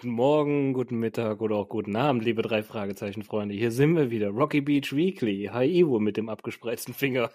Guten 0.00 0.14
Morgen, 0.14 0.72
guten 0.72 0.98
Mittag 0.98 1.42
oder 1.42 1.56
auch 1.56 1.68
guten 1.68 1.94
Abend, 1.94 2.24
liebe 2.24 2.40
drei 2.40 2.62
Fragezeichen 2.62 3.22
Freunde. 3.22 3.54
Hier 3.54 3.70
sind 3.70 3.96
wir 3.96 4.10
wieder. 4.10 4.28
Rocky 4.28 4.62
Beach 4.62 4.96
Weekly. 4.96 5.50
Hi 5.52 5.66
Ivo 5.66 5.98
mit 5.98 6.16
dem 6.16 6.30
abgespreizten 6.30 6.94
Finger. 6.94 7.30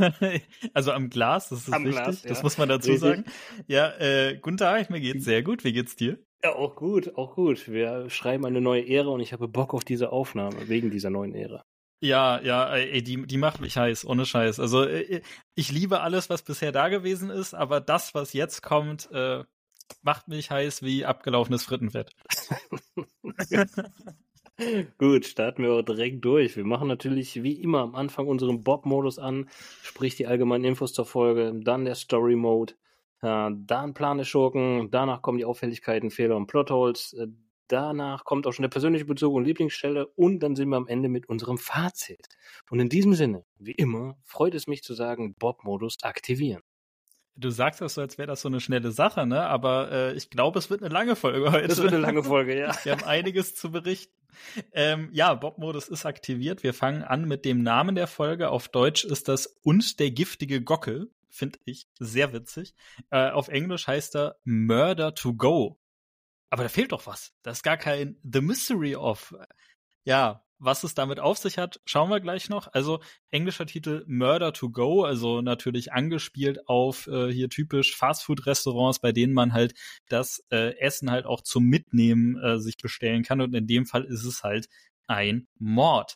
also 0.74 0.90
am 0.90 1.08
Glas, 1.08 1.50
das 1.50 1.68
ist 1.68 1.72
am 1.72 1.84
wichtig. 1.84 2.02
Glas, 2.02 2.22
ja. 2.24 2.30
Das 2.30 2.42
muss 2.42 2.58
man 2.58 2.68
dazu 2.68 2.90
Richtig. 2.90 3.08
sagen. 3.08 3.24
Ja, 3.68 3.92
äh, 4.00 4.40
guten 4.42 4.56
Tag, 4.56 4.90
mir 4.90 4.98
geht's 4.98 5.24
sehr 5.24 5.44
gut. 5.44 5.62
Wie 5.62 5.72
geht's 5.72 5.94
dir? 5.94 6.18
Ja, 6.42 6.56
auch 6.56 6.74
gut, 6.74 7.14
auch 7.14 7.36
gut. 7.36 7.68
Wir 7.68 8.10
schreiben 8.10 8.44
eine 8.44 8.60
neue 8.60 8.88
Ära 8.88 9.10
und 9.10 9.20
ich 9.20 9.32
habe 9.32 9.46
Bock 9.46 9.72
auf 9.72 9.84
diese 9.84 10.10
Aufnahme 10.10 10.68
wegen 10.68 10.90
dieser 10.90 11.10
neuen 11.10 11.32
Ära. 11.32 11.64
Ja, 12.00 12.40
ja, 12.40 12.74
ey, 12.74 13.04
die, 13.04 13.24
die 13.24 13.38
macht 13.38 13.60
mich 13.60 13.76
heiß, 13.76 14.04
ohne 14.04 14.26
Scheiß. 14.26 14.58
Also 14.58 14.82
äh, 14.82 15.22
ich 15.54 15.70
liebe 15.70 16.00
alles, 16.00 16.28
was 16.28 16.42
bisher 16.42 16.72
da 16.72 16.88
gewesen 16.88 17.30
ist, 17.30 17.54
aber 17.54 17.80
das, 17.80 18.14
was 18.14 18.32
jetzt 18.32 18.62
kommt, 18.62 19.08
äh, 19.12 19.44
macht 20.02 20.28
mich 20.28 20.50
heiß 20.50 20.82
wie 20.82 21.04
abgelaufenes 21.04 21.64
Frittenfett. 21.64 22.10
Gut, 24.98 25.26
starten 25.26 25.64
wir 25.64 25.72
auch 25.72 25.82
direkt 25.82 26.24
durch. 26.24 26.56
Wir 26.56 26.64
machen 26.64 26.86
natürlich 26.86 27.42
wie 27.42 27.60
immer 27.60 27.80
am 27.80 27.96
Anfang 27.96 28.28
unseren 28.28 28.62
Bob-Modus 28.62 29.18
an, 29.18 29.48
sprich 29.82 30.14
die 30.14 30.28
allgemeinen 30.28 30.64
Infos 30.64 30.92
zur 30.92 31.06
Folge, 31.06 31.52
dann 31.64 31.84
der 31.84 31.96
Story-Mode, 31.96 32.74
äh, 33.22 33.50
dann 33.52 33.94
Plan 33.94 34.18
des 34.18 34.28
Schurken, 34.28 34.92
danach 34.92 35.22
kommen 35.22 35.38
die 35.38 35.44
Auffälligkeiten, 35.44 36.12
Fehler 36.12 36.36
und 36.36 36.46
Plotholes, 36.46 37.14
äh, 37.14 37.26
danach 37.66 38.24
kommt 38.24 38.46
auch 38.46 38.52
schon 38.52 38.62
der 38.62 38.70
persönliche 38.70 39.06
Bezug 39.06 39.34
und 39.34 39.44
Lieblingsstelle 39.44 40.06
und 40.06 40.38
dann 40.40 40.54
sind 40.54 40.68
wir 40.68 40.76
am 40.76 40.86
Ende 40.86 41.08
mit 41.08 41.28
unserem 41.28 41.58
Fazit. 41.58 42.28
Und 42.70 42.78
in 42.78 42.88
diesem 42.88 43.14
Sinne, 43.14 43.44
wie 43.58 43.72
immer, 43.72 44.16
freut 44.22 44.54
es 44.54 44.68
mich 44.68 44.84
zu 44.84 44.94
sagen, 44.94 45.34
Bob-Modus 45.34 45.96
aktivieren. 46.02 46.62
Du 47.36 47.50
sagst 47.50 47.80
das 47.80 47.94
so, 47.94 48.00
als 48.00 48.16
wäre 48.16 48.28
das 48.28 48.42
so 48.42 48.48
eine 48.48 48.60
schnelle 48.60 48.92
Sache, 48.92 49.26
ne? 49.26 49.42
Aber 49.42 49.90
äh, 49.90 50.14
ich 50.14 50.30
glaube, 50.30 50.58
es 50.58 50.70
wird 50.70 50.82
eine 50.82 50.92
lange 50.92 51.16
Folge 51.16 51.50
heute. 51.50 51.72
Es 51.72 51.78
wird 51.78 51.92
eine 51.92 52.00
lange 52.00 52.22
Folge, 52.22 52.58
ja. 52.58 52.72
Wir 52.84 52.92
haben 52.92 53.04
einiges 53.04 53.56
zu 53.56 53.72
berichten. 53.72 54.14
Ähm, 54.72 55.08
ja, 55.12 55.34
Bob-Modus 55.34 55.88
ist 55.88 56.06
aktiviert. 56.06 56.62
Wir 56.62 56.74
fangen 56.74 57.02
an 57.02 57.26
mit 57.26 57.44
dem 57.44 57.62
Namen 57.62 57.94
der 57.94 58.06
Folge. 58.06 58.50
Auf 58.50 58.68
Deutsch 58.68 59.04
ist 59.04 59.28
das 59.28 59.46
Und 59.46 59.98
der 59.98 60.10
giftige 60.10 60.62
Gockel. 60.62 61.10
Finde 61.28 61.58
ich 61.64 61.88
sehr 61.98 62.32
witzig. 62.32 62.74
Äh, 63.10 63.30
auf 63.30 63.48
Englisch 63.48 63.88
heißt 63.88 64.14
er 64.14 64.36
Murder 64.44 65.14
to 65.14 65.34
Go. 65.34 65.80
Aber 66.50 66.62
da 66.62 66.68
fehlt 66.68 66.92
doch 66.92 67.08
was. 67.08 67.32
Das 67.42 67.58
ist 67.58 67.62
gar 67.64 67.76
kein 67.76 68.16
The 68.22 68.40
Mystery 68.40 68.94
of. 68.94 69.34
Ja, 70.04 70.44
was 70.64 70.84
es 70.84 70.94
damit 70.94 71.20
auf 71.20 71.38
sich 71.38 71.58
hat, 71.58 71.80
schauen 71.84 72.10
wir 72.10 72.20
gleich 72.20 72.48
noch. 72.48 72.68
Also 72.72 73.00
englischer 73.30 73.66
Titel 73.66 74.04
Murder 74.06 74.52
to 74.52 74.70
Go, 74.70 75.04
also 75.04 75.40
natürlich 75.40 75.92
angespielt 75.92 76.68
auf 76.68 77.06
äh, 77.06 77.30
hier 77.32 77.48
typisch 77.48 77.94
Fastfood-Restaurants, 77.96 79.00
bei 79.00 79.12
denen 79.12 79.32
man 79.32 79.52
halt 79.52 79.74
das 80.08 80.44
äh, 80.50 80.76
Essen 80.78 81.10
halt 81.10 81.26
auch 81.26 81.42
zum 81.42 81.64
Mitnehmen 81.64 82.36
äh, 82.42 82.58
sich 82.58 82.76
bestellen 82.78 83.22
kann. 83.22 83.40
Und 83.40 83.54
in 83.54 83.66
dem 83.66 83.86
Fall 83.86 84.04
ist 84.04 84.24
es 84.24 84.42
halt 84.42 84.68
ein 85.06 85.46
Mord. 85.58 86.14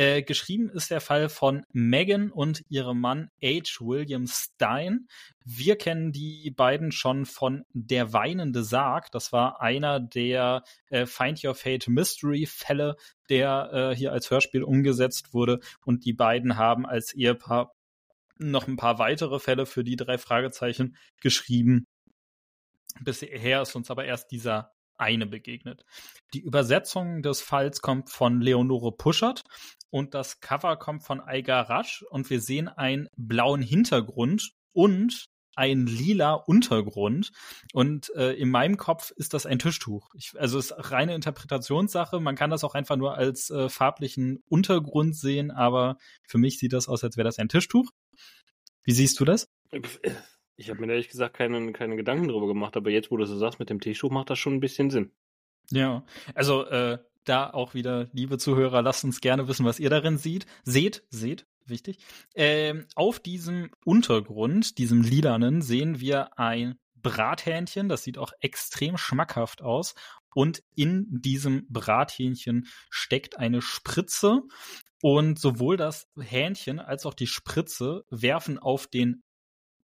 Äh, 0.00 0.22
geschrieben 0.22 0.70
ist 0.70 0.90
der 0.90 1.02
Fall 1.02 1.28
von 1.28 1.66
Megan 1.74 2.30
und 2.30 2.64
ihrem 2.70 3.00
Mann 3.00 3.28
H. 3.44 3.80
William 3.80 4.26
Stein. 4.26 5.08
Wir 5.44 5.76
kennen 5.76 6.10
die 6.10 6.50
beiden 6.50 6.90
schon 6.90 7.26
von 7.26 7.66
Der 7.74 8.14
weinende 8.14 8.64
Sarg. 8.64 9.12
Das 9.12 9.30
war 9.30 9.60
einer 9.60 10.00
der 10.00 10.64
äh, 10.88 11.04
Find 11.04 11.44
Your 11.44 11.54
Fate 11.54 11.86
Mystery 11.88 12.46
Fälle, 12.46 12.96
der 13.28 13.72
äh, 13.74 13.94
hier 13.94 14.12
als 14.12 14.30
Hörspiel 14.30 14.62
umgesetzt 14.62 15.34
wurde. 15.34 15.60
Und 15.84 16.06
die 16.06 16.14
beiden 16.14 16.56
haben 16.56 16.86
als 16.86 17.12
Ehepaar 17.12 17.74
noch 18.38 18.68
ein 18.68 18.78
paar 18.78 18.98
weitere 18.98 19.38
Fälle 19.38 19.66
für 19.66 19.84
die 19.84 19.96
drei 19.96 20.16
Fragezeichen 20.16 20.96
geschrieben. 21.20 21.84
Bisher 23.02 23.60
ist 23.60 23.76
uns 23.76 23.90
aber 23.90 24.06
erst 24.06 24.30
dieser 24.30 24.72
eine 25.00 25.26
begegnet. 25.26 25.84
Die 26.34 26.40
Übersetzung 26.40 27.22
des 27.22 27.40
Falls 27.40 27.80
kommt 27.80 28.10
von 28.10 28.40
Leonore 28.40 28.92
Puschert 28.92 29.42
und 29.90 30.14
das 30.14 30.40
Cover 30.40 30.76
kommt 30.76 31.02
von 31.04 31.20
Aigar 31.20 31.68
Rasch 31.68 32.04
und 32.10 32.30
wir 32.30 32.40
sehen 32.40 32.68
einen 32.68 33.08
blauen 33.16 33.62
Hintergrund 33.62 34.52
und 34.72 35.26
ein 35.56 35.86
lila 35.86 36.34
Untergrund 36.34 37.32
und 37.72 38.14
äh, 38.14 38.32
in 38.32 38.50
meinem 38.50 38.76
Kopf 38.76 39.10
ist 39.10 39.34
das 39.34 39.46
ein 39.46 39.58
Tischtuch. 39.58 40.08
Ich, 40.14 40.32
also 40.38 40.58
es 40.58 40.70
ist 40.70 40.90
reine 40.90 41.14
Interpretationssache. 41.14 42.20
Man 42.20 42.36
kann 42.36 42.50
das 42.50 42.64
auch 42.64 42.74
einfach 42.74 42.96
nur 42.96 43.16
als 43.16 43.50
äh, 43.50 43.68
farblichen 43.68 44.42
Untergrund 44.48 45.16
sehen, 45.16 45.50
aber 45.50 45.96
für 46.26 46.38
mich 46.38 46.58
sieht 46.58 46.72
das 46.72 46.88
aus, 46.88 47.04
als 47.04 47.16
wäre 47.16 47.26
das 47.26 47.38
ein 47.38 47.48
Tischtuch. 47.48 47.90
Wie 48.84 48.92
siehst 48.92 49.18
du 49.20 49.24
das? 49.24 49.48
Ich 50.60 50.68
habe 50.68 50.78
mir 50.78 50.92
ehrlich 50.92 51.08
gesagt 51.08 51.34
keine, 51.34 51.72
keine 51.72 51.96
Gedanken 51.96 52.28
darüber 52.28 52.46
gemacht, 52.46 52.76
aber 52.76 52.90
jetzt, 52.90 53.10
wo 53.10 53.16
du 53.16 53.24
so 53.24 53.38
sagst 53.38 53.58
mit 53.58 53.70
dem 53.70 53.80
Tischtuch, 53.80 54.10
macht 54.10 54.28
das 54.28 54.38
schon 54.38 54.52
ein 54.52 54.60
bisschen 54.60 54.90
Sinn. 54.90 55.10
Ja, 55.70 56.04
also 56.34 56.66
äh, 56.66 56.98
da 57.24 57.48
auch 57.48 57.72
wieder, 57.72 58.10
liebe 58.12 58.36
Zuhörer, 58.36 58.82
lasst 58.82 59.02
uns 59.04 59.22
gerne 59.22 59.48
wissen, 59.48 59.64
was 59.64 59.80
ihr 59.80 59.88
darin 59.88 60.18
seht. 60.18 60.44
Seht, 60.62 61.02
seht, 61.08 61.46
wichtig. 61.64 61.96
Ähm, 62.34 62.86
auf 62.94 63.20
diesem 63.20 63.70
Untergrund, 63.86 64.76
diesem 64.76 65.00
lilanen, 65.00 65.62
sehen 65.62 65.98
wir 65.98 66.38
ein 66.38 66.78
Brathähnchen. 66.94 67.88
Das 67.88 68.04
sieht 68.04 68.18
auch 68.18 68.32
extrem 68.40 68.98
schmackhaft 68.98 69.62
aus. 69.62 69.94
Und 70.34 70.62
in 70.74 71.06
diesem 71.22 71.66
Brathähnchen 71.70 72.66
steckt 72.90 73.38
eine 73.38 73.62
Spritze. 73.62 74.42
Und 75.00 75.38
sowohl 75.38 75.78
das 75.78 76.06
Hähnchen 76.18 76.80
als 76.80 77.06
auch 77.06 77.14
die 77.14 77.26
Spritze 77.26 78.04
werfen 78.10 78.58
auf 78.58 78.86
den 78.86 79.22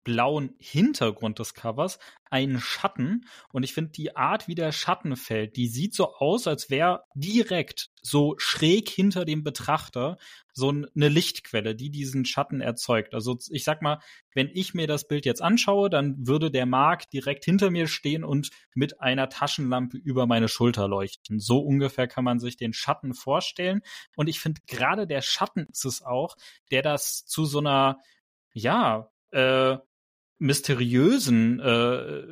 blauen 0.05 0.55
Hintergrund 0.59 1.39
des 1.39 1.55
Covers 1.55 1.99
einen 2.31 2.61
Schatten 2.61 3.27
und 3.53 3.63
ich 3.63 3.75
finde 3.75 3.93
die 3.93 4.17
Art, 4.17 4.49
wie 4.49 4.55
der 4.55 4.73
Schatten 4.73 5.17
fällt, 5.17 5.57
die 5.57 5.69
sieht 5.69 5.95
so 5.95 6.15
aus, 6.15 6.47
als 6.47 6.71
wäre 6.71 7.05
direkt 7.15 7.91
so 8.01 8.35
schräg 8.39 8.89
hinter 8.89 9.25
dem 9.25 9.45
Betrachter 9.45 10.17
so 10.55 10.71
eine 10.71 11.09
Lichtquelle, 11.09 11.75
die 11.75 11.91
diesen 11.91 12.25
Schatten 12.25 12.61
erzeugt. 12.61 13.15
Also 13.15 13.39
ich 13.51 13.65
sag 13.65 13.83
mal, 13.83 14.01
wenn 14.35 14.51
ich 14.53 14.73
mir 14.73 14.87
das 14.87 15.07
Bild 15.07 15.27
jetzt 15.27 15.43
anschaue, 15.43 15.91
dann 15.91 16.27
würde 16.27 16.51
der 16.51 16.67
Mark 16.67 17.11
direkt 17.11 17.45
hinter 17.45 17.71
mir 17.71 17.87
stehen 17.87 18.25
und 18.25 18.51
mit 18.75 19.01
einer 19.01 19.29
Taschenlampe 19.29 19.99
über 19.99 20.27
meine 20.27 20.49
Schulter 20.49 20.89
leuchten. 20.89 21.39
So 21.39 21.59
ungefähr 21.59 22.09
kann 22.09 22.25
man 22.25 22.39
sich 22.39 22.57
den 22.57 22.73
Schatten 22.73 23.13
vorstellen 23.15 23.83
und 24.17 24.29
ich 24.29 24.41
finde 24.41 24.63
gerade 24.67 25.07
der 25.07 25.21
Schatten 25.23 25.67
ist 25.71 25.85
es 25.85 26.03
auch, 26.03 26.37
der 26.71 26.83
das 26.83 27.27
zu 27.27 27.45
so 27.45 27.59
einer 27.59 27.99
ja, 28.55 29.11
äh, 29.31 29.79
mysteriösen 30.43 31.61
äh, 31.61 32.23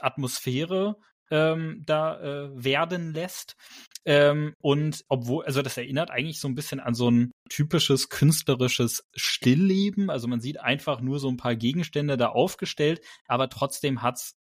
Atmosphäre 0.00 0.96
ähm, 1.30 1.82
da 1.84 2.20
äh, 2.20 2.64
werden 2.64 3.12
lässt. 3.12 3.56
Ähm, 4.04 4.54
und 4.60 5.04
obwohl, 5.08 5.44
also 5.44 5.60
das 5.62 5.76
erinnert 5.76 6.10
eigentlich 6.10 6.40
so 6.40 6.48
ein 6.48 6.54
bisschen 6.54 6.80
an 6.80 6.94
so 6.94 7.10
ein 7.10 7.32
typisches 7.48 8.08
künstlerisches 8.08 9.04
Stillleben. 9.14 10.10
Also 10.10 10.28
man 10.28 10.40
sieht 10.40 10.60
einfach 10.60 11.00
nur 11.00 11.18
so 11.18 11.28
ein 11.28 11.36
paar 11.36 11.56
Gegenstände 11.56 12.16
da 12.16 12.28
aufgestellt, 12.28 13.00
aber 13.26 13.48
trotzdem 13.48 14.02
hat's 14.02 14.36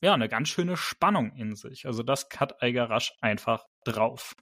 ja 0.00 0.14
eine 0.14 0.28
ganz 0.28 0.48
schöne 0.48 0.76
Spannung 0.76 1.32
in 1.32 1.56
sich. 1.56 1.86
Also 1.86 2.02
das 2.02 2.28
hat 2.36 2.62
Eiger 2.62 2.88
Rasch 2.88 3.12
einfach 3.20 3.64
drauf. 3.84 4.34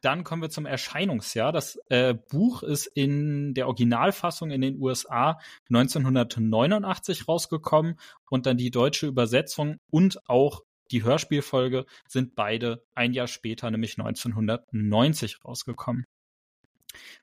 Dann 0.00 0.22
kommen 0.24 0.42
wir 0.42 0.50
zum 0.50 0.66
Erscheinungsjahr. 0.66 1.52
Das 1.52 1.76
äh, 1.88 2.14
Buch 2.14 2.62
ist 2.62 2.86
in 2.86 3.54
der 3.54 3.66
Originalfassung 3.66 4.50
in 4.50 4.60
den 4.60 4.80
USA 4.80 5.38
1989 5.70 7.26
rausgekommen 7.26 7.98
und 8.30 8.46
dann 8.46 8.56
die 8.56 8.70
deutsche 8.70 9.06
Übersetzung 9.06 9.78
und 9.90 10.28
auch 10.28 10.62
die 10.90 11.02
Hörspielfolge 11.02 11.84
sind 12.06 12.34
beide 12.34 12.82
ein 12.94 13.12
Jahr 13.12 13.26
später, 13.26 13.70
nämlich 13.70 13.98
1990 13.98 15.44
rausgekommen. 15.44 16.06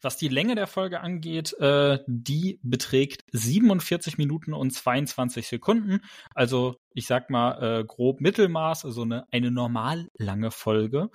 Was 0.02 0.18
die 0.18 0.28
Länge 0.28 0.56
der 0.56 0.68
Folge 0.68 1.02
angeht, 1.02 1.54
äh, 1.60 2.00
die 2.08 2.60
beträgt 2.64 3.24
47 3.32 4.18
Minuten 4.18 4.54
und 4.54 4.72
22 4.72 5.48
Sekunden. 5.48 6.02
Also 6.34 6.78
ich 6.94 7.08
sag 7.08 7.30
mal 7.30 7.62
äh, 7.62 7.84
grob 7.84 8.22
Mittelmaß, 8.22 8.86
also 8.86 9.04
eine, 9.04 9.26
eine 9.32 9.52
normal 9.52 10.08
lange 10.18 10.52
Folge. 10.52 11.10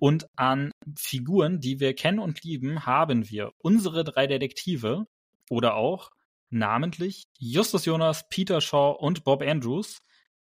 Und 0.00 0.28
an 0.36 0.72
Figuren, 0.96 1.60
die 1.60 1.80
wir 1.80 1.94
kennen 1.94 2.18
und 2.18 2.42
lieben, 2.42 2.86
haben 2.86 3.28
wir 3.28 3.52
unsere 3.58 4.04
drei 4.04 4.26
Detektive 4.26 5.06
oder 5.50 5.74
auch 5.74 6.10
namentlich 6.50 7.24
Justus 7.38 7.84
Jonas, 7.84 8.28
Peter 8.28 8.60
Shaw 8.60 8.96
und 8.98 9.24
Bob 9.24 9.42
Andrews. 9.42 9.98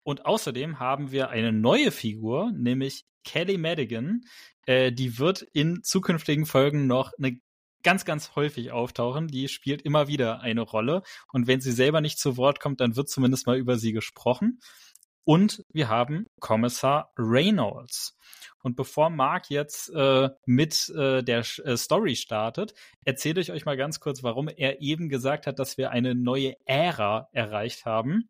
Und 0.04 0.26
außerdem 0.26 0.80
haben 0.80 1.12
wir 1.12 1.30
eine 1.30 1.52
neue 1.52 1.92
Figur, 1.92 2.52
nämlich 2.52 3.06
Kelly 3.24 3.58
Madigan. 3.58 4.22
Äh, 4.66 4.92
die 4.92 5.20
wird 5.20 5.42
in 5.54 5.84
zukünftigen 5.84 6.46
Folgen 6.46 6.88
noch 6.88 7.12
eine 7.18 7.40
ganz, 7.84 8.06
ganz 8.06 8.36
häufig 8.36 8.72
auftauchen. 8.72 9.28
Die 9.28 9.48
spielt 9.48 9.82
immer 9.82 10.08
wieder 10.08 10.42
eine 10.42 10.62
Rolle. 10.62 11.04
Und 11.32 11.48
wenn 11.48 11.62
sie 11.62 11.72
selber 11.72 12.02
nicht 12.02 12.20
zu 12.20 12.38
Wort 12.38 12.60
kommt, 12.60 12.82
dann 12.82 12.96
wird 12.96 13.10
zumindest 13.10 13.48
mal 13.48 13.58
über 13.58 13.78
sie 13.78 13.92
gesprochen. 13.92 14.60
Und 15.24 15.64
wir 15.72 15.88
haben 15.88 16.26
Kommissar 16.40 17.12
Reynolds. 17.18 18.18
Und 18.64 18.76
bevor 18.76 19.10
Mark 19.10 19.50
jetzt 19.50 19.90
äh, 19.90 20.30
mit 20.46 20.90
äh, 20.90 21.24
der 21.24 21.40
äh, 21.64 21.78
Story 21.78 22.16
startet, 22.16 22.74
erzähle 23.06 23.42
ich 23.42 23.52
euch 23.52 23.66
mal 23.66 23.78
ganz 23.78 24.00
kurz, 24.00 24.24
warum 24.24 24.48
er 24.48 24.82
eben 24.82 25.10
gesagt 25.10 25.48
hat, 25.48 25.60
dass 25.60 25.78
wir 25.78 25.92
eine 25.92 26.16
neue 26.16 26.56
Ära 26.66 27.30
erreicht 27.32 27.86
haben. 27.86 28.30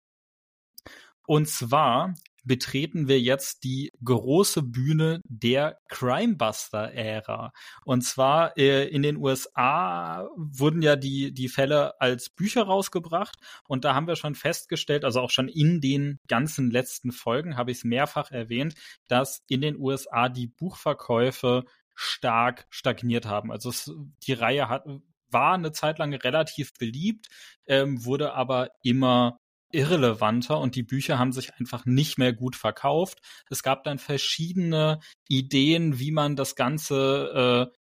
Und 1.27 1.47
zwar 1.47 2.15
betreten 2.43 3.07
wir 3.07 3.19
jetzt 3.19 3.63
die 3.63 3.91
große 4.03 4.63
Bühne 4.63 5.21
der 5.25 5.77
Crimebuster-Ära. 5.89 7.51
Und 7.85 8.01
zwar 8.01 8.57
äh, 8.57 8.87
in 8.87 9.01
den 9.01 9.17
USA 9.17 10.27
wurden 10.35 10.81
ja 10.81 10.95
die, 10.95 11.33
die 11.33 11.49
Fälle 11.49 11.99
als 12.01 12.29
Bücher 12.29 12.63
rausgebracht 12.63 13.35
und 13.67 13.85
da 13.85 13.93
haben 13.93 14.07
wir 14.07 14.15
schon 14.15 14.35
festgestellt, 14.35 15.05
also 15.05 15.21
auch 15.21 15.29
schon 15.29 15.47
in 15.47 15.81
den 15.81 16.19
ganzen 16.27 16.71
letzten 16.71 17.11
Folgen 17.11 17.57
habe 17.57 17.71
ich 17.71 17.79
es 17.79 17.83
mehrfach 17.83 18.31
erwähnt, 18.31 18.75
dass 19.07 19.43
in 19.47 19.61
den 19.61 19.77
USA 19.77 20.29
die 20.29 20.47
Buchverkäufe 20.47 21.65
stark 21.93 22.65
stagniert 22.69 23.25
haben. 23.25 23.51
Also 23.51 23.69
es, 23.69 23.91
die 24.25 24.33
Reihe 24.33 24.69
hat, 24.69 24.85
war 25.29 25.53
eine 25.53 25.71
Zeit 25.71 25.99
lang 25.99 26.13
relativ 26.13 26.73
beliebt, 26.73 27.27
ähm, 27.65 28.03
wurde 28.05 28.33
aber 28.33 28.69
immer 28.83 29.39
irrelevanter 29.71 30.59
und 30.59 30.75
die 30.75 30.83
Bücher 30.83 31.19
haben 31.19 31.31
sich 31.31 31.53
einfach 31.55 31.85
nicht 31.85 32.17
mehr 32.17 32.33
gut 32.33 32.55
verkauft. 32.55 33.19
Es 33.49 33.63
gab 33.63 33.83
dann 33.83 33.99
verschiedene 33.99 34.99
Ideen, 35.27 35.99
wie 35.99 36.11
man 36.11 36.35
das 36.35 36.55
Ganze 36.55 37.69
äh, 37.71 37.77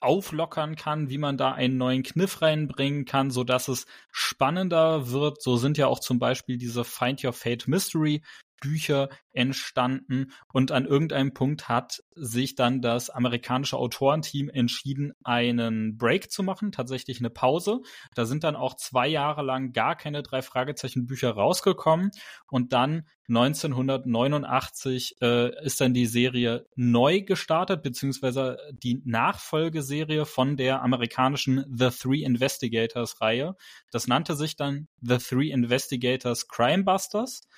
auflockern 0.00 0.76
kann, 0.76 1.08
wie 1.08 1.18
man 1.18 1.36
da 1.36 1.52
einen 1.52 1.78
neuen 1.78 2.02
Kniff 2.02 2.42
reinbringen 2.42 3.06
kann, 3.06 3.30
so 3.30 3.42
dass 3.42 3.68
es 3.68 3.86
spannender 4.12 5.10
wird. 5.10 5.42
So 5.42 5.56
sind 5.56 5.78
ja 5.78 5.86
auch 5.86 5.98
zum 5.98 6.18
Beispiel 6.18 6.58
diese 6.58 6.84
Find 6.84 7.24
Your 7.24 7.32
Fate 7.32 7.66
Mystery 7.66 8.22
Bücher 8.60 9.08
entstanden 9.32 10.32
und 10.52 10.72
an 10.72 10.86
irgendeinem 10.86 11.34
Punkt 11.34 11.68
hat 11.68 12.02
sich 12.14 12.54
dann 12.54 12.80
das 12.80 13.10
amerikanische 13.10 13.76
Autorenteam 13.76 14.48
entschieden, 14.48 15.12
einen 15.24 15.98
Break 15.98 16.30
zu 16.30 16.42
machen, 16.42 16.72
tatsächlich 16.72 17.18
eine 17.18 17.30
Pause. 17.30 17.80
Da 18.14 18.24
sind 18.24 18.44
dann 18.44 18.56
auch 18.56 18.74
zwei 18.76 19.08
Jahre 19.08 19.42
lang 19.42 19.72
gar 19.72 19.96
keine 19.96 20.22
drei 20.22 20.40
Fragezeichen 20.42 21.06
Bücher 21.06 21.32
rausgekommen 21.32 22.10
und 22.48 22.72
dann 22.72 23.06
1989 23.28 25.16
äh, 25.22 25.64
ist 25.64 25.80
dann 25.80 25.94
die 25.94 26.06
Serie 26.06 26.66
neu 26.76 27.22
gestartet, 27.22 27.82
beziehungsweise 27.82 28.58
die 28.72 29.00
Nachfolgeserie 29.04 30.26
von 30.26 30.56
der 30.56 30.82
amerikanischen 30.82 31.64
The 31.74 31.88
Three 31.88 32.22
Investigators 32.22 33.22
Reihe. 33.22 33.56
Das 33.90 34.06
nannte 34.06 34.36
sich 34.36 34.56
dann 34.56 34.88
The 35.00 35.16
Three 35.18 35.50
Investigators 35.50 36.48
Crime 36.48 36.84
Busters 36.84 37.48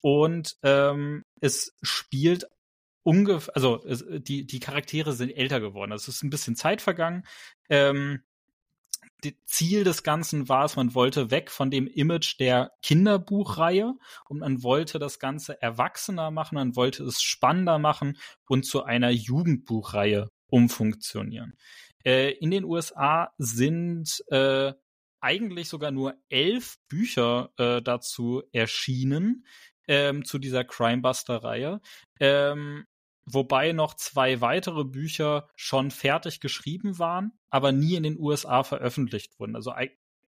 und 0.00 0.56
ähm, 0.62 1.24
es 1.40 1.74
spielt 1.82 2.46
ungefähr, 3.02 3.54
also 3.56 3.84
es, 3.86 4.04
die, 4.08 4.46
die 4.46 4.60
Charaktere 4.60 5.12
sind 5.12 5.30
älter 5.30 5.60
geworden. 5.60 5.92
Also 5.92 6.10
es 6.10 6.16
ist 6.16 6.22
ein 6.22 6.30
bisschen 6.30 6.56
Zeit 6.56 6.82
vergangen. 6.82 7.24
Ähm, 7.68 8.22
das 9.22 9.32
Ziel 9.46 9.82
des 9.82 10.02
Ganzen 10.02 10.48
war 10.48 10.64
es, 10.64 10.76
man 10.76 10.94
wollte 10.94 11.30
weg 11.30 11.50
von 11.50 11.70
dem 11.70 11.86
Image 11.86 12.38
der 12.38 12.72
Kinderbuchreihe 12.82 13.94
und 14.28 14.38
man 14.38 14.62
wollte 14.62 14.98
das 14.98 15.18
Ganze 15.18 15.60
erwachsener 15.60 16.30
machen, 16.30 16.54
man 16.54 16.76
wollte 16.76 17.02
es 17.04 17.20
spannender 17.20 17.78
machen 17.78 18.16
und 18.46 18.64
zu 18.64 18.84
einer 18.84 19.10
Jugendbuchreihe 19.10 20.30
umfunktionieren. 20.46 21.54
Äh, 22.04 22.32
in 22.34 22.50
den 22.50 22.64
USA 22.64 23.32
sind 23.38 24.22
äh, 24.28 24.72
eigentlich 25.20 25.68
sogar 25.68 25.90
nur 25.90 26.14
elf 26.28 26.78
Bücher 26.88 27.50
äh, 27.56 27.82
dazu 27.82 28.42
erschienen 28.52 29.44
ähm, 29.88 30.24
zu 30.24 30.38
dieser 30.38 30.64
Crimebuster-Reihe. 30.64 31.80
Ähm, 32.20 32.86
wobei 33.24 33.72
noch 33.72 33.94
zwei 33.94 34.40
weitere 34.40 34.84
Bücher 34.84 35.48
schon 35.56 35.90
fertig 35.90 36.40
geschrieben 36.40 36.98
waren, 36.98 37.32
aber 37.50 37.72
nie 37.72 37.94
in 37.94 38.04
den 38.04 38.18
USA 38.18 38.62
veröffentlicht 38.62 39.38
wurden. 39.38 39.56
Also 39.56 39.72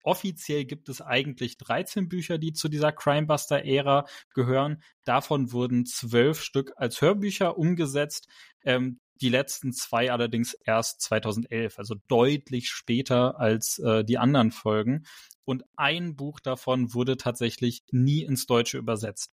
offiziell 0.04 0.66
gibt 0.66 0.88
es 0.90 1.02
eigentlich 1.02 1.58
13 1.58 2.08
Bücher, 2.08 2.38
die 2.38 2.54
zu 2.54 2.70
dieser 2.70 2.92
Crimebuster-Ära 2.92 4.06
gehören. 4.34 4.84
Davon 5.04 5.52
wurden 5.52 5.86
zwölf 5.86 6.42
Stück 6.42 6.74
als 6.76 7.02
Hörbücher 7.02 7.58
umgesetzt. 7.58 8.28
Ähm, 8.64 9.00
die 9.22 9.30
letzten 9.30 9.72
zwei 9.72 10.12
allerdings 10.12 10.54
erst 10.54 11.02
2011, 11.02 11.80
also 11.80 11.96
deutlich 12.08 12.70
später 12.70 13.40
als 13.40 13.80
äh, 13.80 14.04
die 14.04 14.18
anderen 14.18 14.52
Folgen. 14.52 15.06
Und 15.46 15.64
ein 15.78 16.16
Buch 16.16 16.40
davon 16.40 16.94
wurde 16.94 17.18
tatsächlich 17.18 17.84
nie 17.92 18.24
ins 18.24 18.46
Deutsche 18.46 18.78
übersetzt. 18.78 19.32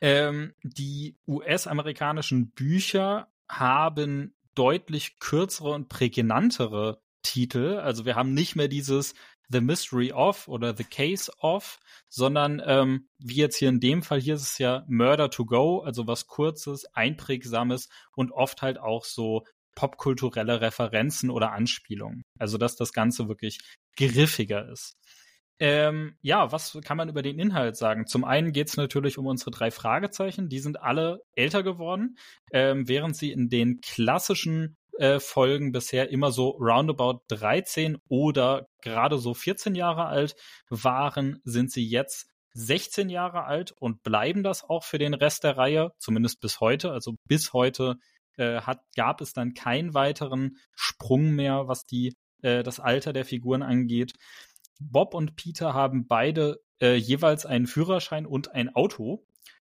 Ähm, 0.00 0.54
die 0.62 1.16
US-amerikanischen 1.26 2.50
Bücher 2.50 3.28
haben 3.48 4.34
deutlich 4.54 5.18
kürzere 5.18 5.70
und 5.70 5.88
prägnantere 5.88 7.02
Titel. 7.22 7.78
Also 7.78 8.04
wir 8.04 8.16
haben 8.16 8.34
nicht 8.34 8.56
mehr 8.56 8.68
dieses 8.68 9.14
The 9.50 9.60
Mystery 9.60 10.12
of 10.12 10.48
oder 10.48 10.76
The 10.76 10.84
Case 10.84 11.30
of, 11.40 11.80
sondern 12.08 12.62
ähm, 12.64 13.08
wie 13.18 13.36
jetzt 13.36 13.56
hier 13.56 13.68
in 13.68 13.80
dem 13.80 14.02
Fall, 14.02 14.20
hier 14.20 14.34
ist 14.34 14.42
es 14.42 14.58
ja 14.58 14.84
Murder 14.88 15.30
to 15.30 15.44
Go, 15.44 15.80
also 15.80 16.06
was 16.06 16.28
kurzes, 16.28 16.84
einprägsames 16.94 17.88
und 18.14 18.30
oft 18.30 18.62
halt 18.62 18.78
auch 18.78 19.04
so 19.04 19.44
popkulturelle 19.74 20.60
Referenzen 20.60 21.30
oder 21.30 21.52
Anspielungen. 21.52 22.22
Also 22.38 22.58
dass 22.58 22.76
das 22.76 22.92
Ganze 22.92 23.28
wirklich 23.28 23.58
griffiger 23.96 24.70
ist. 24.70 24.94
Ähm, 25.62 26.16
ja, 26.22 26.50
was 26.52 26.78
kann 26.82 26.96
man 26.96 27.10
über 27.10 27.20
den 27.20 27.38
Inhalt 27.38 27.76
sagen? 27.76 28.06
Zum 28.06 28.24
einen 28.24 28.52
geht 28.52 28.68
es 28.68 28.78
natürlich 28.78 29.18
um 29.18 29.26
unsere 29.26 29.50
drei 29.50 29.70
Fragezeichen. 29.70 30.48
Die 30.48 30.58
sind 30.58 30.80
alle 30.80 31.20
älter 31.34 31.62
geworden, 31.62 32.16
ähm, 32.50 32.88
während 32.88 33.14
sie 33.14 33.30
in 33.30 33.50
den 33.50 33.82
klassischen 33.82 34.78
äh, 34.98 35.20
Folgen 35.20 35.70
bisher 35.72 36.10
immer 36.10 36.32
so 36.32 36.50
roundabout 36.50 37.20
13 37.28 37.98
oder 38.08 38.68
gerade 38.82 39.18
so 39.18 39.34
14 39.34 39.74
Jahre 39.74 40.06
alt 40.06 40.34
waren, 40.70 41.40
sind 41.44 41.70
sie 41.70 41.86
jetzt 41.86 42.28
16 42.54 43.10
Jahre 43.10 43.44
alt 43.44 43.72
und 43.72 44.02
bleiben 44.02 44.42
das 44.42 44.64
auch 44.64 44.84
für 44.84 44.98
den 44.98 45.14
Rest 45.14 45.44
der 45.44 45.56
Reihe, 45.56 45.92
zumindest 45.98 46.40
bis 46.40 46.60
heute. 46.60 46.90
Also 46.90 47.16
bis 47.28 47.52
heute 47.52 47.96
äh, 48.36 48.62
hat, 48.62 48.80
gab 48.96 49.20
es 49.20 49.32
dann 49.32 49.54
keinen 49.54 49.94
weiteren 49.94 50.56
Sprung 50.74 51.32
mehr, 51.32 51.68
was 51.68 51.84
die, 51.84 52.16
äh, 52.42 52.62
das 52.62 52.80
Alter 52.80 53.12
der 53.12 53.24
Figuren 53.24 53.62
angeht. 53.62 54.14
Bob 54.80 55.14
und 55.14 55.36
Peter 55.36 55.74
haben 55.74 56.06
beide 56.06 56.60
äh, 56.80 56.94
jeweils 56.94 57.46
einen 57.46 57.66
Führerschein 57.66 58.26
und 58.26 58.52
ein 58.52 58.74
Auto. 58.74 59.24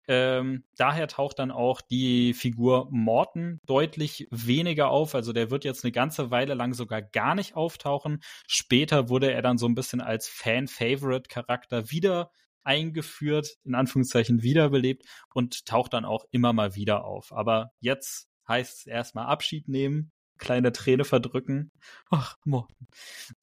Ähm, 0.08 0.64
daher 0.76 1.08
taucht 1.08 1.38
dann 1.41 1.50
auch 1.50 1.81
die 1.81 2.32
Figur 2.32 2.88
Morton 2.91 3.61
deutlich 3.67 4.29
weniger 4.31 4.88
auf. 4.91 5.14
Also 5.14 5.32
der 5.32 5.50
wird 5.50 5.64
jetzt 5.64 5.85
eine 5.85 5.93
ganze 5.93 6.31
Weile 6.31 6.55
lang 6.55 6.75
sogar 6.75 7.03
gar 7.03 7.35
nicht 7.35 7.56
auftauchen. 7.56 8.20
Später 8.47 9.08
wurde 9.08 9.32
er 9.32 9.43
dann 9.43 9.58
so 9.58 9.67
ein 9.67 9.75
bisschen 9.75 10.01
als 10.01 10.29
Fan-Favorite-Charakter 10.29 11.91
wieder 11.91 12.31
eingeführt, 12.63 13.56
in 13.65 13.75
Anführungszeichen 13.75 14.43
wiederbelebt 14.43 15.05
und 15.32 15.67
taucht 15.67 15.93
dann 15.93 16.05
auch 16.05 16.25
immer 16.31 16.53
mal 16.53 16.75
wieder 16.75 17.05
auf. 17.05 17.32
Aber 17.32 17.72
jetzt 17.81 18.29
heißt 18.48 18.81
es 18.81 18.86
erstmal 18.86 19.27
Abschied 19.27 19.69
nehmen, 19.69 20.13
kleine 20.39 20.72
Träne 20.72 21.05
verdrücken. 21.05 21.72
Ach, 22.10 22.36
Morton. 22.44 22.89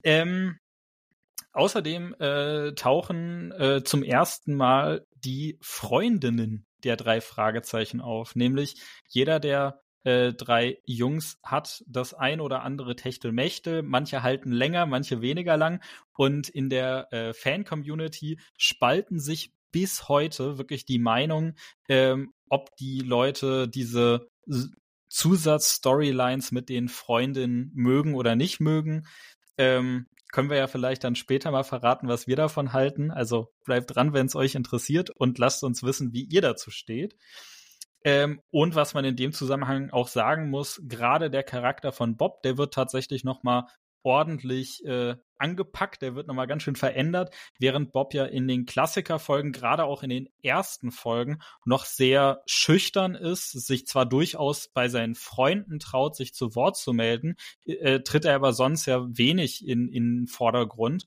Ähm, 0.02 0.58
Außerdem 1.54 2.14
äh, 2.18 2.72
tauchen 2.74 3.52
äh, 3.52 3.82
zum 3.84 4.02
ersten 4.02 4.54
Mal 4.54 5.06
die 5.14 5.58
Freundinnen 5.62 6.66
der 6.82 6.96
drei 6.96 7.20
Fragezeichen 7.20 8.00
auf, 8.00 8.36
nämlich 8.36 8.82
jeder 9.08 9.40
der 9.40 9.80
äh, 10.02 10.34
drei 10.34 10.78
Jungs 10.84 11.38
hat 11.42 11.82
das 11.86 12.12
ein 12.12 12.40
oder 12.40 12.62
andere 12.62 12.94
Techtelmechtel. 12.94 13.82
Manche 13.82 14.22
halten 14.22 14.52
länger, 14.52 14.84
manche 14.84 15.22
weniger 15.22 15.56
lang. 15.56 15.82
Und 16.12 16.48
in 16.48 16.68
der 16.68 17.10
äh, 17.12 17.32
Fan-Community 17.32 18.38
spalten 18.58 19.18
sich 19.18 19.54
bis 19.72 20.08
heute 20.08 20.58
wirklich 20.58 20.84
die 20.84 20.98
Meinung, 20.98 21.54
ähm, 21.88 22.34
ob 22.50 22.76
die 22.76 23.00
Leute 23.00 23.66
diese 23.66 24.28
Zusatz-Storylines 25.08 26.52
mit 26.52 26.68
den 26.68 26.88
Freundinnen 26.88 27.70
mögen 27.74 28.14
oder 28.14 28.36
nicht 28.36 28.60
mögen. 28.60 29.06
Ähm, 29.58 30.06
können 30.32 30.50
wir 30.50 30.56
ja 30.56 30.66
vielleicht 30.66 31.04
dann 31.04 31.14
später 31.14 31.52
mal 31.52 31.62
verraten, 31.62 32.08
was 32.08 32.26
wir 32.26 32.34
davon 32.34 32.72
halten. 32.72 33.12
Also 33.12 33.52
bleibt 33.64 33.94
dran, 33.94 34.12
wenn 34.12 34.26
es 34.26 34.34
euch 34.34 34.56
interessiert 34.56 35.10
und 35.10 35.38
lasst 35.38 35.62
uns 35.62 35.84
wissen, 35.84 36.12
wie 36.12 36.24
ihr 36.24 36.42
dazu 36.42 36.70
steht. 36.72 37.16
Ähm, 38.02 38.40
und 38.50 38.74
was 38.74 38.94
man 38.94 39.04
in 39.04 39.16
dem 39.16 39.32
Zusammenhang 39.32 39.90
auch 39.90 40.08
sagen 40.08 40.50
muss, 40.50 40.82
gerade 40.84 41.30
der 41.30 41.42
Charakter 41.42 41.92
von 41.92 42.16
Bob, 42.16 42.42
der 42.42 42.58
wird 42.58 42.74
tatsächlich 42.74 43.24
noch 43.24 43.42
mal 43.44 43.66
ordentlich 44.04 44.84
äh, 44.84 45.16
angepackt, 45.38 46.02
der 46.02 46.14
wird 46.14 46.28
nochmal 46.28 46.46
ganz 46.46 46.62
schön 46.62 46.76
verändert, 46.76 47.34
während 47.58 47.92
Bob 47.92 48.14
ja 48.14 48.24
in 48.24 48.46
den 48.46 48.66
Klassikerfolgen, 48.66 49.52
gerade 49.52 49.84
auch 49.84 50.02
in 50.02 50.10
den 50.10 50.28
ersten 50.42 50.90
Folgen, 50.92 51.40
noch 51.64 51.84
sehr 51.84 52.42
schüchtern 52.46 53.14
ist, 53.14 53.50
sich 53.50 53.86
zwar 53.86 54.06
durchaus 54.06 54.68
bei 54.68 54.88
seinen 54.88 55.14
Freunden 55.14 55.80
traut, 55.80 56.16
sich 56.16 56.34
zu 56.34 56.54
Wort 56.54 56.76
zu 56.76 56.92
melden, 56.92 57.36
äh, 57.66 58.00
tritt 58.00 58.24
er 58.24 58.36
aber 58.36 58.52
sonst 58.52 58.86
ja 58.86 59.04
wenig 59.08 59.66
in, 59.66 59.88
in 59.88 60.26
Vordergrund. 60.26 61.06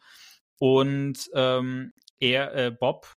Und 0.60 1.30
ähm, 1.34 1.94
er, 2.20 2.54
äh, 2.56 2.72
Bob, 2.72 3.14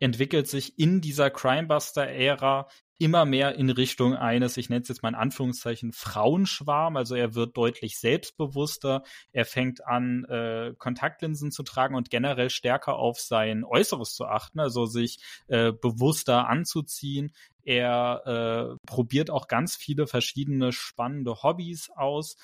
entwickelt 0.00 0.48
sich 0.48 0.78
in 0.78 1.00
dieser 1.00 1.30
Crimebuster-Ära 1.30 2.68
immer 2.98 3.24
mehr 3.24 3.56
in 3.56 3.70
Richtung 3.70 4.14
eines, 4.14 4.56
ich 4.56 4.68
nenne 4.68 4.82
es 4.82 4.88
jetzt 4.88 5.02
mal 5.02 5.08
in 5.10 5.14
Anführungszeichen, 5.14 5.92
Frauenschwarm. 5.92 6.96
Also 6.96 7.14
er 7.14 7.34
wird 7.34 7.56
deutlich 7.56 7.98
selbstbewusster. 7.98 9.02
Er 9.32 9.44
fängt 9.44 9.86
an, 9.86 10.24
äh, 10.24 10.74
Kontaktlinsen 10.78 11.50
zu 11.50 11.62
tragen 11.62 11.94
und 11.94 12.10
generell 12.10 12.50
stärker 12.50 12.96
auf 12.96 13.20
sein 13.20 13.64
Äußeres 13.64 14.14
zu 14.14 14.26
achten, 14.26 14.60
also 14.60 14.86
sich 14.86 15.18
äh, 15.48 15.72
bewusster 15.72 16.48
anzuziehen. 16.48 17.34
Er 17.64 18.76
äh, 18.76 18.86
probiert 18.86 19.30
auch 19.30 19.48
ganz 19.48 19.74
viele 19.74 20.06
verschiedene 20.06 20.72
spannende 20.72 21.42
Hobbys 21.42 21.90
aus. 21.96 22.36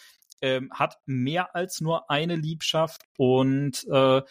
Ähm, 0.43 0.71
hat 0.73 0.97
mehr 1.05 1.55
als 1.55 1.83
nur 1.83 2.11
eine 2.11 2.35
Liebschaft 2.35 3.03
und 3.19 3.87
äh, 3.91 4.23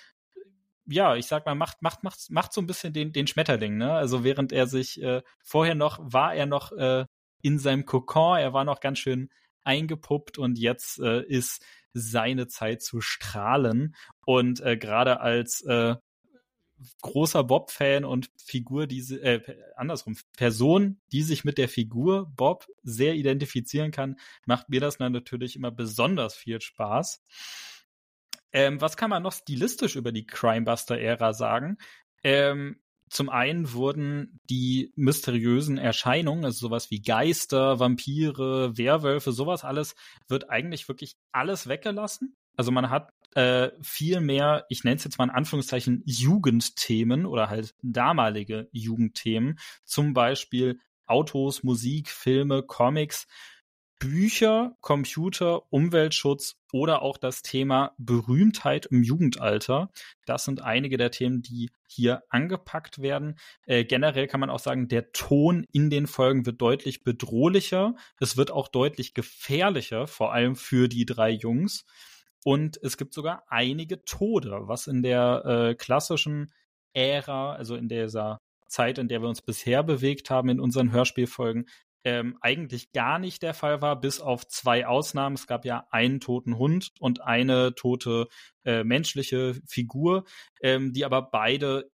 ja, 0.90 1.16
ich 1.16 1.28
sag 1.28 1.46
mal, 1.46 1.56
macht, 1.56 1.82
macht, 1.82 2.04
macht, 2.04 2.30
macht 2.30 2.54
so 2.54 2.62
ein 2.62 2.68
bisschen 2.68 2.94
den, 2.94 3.14
den 3.14 3.28
Schmetterling, 3.28 3.78
ne? 3.78 3.94
Also 3.94 4.24
während 4.24 4.52
er 4.52 4.68
sich 4.68 5.02
äh, 5.02 5.22
vorher 5.44 5.76
noch, 5.76 6.00
war 6.02 6.34
er 6.34 6.46
noch 6.46 6.72
äh, 6.72 7.06
in 7.42 7.60
seinem 7.60 7.86
Kokon, 7.86 8.40
er 8.40 8.54
war 8.54 8.66
noch 8.66 8.80
ganz 8.80 9.00
schön 9.00 9.30
eingepuppt 9.64 10.38
und 10.38 10.58
jetzt 10.58 11.00
äh, 11.00 11.22
ist 11.24 11.64
seine 11.94 12.48
Zeit 12.48 12.82
zu 12.82 13.02
strahlen. 13.02 13.96
Und 14.26 14.62
äh, 14.62 14.78
gerade 14.78 15.20
als 15.20 15.62
äh, 15.62 15.96
großer 17.02 17.44
Bob-Fan 17.44 18.06
und 18.06 18.30
Figur, 18.38 18.88
diese, 18.88 19.22
äh, 19.22 19.42
andersrum, 19.76 20.18
Person, 20.38 21.00
die 21.12 21.24
sich 21.24 21.44
mit 21.44 21.58
der 21.58 21.70
Figur 21.70 22.32
Bob 22.36 22.68
sehr 22.84 23.16
identifizieren 23.16 23.92
kann, 23.92 24.18
macht 24.46 24.70
mir 24.70 24.80
das 24.80 25.00
natürlich 25.00 25.56
immer 25.56 25.72
besonders 25.72 26.36
viel 26.36 26.62
Spaß. 26.62 27.24
Ähm, 28.52 28.82
was 28.82 28.98
kann 28.98 29.10
man 29.10 29.24
noch 29.24 29.34
stilistisch 29.34 29.96
über 29.96 30.12
die 30.12 30.26
Crimebuster-Ära 30.26 31.34
sagen? 31.34 31.78
Ähm, 32.24 32.80
zum 33.10 33.30
einen 33.30 33.74
wurden 33.74 34.40
die 34.50 34.94
mysteriösen 34.96 35.78
Erscheinungen, 35.78 36.46
also 36.46 36.68
sowas 36.68 36.92
wie 36.92 37.02
Geister, 37.02 37.80
Vampire, 37.80 38.78
Werwölfe, 38.78 39.32
sowas 39.32 39.64
alles, 39.64 39.96
wird 40.28 40.50
eigentlich 40.50 40.88
wirklich 40.88 41.16
alles 41.32 41.68
weggelassen. 41.68 42.36
Also 42.56 42.72
man 42.72 42.90
hat 42.90 43.12
äh, 43.36 43.72
viel 43.82 44.20
mehr, 44.22 44.66
ich 44.70 44.84
nenne 44.84 44.98
es 44.98 45.04
jetzt 45.04 45.18
mal 45.18 45.26
in 45.26 45.30
Anführungszeichen, 45.32 46.04
Jugendthemen 46.06 47.26
oder 47.26 47.50
halt 47.50 47.74
damalige 47.82 48.68
Jugendthemen. 48.72 49.60
Zum 49.86 50.14
Beispiel 50.14 50.80
Autos, 51.06 51.64
Musik, 51.64 52.10
Filme, 52.10 52.62
Comics 52.62 53.28
Bücher, 54.00 54.78
Computer, 54.80 55.72
Umweltschutz 55.72 56.56
oder 56.72 57.02
auch 57.02 57.18
das 57.18 57.42
Thema 57.42 57.94
Berühmtheit 57.98 58.86
im 58.86 59.04
Jugendalter. 59.04 59.92
Das 60.26 60.46
sind 60.46 60.62
einige 60.62 60.96
der 60.96 61.12
Themen, 61.12 61.42
die 61.42 61.70
hier 61.86 62.24
angepackt 62.30 63.02
werden. 63.02 63.38
Äh, 63.66 63.84
generell 63.84 64.28
kann 64.28 64.40
man 64.40 64.50
auch 64.50 64.60
sagen, 64.60 64.88
der 64.88 65.12
Ton 65.12 65.66
in 65.74 65.90
den 65.90 66.08
Folgen 66.08 66.46
wird 66.46 66.62
deutlich 66.62 67.04
bedrohlicher. 67.04 67.96
Es 68.20 68.38
wird 68.38 68.52
auch 68.52 68.70
deutlich 68.70 69.14
gefährlicher, 69.14 70.08
vor 70.08 70.32
allem 70.32 70.56
für 70.56 70.88
die 70.88 71.06
drei 71.06 71.32
Jungs. 71.32 71.86
Und 72.46 72.80
es 72.82 72.96
gibt 72.96 73.14
sogar 73.14 73.44
einige 73.50 74.06
Tode, 74.06 74.62
was 74.62 74.88
in 74.88 75.04
der 75.04 75.44
äh, 75.46 75.76
klassischen 75.76 76.54
Ära, 76.94 77.54
also 77.54 77.76
in 77.76 77.90
dieser 77.90 78.40
Zeit, 78.70 78.98
in 78.98 79.10
der 79.10 79.22
wir 79.22 79.28
uns 79.28 79.42
bisher 79.42 79.84
bewegt 79.84 80.30
haben 80.30 80.48
in 80.48 80.60
unseren 80.60 80.92
Hörspielfolgen, 80.92 81.68
ähm, 82.04 82.38
eigentlich 82.42 82.92
gar 82.92 83.20
nicht 83.20 83.42
der 83.42 83.54
Fall 83.54 83.82
war, 83.82 84.00
bis 84.00 84.20
auf 84.22 84.48
zwei 84.48 84.88
Ausnahmen. 84.88 85.36
Es 85.36 85.48
gab 85.48 85.66
ja 85.66 85.88
einen 85.92 86.20
toten 86.20 86.58
Hund 86.58 86.92
und 87.00 87.22
eine 87.22 87.76
tote 87.76 88.28
äh, 88.64 88.84
menschliche 88.84 89.60
Figur, 89.68 90.26
ähm, 90.62 90.94
die 90.94 91.06
aber 91.06 91.22
beide 91.22 91.90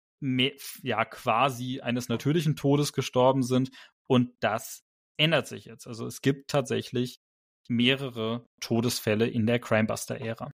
ja 0.83 1.03
quasi 1.05 1.81
eines 1.81 2.07
natürlichen 2.07 2.55
Todes 2.55 2.93
gestorben 2.93 3.41
sind. 3.41 3.71
Und 4.07 4.31
das 4.39 4.83
ändert 5.17 5.47
sich 5.47 5.65
jetzt. 5.65 5.87
Also 5.87 6.05
es 6.05 6.21
gibt 6.21 6.49
tatsächlich 6.49 7.19
mehrere 7.67 8.45
Todesfälle 8.59 9.27
in 9.27 9.47
der 9.47 9.59
Crimebuster-Ära. 9.59 10.51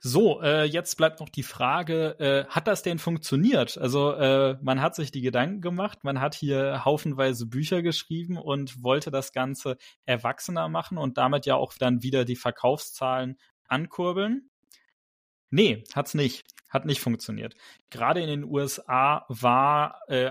So, 0.00 0.40
äh, 0.42 0.64
jetzt 0.64 0.96
bleibt 0.96 1.18
noch 1.18 1.28
die 1.28 1.42
Frage, 1.42 2.18
äh, 2.20 2.44
hat 2.48 2.68
das 2.68 2.82
denn 2.82 3.00
funktioniert? 3.00 3.76
Also 3.78 4.12
äh, 4.12 4.56
man 4.62 4.80
hat 4.80 4.94
sich 4.94 5.10
die 5.10 5.22
Gedanken 5.22 5.60
gemacht, 5.60 6.04
man 6.04 6.20
hat 6.20 6.36
hier 6.36 6.84
haufenweise 6.84 7.46
Bücher 7.46 7.82
geschrieben 7.82 8.36
und 8.36 8.82
wollte 8.84 9.10
das 9.10 9.32
Ganze 9.32 9.76
erwachsener 10.04 10.68
machen 10.68 10.98
und 10.98 11.18
damit 11.18 11.46
ja 11.46 11.56
auch 11.56 11.74
dann 11.78 12.02
wieder 12.02 12.24
die 12.24 12.36
Verkaufszahlen 12.36 13.38
ankurbeln. 13.66 14.50
Nee, 15.50 15.84
hat's 15.94 16.14
nicht. 16.14 16.44
Hat 16.68 16.84
nicht 16.84 17.00
funktioniert. 17.00 17.54
Gerade 17.90 18.20
in 18.20 18.28
den 18.28 18.44
USA 18.44 19.24
war 19.28 20.00
äh, 20.08 20.30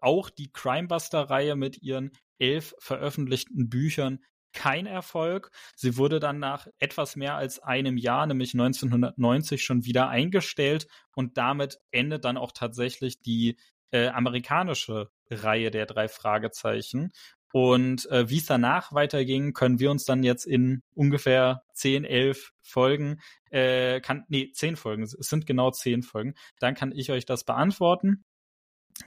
auch 0.00 0.30
die 0.30 0.52
Crimebuster-Reihe 0.52 1.56
mit 1.56 1.82
ihren 1.82 2.12
elf 2.38 2.74
veröffentlichten 2.78 3.68
Büchern 3.68 4.20
kein 4.52 4.86
Erfolg. 4.86 5.50
Sie 5.76 5.96
wurde 5.96 6.20
dann 6.20 6.38
nach 6.38 6.66
etwas 6.78 7.16
mehr 7.16 7.36
als 7.36 7.58
einem 7.60 7.96
Jahr, 7.96 8.26
nämlich 8.26 8.54
1990, 8.54 9.64
schon 9.64 9.84
wieder 9.84 10.08
eingestellt 10.08 10.86
und 11.14 11.36
damit 11.36 11.78
endet 11.90 12.24
dann 12.24 12.36
auch 12.36 12.52
tatsächlich 12.52 13.20
die 13.20 13.56
äh, 13.90 14.08
amerikanische 14.08 15.10
Reihe 15.30 15.70
der 15.70 15.86
drei 15.86 16.08
Fragezeichen. 16.08 17.12
Und 17.52 18.10
äh, 18.10 18.28
wie 18.28 18.38
es 18.38 18.46
danach 18.46 18.92
weiterging, 18.92 19.54
können 19.54 19.80
wir 19.80 19.90
uns 19.90 20.04
dann 20.04 20.22
jetzt 20.22 20.44
in 20.44 20.82
ungefähr 20.94 21.62
10, 21.72 22.04
11 22.04 22.52
Folgen, 22.62 23.20
äh, 23.50 24.00
kann, 24.00 24.24
nee, 24.28 24.50
10 24.52 24.76
Folgen, 24.76 25.04
es 25.04 25.12
sind 25.12 25.46
genau 25.46 25.70
10 25.70 26.02
Folgen, 26.02 26.34
dann 26.58 26.74
kann 26.74 26.92
ich 26.92 27.10
euch 27.10 27.24
das 27.24 27.44
beantworten, 27.44 28.24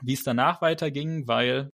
wie 0.00 0.14
es 0.14 0.24
danach 0.24 0.60
weiterging, 0.60 1.28
weil 1.28 1.70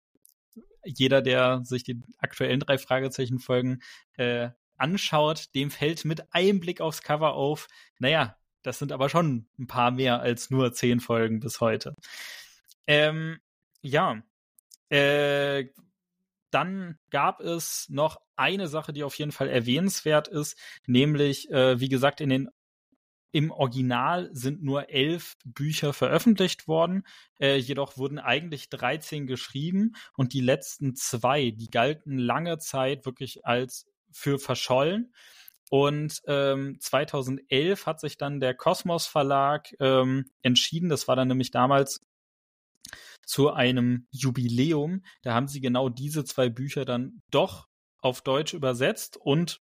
jeder, 0.87 1.21
der 1.21 1.61
sich 1.63 1.83
die 1.83 2.01
aktuellen 2.17 2.59
drei 2.59 2.77
Fragezeichen-Folgen 2.77 3.81
äh, 4.13 4.49
anschaut, 4.77 5.53
dem 5.55 5.71
fällt 5.71 6.05
mit 6.05 6.33
einem 6.33 6.59
Blick 6.59 6.81
aufs 6.81 7.01
Cover 7.01 7.33
auf, 7.33 7.67
naja, 7.99 8.35
das 8.63 8.79
sind 8.79 8.91
aber 8.91 9.09
schon 9.09 9.47
ein 9.57 9.67
paar 9.67 9.91
mehr 9.91 10.19
als 10.19 10.49
nur 10.49 10.73
zehn 10.73 10.99
Folgen 10.99 11.39
bis 11.39 11.61
heute. 11.61 11.95
Ähm, 12.85 13.39
ja, 13.81 14.21
äh, 14.89 15.65
dann 16.51 16.97
gab 17.09 17.39
es 17.41 17.87
noch 17.89 18.17
eine 18.35 18.67
Sache, 18.67 18.93
die 18.93 19.03
auf 19.03 19.15
jeden 19.15 19.31
Fall 19.31 19.49
erwähnenswert 19.49 20.27
ist, 20.27 20.57
nämlich, 20.85 21.49
äh, 21.51 21.79
wie 21.79 21.89
gesagt, 21.89 22.21
in 22.21 22.29
den 22.29 22.49
im 23.31 23.51
Original 23.51 24.29
sind 24.33 24.63
nur 24.63 24.89
elf 24.89 25.35
Bücher 25.43 25.93
veröffentlicht 25.93 26.67
worden, 26.67 27.03
äh, 27.39 27.57
jedoch 27.57 27.97
wurden 27.97 28.19
eigentlich 28.19 28.69
13 28.69 29.27
geschrieben 29.27 29.93
und 30.15 30.33
die 30.33 30.41
letzten 30.41 30.95
zwei, 30.95 31.51
die 31.51 31.69
galten 31.69 32.17
lange 32.17 32.57
Zeit 32.57 33.05
wirklich 33.05 33.45
als 33.45 33.85
für 34.11 34.39
verschollen. 34.39 35.13
Und 35.69 36.21
ähm, 36.27 36.77
2011 36.79 37.85
hat 37.85 37.99
sich 37.99 38.17
dann 38.17 38.39
der 38.39 38.53
Kosmos 38.53 39.05
Verlag 39.05 39.67
ähm, 39.79 40.31
entschieden, 40.41 40.87
das 40.87 41.07
war 41.09 41.17
dann 41.17 41.27
nämlich 41.27 41.51
damals 41.51 42.01
zu 43.25 43.51
einem 43.51 44.07
Jubiläum, 44.11 45.03
da 45.21 45.33
haben 45.33 45.49
sie 45.49 45.59
genau 45.59 45.89
diese 45.89 46.23
zwei 46.23 46.47
Bücher 46.49 46.85
dann 46.85 47.21
doch 47.29 47.67
auf 47.99 48.21
Deutsch 48.21 48.53
übersetzt 48.53 49.17
und 49.17 49.59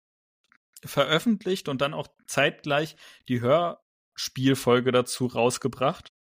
veröffentlicht 0.85 1.69
und 1.69 1.81
dann 1.81 1.95
auch 1.95 2.09
zeitgleich 2.27 2.97
die 3.29 3.41
Hörspielfolge 3.41 4.93
dazu 4.93 5.27
rausgebracht. 5.27 6.13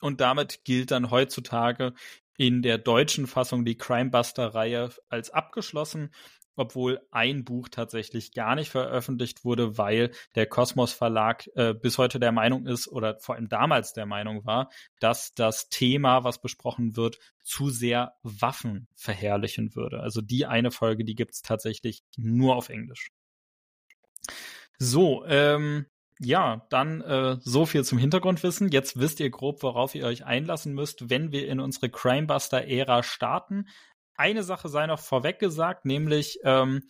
Und 0.00 0.20
damit 0.20 0.64
gilt 0.64 0.90
dann 0.90 1.10
heutzutage 1.10 1.94
in 2.36 2.62
der 2.62 2.78
deutschen 2.78 3.26
Fassung 3.26 3.64
die 3.64 3.76
Crimebuster-Reihe 3.76 4.90
als 5.08 5.30
abgeschlossen, 5.30 6.10
obwohl 6.58 7.00
ein 7.10 7.44
Buch 7.44 7.68
tatsächlich 7.68 8.32
gar 8.32 8.54
nicht 8.54 8.70
veröffentlicht 8.70 9.44
wurde, 9.44 9.78
weil 9.78 10.12
der 10.34 10.46
Kosmos 10.46 10.92
Verlag 10.92 11.48
äh, 11.54 11.72
bis 11.72 11.98
heute 11.98 12.18
der 12.18 12.32
Meinung 12.32 12.66
ist 12.66 12.88
oder 12.88 13.18
vor 13.20 13.36
allem 13.36 13.48
damals 13.48 13.92
der 13.92 14.06
Meinung 14.06 14.44
war, 14.44 14.70
dass 15.00 15.34
das 15.34 15.68
Thema, 15.68 16.24
was 16.24 16.40
besprochen 16.40 16.96
wird, 16.96 17.18
zu 17.42 17.70
sehr 17.70 18.14
Waffen 18.22 18.88
verherrlichen 18.94 19.74
würde. 19.74 20.00
Also 20.00 20.20
die 20.20 20.46
eine 20.46 20.70
Folge, 20.70 21.04
die 21.04 21.14
gibt's 21.14 21.42
tatsächlich 21.42 22.02
nur 22.16 22.56
auf 22.56 22.68
Englisch. 22.68 23.10
So, 24.78 25.24
ähm, 25.26 25.86
ja, 26.20 26.66
dann 26.70 27.00
äh, 27.00 27.36
so 27.40 27.66
viel 27.66 27.84
zum 27.84 27.98
Hintergrundwissen. 27.98 28.68
Jetzt 28.70 28.98
wisst 28.98 29.20
ihr 29.20 29.30
grob, 29.30 29.62
worauf 29.62 29.94
ihr 29.94 30.04
euch 30.04 30.24
einlassen 30.24 30.74
müsst, 30.74 31.10
wenn 31.10 31.32
wir 31.32 31.48
in 31.48 31.60
unsere 31.60 31.90
Crimebuster-Ära 31.90 33.02
starten. 33.02 33.68
Eine 34.16 34.42
Sache 34.42 34.68
sei 34.68 34.86
noch 34.86 34.98
vorweg 34.98 35.38
gesagt, 35.38 35.84
nämlich 35.84 36.40
ähm, 36.42 36.82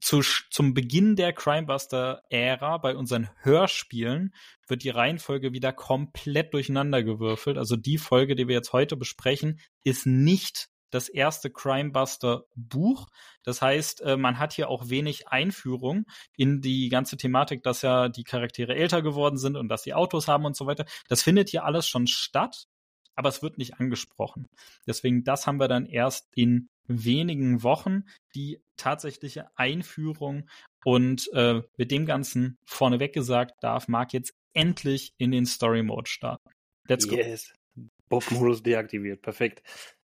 zu, 0.00 0.20
zum 0.50 0.74
Beginn 0.74 1.16
der 1.16 1.32
Crimebuster-Ära 1.32 2.78
bei 2.78 2.96
unseren 2.96 3.30
Hörspielen 3.42 4.34
wird 4.68 4.84
die 4.84 4.90
Reihenfolge 4.90 5.52
wieder 5.52 5.72
komplett 5.72 6.54
durcheinander 6.54 7.02
gewürfelt. 7.02 7.58
Also 7.58 7.76
die 7.76 7.98
Folge, 7.98 8.36
die 8.36 8.46
wir 8.48 8.54
jetzt 8.54 8.72
heute 8.72 8.96
besprechen, 8.96 9.60
ist 9.82 10.06
nicht 10.06 10.68
das 10.94 11.08
erste 11.08 11.50
Crimebuster-Buch. 11.50 13.08
Das 13.42 13.60
heißt, 13.60 14.00
äh, 14.02 14.16
man 14.16 14.38
hat 14.38 14.52
hier 14.52 14.68
auch 14.68 14.88
wenig 14.88 15.28
Einführung 15.28 16.06
in 16.36 16.60
die 16.60 16.88
ganze 16.88 17.16
Thematik, 17.16 17.62
dass 17.62 17.82
ja 17.82 18.08
die 18.08 18.24
Charaktere 18.24 18.74
älter 18.74 19.02
geworden 19.02 19.36
sind 19.36 19.56
und 19.56 19.68
dass 19.68 19.82
sie 19.82 19.94
Autos 19.94 20.28
haben 20.28 20.44
und 20.44 20.56
so 20.56 20.66
weiter. 20.66 20.84
Das 21.08 21.22
findet 21.22 21.50
hier 21.50 21.64
alles 21.64 21.88
schon 21.88 22.06
statt. 22.06 22.66
aber 23.16 23.28
es 23.28 23.42
wird 23.42 23.58
nicht 23.58 23.80
angesprochen. 23.80 24.48
Deswegen, 24.86 25.24
das 25.24 25.46
haben 25.46 25.58
wir 25.60 25.68
dann 25.68 25.86
erst 25.86 26.28
in 26.34 26.68
wenigen 26.86 27.62
Wochen, 27.62 28.04
die 28.34 28.60
tatsächliche 28.76 29.46
Einführung 29.56 30.48
und 30.84 31.30
äh, 31.32 31.62
mit 31.76 31.90
dem 31.90 32.06
Ganzen 32.06 32.58
vorneweg 32.64 33.12
gesagt, 33.12 33.54
darf 33.62 33.88
Mark 33.88 34.12
jetzt 34.12 34.34
endlich 34.52 35.14
in 35.16 35.30
den 35.30 35.46
Story 35.46 35.82
Mode 35.82 36.10
starten. 36.10 36.50
Let's 36.88 37.08
go. 37.08 37.16
Yes. 37.16 37.54
Bob-Modus 38.08 38.62
deaktiviert. 38.62 39.22
Perfekt. 39.22 39.62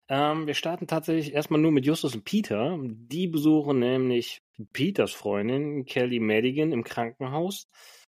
Ähm, 0.09 0.47
wir 0.47 0.55
starten 0.55 0.87
tatsächlich 0.87 1.33
erstmal 1.33 1.61
nur 1.61 1.71
mit 1.71 1.85
Justus 1.85 2.15
und 2.15 2.25
Peter. 2.25 2.77
Die 2.81 3.27
besuchen 3.27 3.79
nämlich 3.79 4.41
Peters 4.73 5.13
Freundin 5.13 5.85
Kelly 5.85 6.19
Madigan 6.19 6.71
im 6.71 6.83
Krankenhaus. 6.83 7.67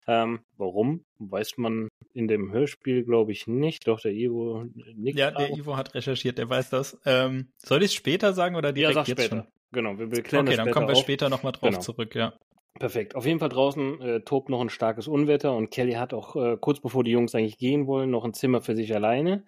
Ähm, 0.07 0.41
warum? 0.57 1.05
Weiß 1.19 1.57
man 1.57 1.89
in 2.13 2.29
dem 2.29 2.53
Hörspiel, 2.53 3.05
glaube 3.05 3.33
ich, 3.33 3.47
nicht. 3.47 3.89
Doch, 3.89 4.01
der 4.01 4.13
Ivo 4.13 4.67
nickt. 4.95 5.19
Ja, 5.19 5.31
der 5.31 5.51
Ivo 5.51 5.77
hat 5.77 5.95
recherchiert, 5.95 6.39
der 6.39 6.49
weiß 6.49 6.71
das. 6.71 6.99
Ähm, 7.05 7.49
soll 7.57 7.83
ich 7.83 7.91
es 7.91 7.95
später 7.95 8.33
sagen 8.33 8.55
oder 8.55 8.73
direkt 8.73 8.95
ja, 8.97 9.01
sag 9.01 9.09
jetzt 9.09 9.23
später. 9.23 9.43
schon? 9.43 9.53
Genau, 9.73 9.99
wir, 9.99 10.11
wir 10.13 10.23
klären 10.23 10.47
Okay, 10.47 10.57
dann 10.57 10.71
kommen 10.71 10.87
wir 10.87 10.95
auf. 10.95 11.01
später 11.01 11.29
nochmal 11.29 11.53
drauf 11.53 11.71
genau. 11.71 11.81
zurück, 11.81 12.15
ja. 12.15 12.35
Perfekt. 12.79 13.17
Auf 13.17 13.27
jeden 13.27 13.41
Fall 13.41 13.49
draußen 13.49 14.01
äh, 14.03 14.21
tobt 14.21 14.49
noch 14.49 14.61
ein 14.61 14.69
starkes 14.69 15.09
Unwetter 15.09 15.57
und 15.57 15.71
Kelly 15.71 15.95
hat 15.95 16.13
auch 16.13 16.37
äh, 16.37 16.57
kurz 16.61 16.79
bevor 16.81 17.05
die 17.05 17.11
Jungs 17.11 17.35
eigentlich 17.35 17.59
gehen 17.59 17.87
wollen, 17.87 18.11
noch 18.11 18.25
ein 18.25 18.35
Zimmer 18.35 18.61
für 18.61 18.77
sich 18.77 18.95
alleine. 18.95 19.45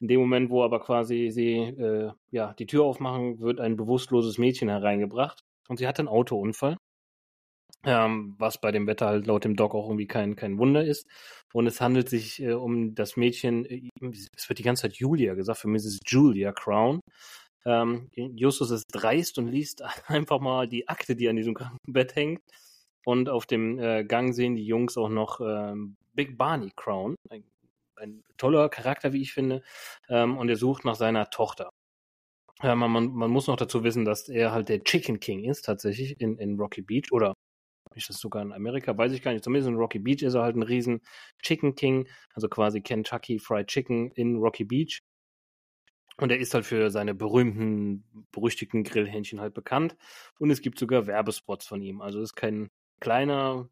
In 0.00 0.08
dem 0.08 0.20
Moment, 0.20 0.50
wo 0.50 0.62
aber 0.62 0.80
quasi 0.80 1.30
sie 1.30 1.56
äh, 1.56 2.12
ja, 2.30 2.52
die 2.54 2.66
Tür 2.66 2.84
aufmachen, 2.84 3.40
wird 3.40 3.60
ein 3.60 3.76
bewusstloses 3.76 4.38
Mädchen 4.38 4.68
hereingebracht 4.68 5.40
und 5.68 5.78
sie 5.78 5.86
hat 5.86 5.98
einen 5.98 6.08
Autounfall 6.08 6.76
ähm, 7.86 8.34
was 8.38 8.58
bei 8.58 8.72
dem 8.72 8.86
Wetter 8.86 9.06
halt 9.06 9.26
laut 9.26 9.44
dem 9.44 9.56
Doc 9.56 9.74
auch 9.74 9.86
irgendwie 9.86 10.06
kein, 10.06 10.36
kein 10.36 10.58
Wunder 10.58 10.84
ist. 10.84 11.06
Und 11.52 11.66
es 11.66 11.80
handelt 11.80 12.08
sich 12.08 12.40
äh, 12.42 12.52
um 12.52 12.94
das 12.94 13.16
Mädchen, 13.16 13.64
äh, 13.66 13.90
es 14.36 14.48
wird 14.48 14.58
die 14.58 14.62
ganze 14.62 14.82
Zeit 14.82 14.96
Julia 14.96 15.34
gesagt, 15.34 15.60
für 15.60 15.68
Mrs. 15.68 16.00
Julia 16.06 16.52
Crown. 16.52 17.00
Ähm, 17.66 18.10
Justus 18.14 18.70
ist 18.70 18.84
dreist 18.92 19.38
und 19.38 19.48
liest 19.48 19.82
einfach 20.08 20.40
mal 20.40 20.68
die 20.68 20.88
Akte, 20.88 21.16
die 21.16 21.28
an 21.28 21.36
diesem 21.36 21.54
Krankenbett 21.54 22.14
hängt. 22.16 22.40
Und 23.06 23.28
auf 23.28 23.44
dem 23.46 23.78
äh, 23.78 24.04
Gang 24.04 24.34
sehen 24.34 24.56
die 24.56 24.64
Jungs 24.64 24.96
auch 24.96 25.10
noch 25.10 25.40
ähm, 25.40 25.96
Big 26.14 26.38
Barney 26.38 26.72
Crown. 26.74 27.16
Ein, 27.28 27.44
ein, 27.96 28.24
toller 28.36 28.68
Charakter, 28.68 29.12
wie 29.12 29.22
ich 29.22 29.32
finde. 29.32 29.62
Ähm, 30.08 30.36
und 30.36 30.48
er 30.48 30.56
sucht 30.56 30.84
nach 30.84 30.94
seiner 30.96 31.30
Tochter. 31.30 31.70
Ja, 32.62 32.74
man, 32.74 32.90
man, 32.90 33.08
man 33.12 33.30
muss 33.30 33.46
noch 33.46 33.56
dazu 33.56 33.84
wissen, 33.84 34.04
dass 34.04 34.28
er 34.28 34.52
halt 34.52 34.68
der 34.68 34.82
Chicken 34.84 35.20
King 35.20 35.44
ist, 35.44 35.62
tatsächlich 35.62 36.20
in, 36.20 36.38
in 36.38 36.58
Rocky 36.58 36.82
Beach 36.82 37.12
oder 37.12 37.34
ist 37.94 38.08
das 38.08 38.18
sogar 38.18 38.42
in 38.42 38.52
Amerika, 38.52 38.96
weiß 38.96 39.12
ich 39.12 39.22
gar 39.22 39.32
nicht. 39.32 39.44
Zumindest 39.44 39.68
in 39.68 39.76
Rocky 39.76 39.98
Beach 39.98 40.22
ist 40.22 40.34
er 40.34 40.42
halt 40.42 40.56
ein 40.56 40.62
riesen 40.62 41.00
Chicken 41.42 41.74
King, 41.74 42.08
also 42.32 42.48
quasi 42.48 42.80
Kentucky 42.80 43.38
Fried 43.38 43.66
Chicken 43.68 44.10
in 44.12 44.36
Rocky 44.36 44.64
Beach. 44.64 45.00
Und 46.16 46.30
er 46.30 46.38
ist 46.38 46.54
halt 46.54 46.64
für 46.64 46.90
seine 46.90 47.14
berühmten, 47.14 48.04
berüchtigten 48.30 48.84
Grillhähnchen 48.84 49.40
halt 49.40 49.52
bekannt. 49.54 49.96
Und 50.38 50.50
es 50.50 50.60
gibt 50.60 50.78
sogar 50.78 51.06
Werbespots 51.06 51.66
von 51.66 51.82
ihm. 51.82 52.00
Also 52.00 52.20
ist 52.20 52.36
kein 52.36 52.70
kleiner 53.00 53.68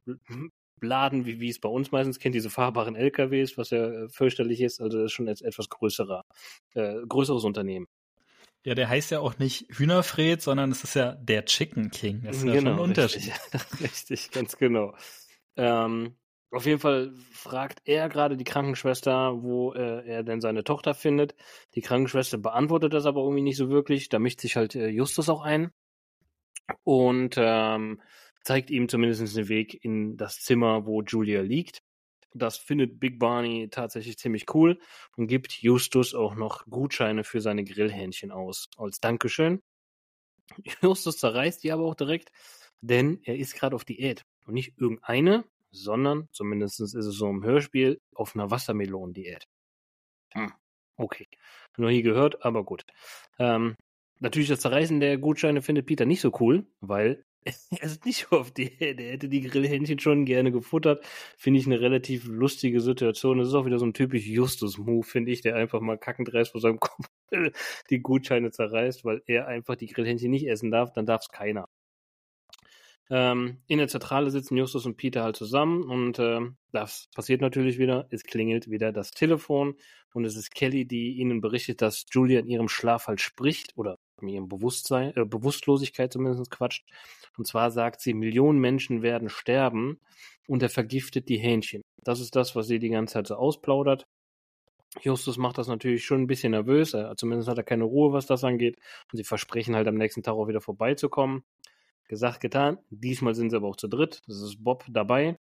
Laden, 0.82 1.26
wie, 1.26 1.40
wie 1.40 1.48
es 1.48 1.60
bei 1.60 1.68
uns 1.68 1.92
meistens 1.92 2.18
kennt, 2.18 2.34
diese 2.34 2.50
fahrbaren 2.50 2.96
LKWs, 2.96 3.56
was 3.58 3.70
ja 3.70 3.86
äh, 3.86 4.08
fürchterlich 4.08 4.60
ist. 4.60 4.80
Also 4.80 4.98
das 4.98 5.06
ist 5.06 5.12
schon 5.12 5.26
jetzt 5.26 5.42
etwas 5.42 5.68
größerer, 5.68 6.24
äh, 6.74 6.96
größeres 7.08 7.44
Unternehmen. 7.44 7.86
Ja, 8.64 8.74
der 8.74 8.88
heißt 8.88 9.10
ja 9.10 9.20
auch 9.20 9.38
nicht 9.38 9.66
Hühnerfred, 9.76 10.40
sondern 10.40 10.70
es 10.70 10.84
ist 10.84 10.94
ja 10.94 11.12
der 11.16 11.44
Chicken 11.44 11.90
King. 11.90 12.22
Das 12.22 12.36
ist 12.36 12.44
ja 12.44 12.52
genau, 12.52 12.70
schon 12.70 12.78
ein 12.78 12.78
Unterschied. 12.78 13.32
Richtig, 13.52 13.80
richtig 13.80 14.30
ganz 14.30 14.56
genau. 14.56 14.94
Ähm, 15.56 16.16
auf 16.52 16.66
jeden 16.66 16.78
Fall 16.78 17.12
fragt 17.32 17.80
er 17.86 18.08
gerade 18.08 18.36
die 18.36 18.44
Krankenschwester, 18.44 19.42
wo 19.42 19.72
äh, 19.72 20.06
er 20.06 20.22
denn 20.22 20.40
seine 20.40 20.62
Tochter 20.64 20.94
findet. 20.94 21.34
Die 21.74 21.80
Krankenschwester 21.80 22.38
beantwortet 22.38 22.92
das 22.92 23.06
aber 23.06 23.22
irgendwie 23.22 23.42
nicht 23.42 23.56
so 23.56 23.70
wirklich. 23.70 24.10
Da 24.10 24.18
mischt 24.18 24.40
sich 24.40 24.56
halt 24.56 24.76
äh, 24.76 24.88
Justus 24.88 25.28
auch 25.28 25.40
ein 25.40 25.72
und 26.84 27.34
ähm, 27.38 28.00
zeigt 28.42 28.70
ihm 28.70 28.88
zumindest 28.88 29.36
den 29.36 29.48
Weg 29.48 29.84
in 29.84 30.16
das 30.16 30.40
Zimmer, 30.40 30.86
wo 30.86 31.02
Julia 31.02 31.40
liegt. 31.42 31.82
Das 32.34 32.56
findet 32.56 32.98
Big 32.98 33.18
Barney 33.18 33.68
tatsächlich 33.70 34.18
ziemlich 34.18 34.52
cool 34.54 34.78
und 35.16 35.26
gibt 35.26 35.52
Justus 35.52 36.14
auch 36.14 36.34
noch 36.34 36.64
Gutscheine 36.66 37.24
für 37.24 37.40
seine 37.40 37.64
Grillhähnchen 37.64 38.30
aus. 38.30 38.68
Als 38.76 39.00
Dankeschön. 39.00 39.60
Justus 40.82 41.18
zerreißt 41.18 41.62
die 41.62 41.72
aber 41.72 41.84
auch 41.84 41.94
direkt, 41.94 42.30
denn 42.80 43.20
er 43.24 43.36
ist 43.36 43.54
gerade 43.54 43.76
auf 43.76 43.84
Diät. 43.84 44.24
Und 44.46 44.54
nicht 44.54 44.72
irgendeine, 44.78 45.44
sondern, 45.70 46.28
zumindest 46.32 46.80
ist 46.80 46.94
es 46.94 47.14
so 47.14 47.28
im 47.28 47.44
Hörspiel, 47.44 48.00
auf 48.14 48.34
einer 48.34 48.50
Wassermelonendiät. 48.50 49.46
Hm, 50.32 50.52
okay. 50.96 51.28
Nur 51.76 51.90
hier 51.90 52.02
gehört, 52.02 52.44
aber 52.44 52.64
gut. 52.64 52.84
Ähm, 53.38 53.76
natürlich 54.20 54.48
das 54.48 54.60
Zerreißen 54.60 55.00
der 55.00 55.18
Gutscheine 55.18 55.62
findet 55.62 55.86
Peter 55.86 56.06
nicht 56.06 56.20
so 56.20 56.32
cool, 56.40 56.66
weil 56.80 57.24
er 57.70 57.82
ist 57.82 58.04
nicht 58.04 58.30
auf 58.32 58.50
die, 58.50 58.70
der 58.78 59.12
hätte 59.12 59.28
die 59.28 59.40
Grillhähnchen 59.40 59.98
schon 59.98 60.24
gerne 60.24 60.52
gefuttert. 60.52 61.04
Finde 61.36 61.60
ich 61.60 61.66
eine 61.66 61.80
relativ 61.80 62.26
lustige 62.26 62.80
Situation. 62.80 63.38
Das 63.38 63.48
ist 63.48 63.54
auch 63.54 63.66
wieder 63.66 63.78
so 63.78 63.86
ein 63.86 63.94
typisch 63.94 64.26
Justus-Move, 64.26 65.04
finde 65.04 65.32
ich, 65.32 65.40
der 65.40 65.56
einfach 65.56 65.80
mal 65.80 65.98
kackend 65.98 66.32
reißt 66.32 66.52
vor 66.52 66.60
seinem 66.60 66.80
Kopf 66.80 67.06
die 67.90 68.00
Gutscheine 68.00 68.50
zerreißt, 68.50 69.04
weil 69.04 69.22
er 69.26 69.48
einfach 69.48 69.76
die 69.76 69.86
Grillhähnchen 69.86 70.30
nicht 70.30 70.46
essen 70.48 70.70
darf, 70.70 70.92
dann 70.92 71.06
darf 71.06 71.22
es 71.22 71.28
keiner. 71.28 71.68
Ähm, 73.10 73.58
in 73.66 73.78
der 73.78 73.88
Zentrale 73.88 74.30
sitzen 74.30 74.56
Justus 74.56 74.86
und 74.86 74.96
Peter 74.96 75.22
halt 75.22 75.36
zusammen 75.36 75.82
und 75.82 76.18
äh, 76.18 76.40
das 76.70 77.08
passiert 77.14 77.40
natürlich 77.40 77.78
wieder. 77.78 78.06
Es 78.10 78.22
klingelt 78.24 78.70
wieder 78.70 78.92
das 78.92 79.10
Telefon 79.10 79.74
und 80.14 80.24
es 80.24 80.36
ist 80.36 80.54
Kelly, 80.54 80.86
die 80.86 81.16
ihnen 81.16 81.40
berichtet, 81.40 81.82
dass 81.82 82.06
Julia 82.10 82.40
in 82.40 82.48
ihrem 82.48 82.68
Schlaf 82.68 83.08
halt 83.08 83.20
spricht 83.20 83.76
oder 83.76 83.98
in 84.22 84.28
ihrem 84.28 84.48
Bewusstsein, 84.48 85.12
äh, 85.16 85.24
Bewusstlosigkeit 85.24 86.12
zumindest 86.12 86.50
quatscht. 86.50 86.84
Und 87.36 87.46
zwar 87.46 87.70
sagt 87.70 88.00
sie, 88.00 88.14
Millionen 88.14 88.58
Menschen 88.58 89.02
werden 89.02 89.28
sterben 89.28 90.00
und 90.46 90.62
er 90.62 90.70
vergiftet 90.70 91.28
die 91.28 91.38
Hähnchen. 91.38 91.82
Das 92.04 92.20
ist 92.20 92.36
das, 92.36 92.56
was 92.56 92.66
sie 92.66 92.78
die 92.78 92.90
ganze 92.90 93.14
Zeit 93.14 93.26
so 93.26 93.36
ausplaudert. 93.36 94.06
Justus 95.00 95.38
macht 95.38 95.56
das 95.56 95.68
natürlich 95.68 96.04
schon 96.04 96.22
ein 96.22 96.26
bisschen 96.26 96.50
nervös, 96.50 96.92
er, 96.92 97.16
zumindest 97.16 97.48
hat 97.48 97.56
er 97.56 97.64
keine 97.64 97.84
Ruhe, 97.84 98.12
was 98.12 98.26
das 98.26 98.44
angeht. 98.44 98.76
Und 99.10 99.16
sie 99.16 99.24
versprechen 99.24 99.74
halt 99.74 99.88
am 99.88 99.94
nächsten 99.94 100.22
Tag 100.22 100.34
auch 100.34 100.48
wieder 100.48 100.60
vorbeizukommen. 100.60 101.44
Gesagt, 102.08 102.40
getan. 102.40 102.78
Diesmal 102.90 103.34
sind 103.34 103.50
sie 103.50 103.56
aber 103.56 103.68
auch 103.68 103.76
zu 103.76 103.88
dritt. 103.88 104.20
Das 104.26 104.42
ist 104.42 104.62
Bob 104.62 104.84
dabei. 104.90 105.38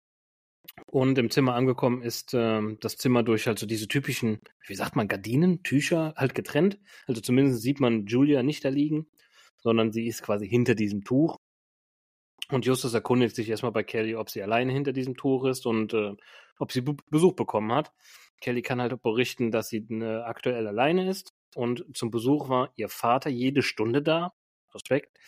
Und 0.87 1.19
im 1.19 1.31
Zimmer 1.31 1.55
angekommen 1.55 2.03
ist 2.03 2.35
äh, 2.35 2.61
das 2.81 2.97
Zimmer 2.97 3.23
durch 3.23 3.47
halt 3.47 3.59
so 3.59 3.67
diese 3.67 3.89
typischen, 3.89 4.41
wie 4.67 4.75
sagt 4.75 4.97
man, 4.97 5.09
Gardinen, 5.09 5.63
Tücher 5.63 6.15
halt 6.17 6.35
getrennt. 6.35 6.79
Also 7.07 7.21
zumindest 7.21 7.63
sieht 7.63 7.81
man 7.81 8.07
Julia 8.07 8.43
nicht 8.43 8.65
da 8.65 8.69
liegen, 8.69 9.07
sondern 9.59 9.93
sie 9.93 10.07
ist 10.07 10.23
quasi 10.23 10.49
hinter 10.49 10.75
diesem 10.75 11.05
Tuch. 11.05 11.39
Und 12.51 12.65
Justus 12.65 12.95
erkundigt 12.95 13.37
sich 13.37 13.51
erstmal 13.51 13.73
bei 13.73 13.83
Kelly, 13.83 14.15
ob 14.15 14.31
sie 14.31 14.43
alleine 14.43 14.73
hinter 14.73 14.93
diesem 14.93 15.17
Tuch 15.17 15.45
ist 15.45 15.67
und 15.67 15.93
äh, 15.93 16.15
ob 16.59 16.73
sie 16.73 16.81
Be 16.81 16.97
Besuch 17.11 17.35
bekommen 17.35 17.73
hat. 17.73 17.93
Kelly 18.41 18.63
kann 18.63 18.81
halt 18.81 19.03
berichten, 19.03 19.51
dass 19.51 19.69
sie 19.69 19.87
äh, 19.91 20.23
aktuell 20.23 20.67
alleine 20.67 21.11
ist. 21.11 21.35
Und 21.55 21.85
zum 21.95 22.11
Besuch 22.11 22.49
war 22.49 22.73
ihr 22.77 22.89
Vater 22.89 23.31
jede 23.31 23.63
Stunde 23.63 24.01
da. 24.01 24.33
Respekt. 24.75 25.19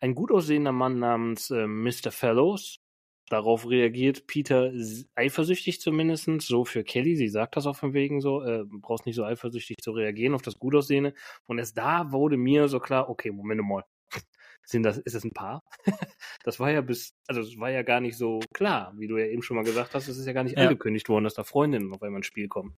Ein 0.00 0.14
gut 0.14 0.30
aussehender 0.30 0.72
Mann 0.72 0.98
namens 0.98 1.50
äh, 1.50 1.66
Mr. 1.66 2.10
Fellows. 2.10 2.80
Darauf 3.28 3.68
reagiert 3.68 4.26
Peter 4.26 4.72
eifersüchtig 5.14 5.80
zumindest, 5.80 6.28
so 6.40 6.64
für 6.64 6.82
Kelly. 6.82 7.16
Sie 7.16 7.28
sagt 7.28 7.56
das 7.56 7.66
auch 7.66 7.76
von 7.76 7.92
wegen 7.92 8.20
so, 8.20 8.42
äh, 8.42 8.64
brauchst 8.66 9.06
nicht 9.06 9.16
so 9.16 9.24
eifersüchtig 9.24 9.76
zu 9.82 9.92
reagieren 9.92 10.34
auf 10.34 10.42
das 10.42 10.58
Gutaussehende. 10.58 11.14
Und 11.46 11.58
erst 11.58 11.76
da 11.76 12.10
wurde 12.10 12.36
mir 12.36 12.68
so 12.68 12.80
klar, 12.80 13.10
okay, 13.10 13.30
Moment 13.30 13.62
mal, 13.62 13.84
sind 14.64 14.82
das, 14.82 14.98
ist 14.98 15.14
das 15.14 15.24
ein 15.24 15.32
Paar? 15.32 15.62
das 16.44 16.58
war 16.58 16.70
ja 16.70 16.80
bis, 16.80 17.14
also 17.26 17.42
es 17.42 17.58
war 17.58 17.70
ja 17.70 17.82
gar 17.82 18.00
nicht 18.00 18.16
so 18.16 18.40
klar, 18.54 18.94
wie 18.96 19.08
du 19.08 19.18
ja 19.18 19.26
eben 19.26 19.42
schon 19.42 19.56
mal 19.56 19.64
gesagt 19.64 19.94
hast, 19.94 20.08
es 20.08 20.16
ist 20.16 20.26
ja 20.26 20.32
gar 20.32 20.44
nicht 20.44 20.56
ja. 20.56 20.64
angekündigt 20.64 21.08
worden, 21.08 21.24
dass 21.24 21.34
da 21.34 21.44
Freundinnen 21.44 21.92
auf 21.92 22.02
einmal 22.02 22.20
ins 22.20 22.26
Spiel 22.26 22.48
kommen. 22.48 22.76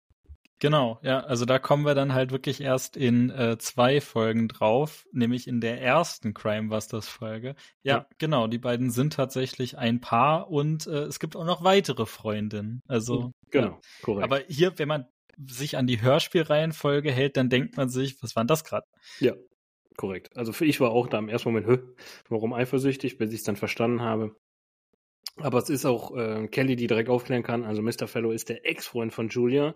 Genau, 0.59 0.99
ja, 1.03 1.21
also 1.21 1.45
da 1.45 1.57
kommen 1.57 1.85
wir 1.85 1.95
dann 1.95 2.13
halt 2.13 2.31
wirklich 2.31 2.59
erst 2.59 2.97
in 2.97 3.29
äh, 3.29 3.57
zwei 3.57 4.01
Folgen 4.01 4.49
drauf, 4.49 5.07
nämlich 5.13 5.47
in 5.47 5.61
der 5.61 5.81
ersten 5.81 6.33
Crime 6.33 6.67
Busters 6.67 7.07
Folge. 7.07 7.55
Ja, 7.81 7.97
ja, 7.97 8.07
genau, 8.17 8.47
die 8.47 8.57
beiden 8.57 8.91
sind 8.91 9.13
tatsächlich 9.13 9.77
ein 9.77 10.01
Paar 10.01 10.51
und 10.51 10.85
äh, 10.85 11.03
es 11.03 11.19
gibt 11.19 11.37
auch 11.37 11.45
noch 11.45 11.63
weitere 11.63 12.05
Freundinnen. 12.05 12.81
Also, 12.87 13.31
genau, 13.51 13.67
ja. 13.67 13.79
korrekt. 14.01 14.23
Aber 14.23 14.39
hier, 14.49 14.77
wenn 14.77 14.89
man 14.89 15.05
sich 15.47 15.77
an 15.77 15.87
die 15.87 16.01
Hörspielreihenfolge 16.01 17.09
hält, 17.09 17.37
dann 17.37 17.49
denkt 17.49 17.77
man 17.77 17.87
sich, 17.87 18.21
was 18.21 18.35
war 18.35 18.43
denn 18.43 18.49
das 18.49 18.65
gerade? 18.65 18.85
Ja, 19.21 19.35
korrekt. 19.95 20.35
Also 20.35 20.51
für 20.51 20.65
ich 20.65 20.81
war 20.81 20.91
auch 20.91 21.07
da 21.07 21.19
im 21.19 21.29
ersten 21.29 21.49
Moment, 21.49 21.67
Hö, 21.67 21.77
warum 22.27 22.51
eifersüchtig, 22.51 23.17
bis 23.17 23.31
ich 23.31 23.39
es 23.39 23.43
dann 23.43 23.55
verstanden 23.55 24.01
habe. 24.01 24.35
Aber 25.37 25.59
es 25.59 25.69
ist 25.69 25.85
auch 25.85 26.15
äh, 26.17 26.47
Kelly, 26.47 26.75
die 26.75 26.87
direkt 26.87 27.07
aufklären 27.07 27.43
kann. 27.43 27.63
Also 27.63 27.81
Mr. 27.81 28.07
Fellow 28.07 28.31
ist 28.31 28.49
der 28.49 28.65
Ex-Freund 28.69 29.13
von 29.13 29.29
Julia. 29.29 29.73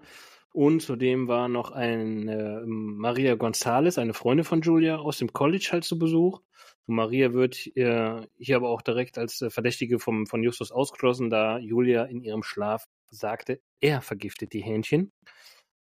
Und 0.53 0.81
zudem 0.81 1.27
war 1.27 1.49
noch 1.49 1.71
eine 1.71 2.61
äh, 2.61 2.65
Maria 2.65 3.33
Gonzalez, 3.33 3.97
eine 3.97 4.13
Freundin 4.13 4.45
von 4.45 4.61
Julia, 4.61 4.97
aus 4.97 5.17
dem 5.17 5.33
College 5.33 5.69
halt 5.71 5.83
zu 5.83 5.97
Besuch. 5.97 6.41
Und 6.85 6.95
Maria 6.95 7.33
wird 7.33 7.75
äh, 7.75 8.21
hier 8.37 8.55
aber 8.55 8.69
auch 8.69 8.83
direkt 8.83 9.17
als 9.17 9.41
äh, 9.41 9.49
Verdächtige 9.49 9.97
vom, 9.97 10.27
von 10.27 10.43
Justus 10.43 10.71
ausgeschlossen, 10.71 11.31
da 11.31 11.57
Julia 11.57 12.03
in 12.03 12.21
ihrem 12.21 12.43
Schlaf 12.43 12.85
sagte, 13.09 13.61
er 13.81 14.01
vergiftet 14.01 14.53
die 14.53 14.61
Hähnchen. 14.61 15.11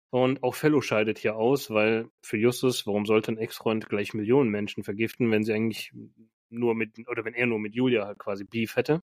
Und 0.10 0.42
auch 0.42 0.56
Fellow 0.56 0.80
scheidet 0.80 1.20
hier 1.20 1.36
aus, 1.36 1.70
weil 1.70 2.10
für 2.22 2.38
Justus, 2.38 2.88
warum 2.88 3.06
sollte 3.06 3.34
ein 3.34 3.38
Ex-Freund 3.38 3.90
gleich 3.90 4.14
Millionen 4.14 4.50
Menschen 4.50 4.84
vergiften, 4.86 5.32
wenn 5.32 5.44
sie 5.44 5.54
eigentlich 5.54 5.92
nur 6.50 6.76
mit, 6.76 6.98
oder 7.10 7.26
wenn 7.26 7.34
er 7.34 7.46
nur 7.46 7.60
mit 7.60 7.76
Julia 7.76 8.06
halt 8.06 8.20
quasi 8.20 8.46
Beef 8.46 8.78
hätte. 8.78 9.02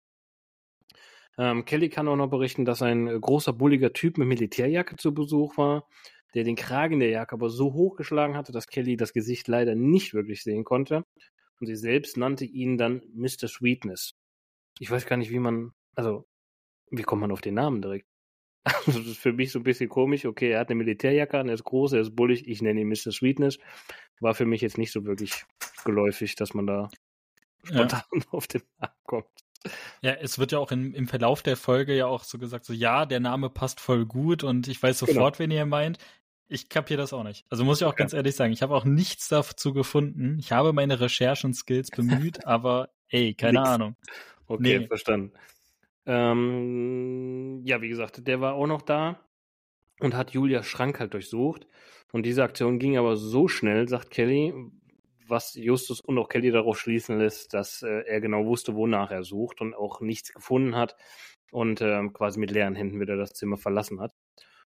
Ähm, 1.39 1.65
Kelly 1.65 1.89
kann 1.89 2.09
auch 2.09 2.17
noch 2.17 2.29
berichten, 2.29 2.65
dass 2.65 2.83
ein 2.83 3.07
großer, 3.07 3.53
bulliger 3.53 3.93
Typ 3.93 4.19
mit 4.19 4.27
Militärjacke 4.27 4.97
zu 4.97 5.15
Besuch 5.15 5.57
war, 5.57 5.87
der 6.35 6.45
den 6.45 6.57
Kragen 6.57 6.99
der 6.99 7.11
Jacke 7.11 7.35
aber 7.35 7.49
so 7.49 7.73
hochgeschlagen 7.73 8.37
hatte, 8.37 8.53
dass 8.53 8.67
Kelly 8.67 8.97
das 8.97 9.13
Gesicht 9.13 9.47
leider 9.49 9.75
nicht 9.75 10.15
wirklich 10.15 10.43
sehen 10.43 10.65
konnte. 10.65 11.05
Und 11.61 11.67
sie 11.67 11.77
selbst 11.77 12.17
nannte 12.17 12.45
ihn 12.45 12.77
dann 12.77 13.03
Mr. 13.15 13.49
Sweetness. 13.49 14.15
Ich 14.79 14.91
weiß 14.91 15.07
gar 15.07 15.17
nicht, 15.17 15.31
wie 15.31 15.39
man, 15.39 15.73
also, 15.95 16.27
wie 16.91 17.03
kommt 17.03 17.21
man 17.21 17.33
auf 17.33 17.41
den 17.41 17.55
Namen 17.55 17.81
direkt? 17.83 18.07
Also, 18.87 18.99
das 18.99 19.09
ist 19.09 19.19
für 19.19 19.33
mich 19.33 19.51
so 19.51 19.61
ein 19.61 19.65
bisschen 19.65 19.89
komisch. 19.89 20.27
Okay, 20.27 20.51
er 20.51 20.61
hat 20.61 20.69
eine 20.69 20.77
Militärjacke 20.77 21.39
an, 21.39 21.49
er 21.49 21.55
ist 21.55 21.65
groß, 21.65 21.95
er 21.95 22.01
ist 22.01 22.15
bullig, 22.15 22.47
ich 22.47 22.61
nenne 22.61 22.81
ihn 22.81 22.89
Mr. 22.89 23.13
Sweetness. 23.13 23.59
War 24.21 24.35
für 24.35 24.45
mich 24.45 24.61
jetzt 24.61 24.77
nicht 24.77 24.93
so 24.93 25.05
wirklich 25.05 25.45
geläufig, 25.85 26.35
dass 26.37 26.53
man 26.53 26.67
da 26.67 26.89
spontan 27.63 28.03
ja. 28.13 28.23
auf 28.31 28.47
den 28.47 28.63
Namen 28.79 28.95
kommt. 29.05 29.48
Ja, 30.03 30.13
es 30.13 30.39
wird 30.39 30.53
ja 30.53 30.59
auch 30.59 30.71
im, 30.71 30.95
im 30.95 31.09
Verlauf 31.09 31.43
der 31.43 31.57
Folge 31.57 31.95
ja 31.95 32.07
auch 32.07 32.25
so 32.25 32.39
gesagt, 32.39 32.65
so 32.65 32.73
ja, 32.73 33.07
der 33.07 33.21
Name 33.21 33.51
passt 33.51 33.81
voll 33.81 34.07
gut 34.07 34.45
und 34.45 34.69
ich 34.69 34.83
weiß 34.83 35.01
genau. 35.01 35.13
sofort, 35.13 35.39
genau. 35.39 35.51
wen 35.51 35.57
ihr 35.57 35.67
meint. 35.67 35.99
Ich 36.51 36.69
kapiere 36.69 36.99
das 36.99 37.13
auch 37.13 37.25
nicht. 37.25 37.45
Also 37.51 37.65
muss 37.65 37.81
ich 37.81 37.85
auch 37.85 37.93
okay. 37.93 38.03
ganz 38.03 38.15
ehrlich 38.15 38.35
sagen, 38.35 38.53
ich 38.53 38.63
habe 38.63 38.75
auch 38.75 38.85
nichts 38.85 39.29
dazu 39.29 39.75
gefunden. 39.75 40.39
Ich 40.39 40.53
habe 40.53 40.73
meine 40.73 40.99
Recherchen-Skills 41.01 41.91
bemüht, 41.91 42.47
aber 42.47 42.89
ey, 43.09 43.35
keine 43.35 43.61
Nix. 43.61 43.69
Ahnung. 43.69 43.97
Okay, 44.47 44.79
nee. 44.79 44.87
verstanden. 44.87 45.33
Ähm, 46.07 47.61
ja, 47.65 47.83
wie 47.83 47.89
gesagt, 47.89 48.27
der 48.27 48.41
war 48.41 48.55
auch 48.55 48.67
noch 48.67 48.81
da 48.81 49.21
und 50.01 50.15
hat 50.15 50.31
Julias 50.31 50.67
Schrank 50.67 51.01
halt 51.01 51.13
durchsucht. 51.13 51.67
Und 52.13 52.25
diese 52.25 52.43
Aktion 52.43 52.79
ging 52.79 52.97
aber 52.97 53.17
so 53.17 53.49
schnell, 53.49 53.87
sagt 53.89 54.11
Kelly, 54.11 54.55
was 55.29 55.55
Justus 55.55 56.01
und 56.01 56.19
auch 56.19 56.29
Kelly 56.29 56.51
darauf 56.51 56.79
schließen 56.79 57.19
lässt, 57.19 57.55
dass 57.55 57.83
äh, 57.83 58.05
er 58.07 58.21
genau 58.21 58.47
wusste, 58.47 58.75
wonach 58.75 59.11
er 59.11 59.25
sucht 59.25 59.61
und 59.61 59.75
auch 59.75 60.01
nichts 60.01 60.33
gefunden 60.33 60.77
hat 60.77 60.97
und 61.51 61.81
äh, 61.81 62.09
quasi 62.13 62.39
mit 62.39 62.51
leeren 62.51 62.75
Händen 62.75 63.01
wieder 63.01 63.17
das 63.17 63.33
Zimmer 63.33 63.57
verlassen 63.57 64.01
hat. 64.01 64.13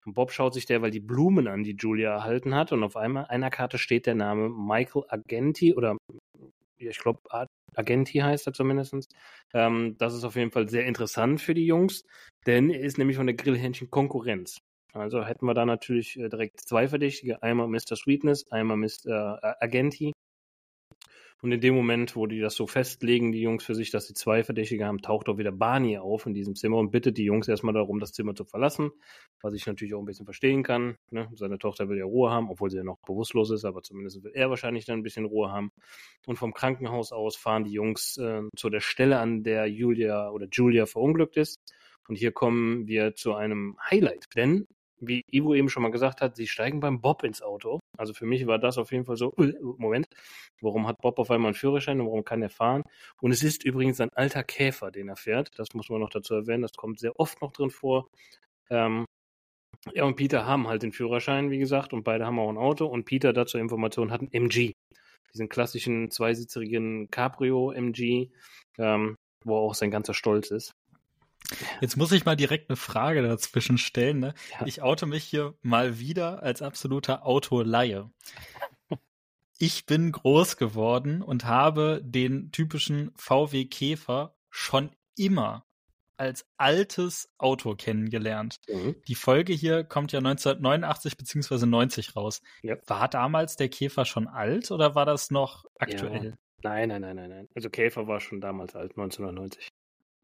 Und 0.05 0.13
Bob 0.13 0.31
schaut 0.31 0.53
sich 0.53 0.65
derweil 0.65 0.91
die 0.91 0.99
Blumen 0.99 1.47
an, 1.47 1.63
die 1.63 1.75
Julia 1.77 2.11
erhalten 2.11 2.53
hat 2.55 2.71
und 2.71 2.83
auf 2.83 2.95
einmal 2.95 3.25
einer 3.25 3.49
Karte 3.49 3.77
steht 3.77 4.05
der 4.05 4.15
Name 4.15 4.49
Michael 4.49 5.03
Agenti 5.07 5.73
oder 5.73 5.97
ich 6.77 6.99
glaube 6.99 7.21
Agenti 7.75 8.19
heißt 8.19 8.47
er 8.47 8.53
zumindest. 8.53 9.13
Ähm, 9.53 9.95
das 9.97 10.13
ist 10.13 10.23
auf 10.23 10.35
jeden 10.35 10.51
Fall 10.51 10.69
sehr 10.69 10.85
interessant 10.85 11.41
für 11.41 11.53
die 11.53 11.65
Jungs, 11.65 12.03
denn 12.45 12.69
er 12.69 12.81
ist 12.81 12.97
nämlich 12.97 13.17
von 13.17 13.27
der 13.27 13.35
Grillhähnchen 13.35 13.89
Konkurrenz. 13.89 14.57
Also 14.93 15.25
hätten 15.25 15.45
wir 15.45 15.53
da 15.53 15.65
natürlich 15.65 16.17
äh, 16.17 16.29
direkt 16.29 16.61
zwei 16.61 16.87
Verdächtige, 16.87 17.41
einmal 17.43 17.67
Mr. 17.67 17.95
Sweetness, 17.95 18.49
einmal 18.51 18.77
Mr. 18.77 19.39
Äh, 19.41 19.53
Agenti. 19.59 20.13
Und 21.45 21.51
in 21.51 21.61
dem 21.61 21.75
Moment, 21.75 22.15
wo 22.15 22.25
die 22.25 22.39
das 22.39 22.55
so 22.55 22.65
festlegen, 22.65 23.31
die 23.31 23.39
Jungs 23.39 23.63
für 23.63 23.75
sich, 23.75 23.91
dass 23.91 24.07
sie 24.07 24.15
zwei 24.15 24.43
Verdächtige 24.43 24.83
haben, 24.83 25.03
taucht 25.03 25.29
auch 25.29 25.37
wieder 25.37 25.51
Barney 25.51 25.99
auf 25.99 26.25
in 26.25 26.33
diesem 26.33 26.55
Zimmer 26.55 26.77
und 26.77 26.89
bittet 26.89 27.19
die 27.19 27.23
Jungs 27.23 27.47
erstmal 27.47 27.75
darum, 27.75 27.99
das 27.99 28.13
Zimmer 28.13 28.33
zu 28.33 28.45
verlassen, 28.45 28.89
was 29.43 29.53
ich 29.53 29.67
natürlich 29.67 29.93
auch 29.93 29.99
ein 29.99 30.07
bisschen 30.07 30.25
verstehen 30.25 30.63
kann. 30.63 30.97
Ne? 31.11 31.29
Seine 31.35 31.59
Tochter 31.59 31.87
will 31.87 31.99
ja 31.99 32.05
Ruhe 32.05 32.31
haben, 32.31 32.49
obwohl 32.49 32.71
sie 32.71 32.77
ja 32.77 32.83
noch 32.83 32.97
bewusstlos 33.05 33.51
ist, 33.51 33.63
aber 33.63 33.83
zumindest 33.83 34.23
will 34.23 34.31
er 34.33 34.49
wahrscheinlich 34.49 34.85
dann 34.85 34.97
ein 34.97 35.03
bisschen 35.03 35.25
Ruhe 35.25 35.51
haben. 35.51 35.71
Und 36.25 36.37
vom 36.37 36.51
Krankenhaus 36.51 37.11
aus 37.11 37.35
fahren 37.35 37.63
die 37.63 37.73
Jungs 37.73 38.17
äh, 38.17 38.41
zu 38.57 38.71
der 38.71 38.79
Stelle, 38.79 39.19
an 39.19 39.43
der 39.43 39.67
Julia 39.67 40.31
oder 40.31 40.47
Julia 40.51 40.87
verunglückt 40.87 41.37
ist. 41.37 41.59
Und 42.07 42.15
hier 42.15 42.31
kommen 42.31 42.87
wir 42.87 43.13
zu 43.13 43.35
einem 43.35 43.77
Highlight, 43.87 44.25
denn 44.35 44.65
wie 44.99 45.23
Ivo 45.31 45.53
eben 45.53 45.69
schon 45.69 45.83
mal 45.83 45.91
gesagt 45.91 46.21
hat, 46.21 46.35
sie 46.35 46.47
steigen 46.47 46.79
beim 46.79 47.01
Bob 47.01 47.23
ins 47.23 47.43
Auto. 47.43 47.81
Also 47.97 48.13
für 48.13 48.25
mich 48.25 48.47
war 48.47 48.59
das 48.59 48.77
auf 48.77 48.91
jeden 48.91 49.05
Fall 49.05 49.17
so, 49.17 49.33
äh, 49.37 49.53
Moment, 49.61 50.07
warum 50.61 50.87
hat 50.87 51.01
Bob 51.01 51.19
auf 51.19 51.31
einmal 51.31 51.49
einen 51.49 51.55
Führerschein 51.55 51.99
und 51.99 52.07
warum 52.07 52.23
kann 52.23 52.41
er 52.41 52.49
fahren? 52.49 52.83
Und 53.21 53.31
es 53.31 53.43
ist 53.43 53.63
übrigens 53.63 53.99
ein 54.01 54.13
alter 54.13 54.43
Käfer, 54.43 54.91
den 54.91 55.09
er 55.09 55.15
fährt. 55.15 55.57
Das 55.57 55.73
muss 55.73 55.89
man 55.89 56.01
noch 56.01 56.09
dazu 56.09 56.33
erwähnen. 56.35 56.61
Das 56.61 56.73
kommt 56.73 56.99
sehr 56.99 57.19
oft 57.19 57.41
noch 57.41 57.51
drin 57.51 57.69
vor. 57.69 58.09
Ähm, 58.69 59.05
er 59.93 60.05
und 60.05 60.15
Peter 60.15 60.45
haben 60.45 60.67
halt 60.67 60.83
den 60.83 60.91
Führerschein, 60.91 61.51
wie 61.51 61.59
gesagt, 61.59 61.93
und 61.93 62.03
beide 62.03 62.25
haben 62.25 62.39
auch 62.39 62.49
ein 62.49 62.57
Auto. 62.57 62.85
Und 62.87 63.05
Peter, 63.05 63.33
dazu 63.33 63.57
Information, 63.57 64.11
hat 64.11 64.21
einen 64.21 64.33
MG. 64.33 64.73
Diesen 65.33 65.49
klassischen 65.49 66.09
zweisitzerigen 66.11 67.09
Cabrio 67.11 67.71
MG, 67.71 68.29
ähm, 68.77 69.15
wo 69.43 69.57
auch 69.57 69.75
sein 69.75 69.91
ganzer 69.91 70.13
Stolz 70.13 70.49
ist. 70.49 70.73
Jetzt 71.81 71.97
muss 71.97 72.11
ich 72.11 72.25
mal 72.25 72.35
direkt 72.35 72.69
eine 72.69 72.77
Frage 72.77 73.21
dazwischen 73.21 73.77
stellen. 73.77 74.19
Ne? 74.19 74.33
Ja. 74.59 74.65
Ich 74.65 74.81
oute 74.81 75.05
mich 75.05 75.23
hier 75.23 75.55
mal 75.61 75.99
wieder 75.99 76.43
als 76.43 76.61
absoluter 76.61 77.25
Autolaie. 77.25 78.09
Ich 79.57 79.85
bin 79.85 80.11
groß 80.11 80.57
geworden 80.57 81.21
und 81.21 81.45
habe 81.45 82.01
den 82.03 82.51
typischen 82.51 83.11
VW 83.15 83.65
Käfer 83.65 84.35
schon 84.49 84.91
immer 85.15 85.65
als 86.17 86.45
altes 86.57 87.29
Auto 87.37 87.75
kennengelernt. 87.75 88.57
Mhm. 88.67 88.95
Die 89.07 89.15
Folge 89.15 89.53
hier 89.53 89.83
kommt 89.83 90.11
ja 90.11 90.19
1989 90.19 91.17
bzw. 91.17 91.65
90 91.65 92.15
raus. 92.15 92.41
Ja. 92.63 92.75
War 92.87 93.07
damals 93.07 93.55
der 93.55 93.69
Käfer 93.69 94.05
schon 94.05 94.27
alt 94.27 94.71
oder 94.71 94.95
war 94.95 95.05
das 95.05 95.31
noch 95.31 95.65
aktuell? 95.79 96.25
Ja. 96.25 96.33
Nein, 96.63 96.89
nein, 96.89 97.01
nein, 97.01 97.15
nein, 97.15 97.29
nein. 97.29 97.49
Also 97.53 97.69
Käfer 97.69 98.07
war 98.07 98.19
schon 98.19 98.41
damals 98.41 98.75
alt, 98.75 98.91
1990. 98.91 99.69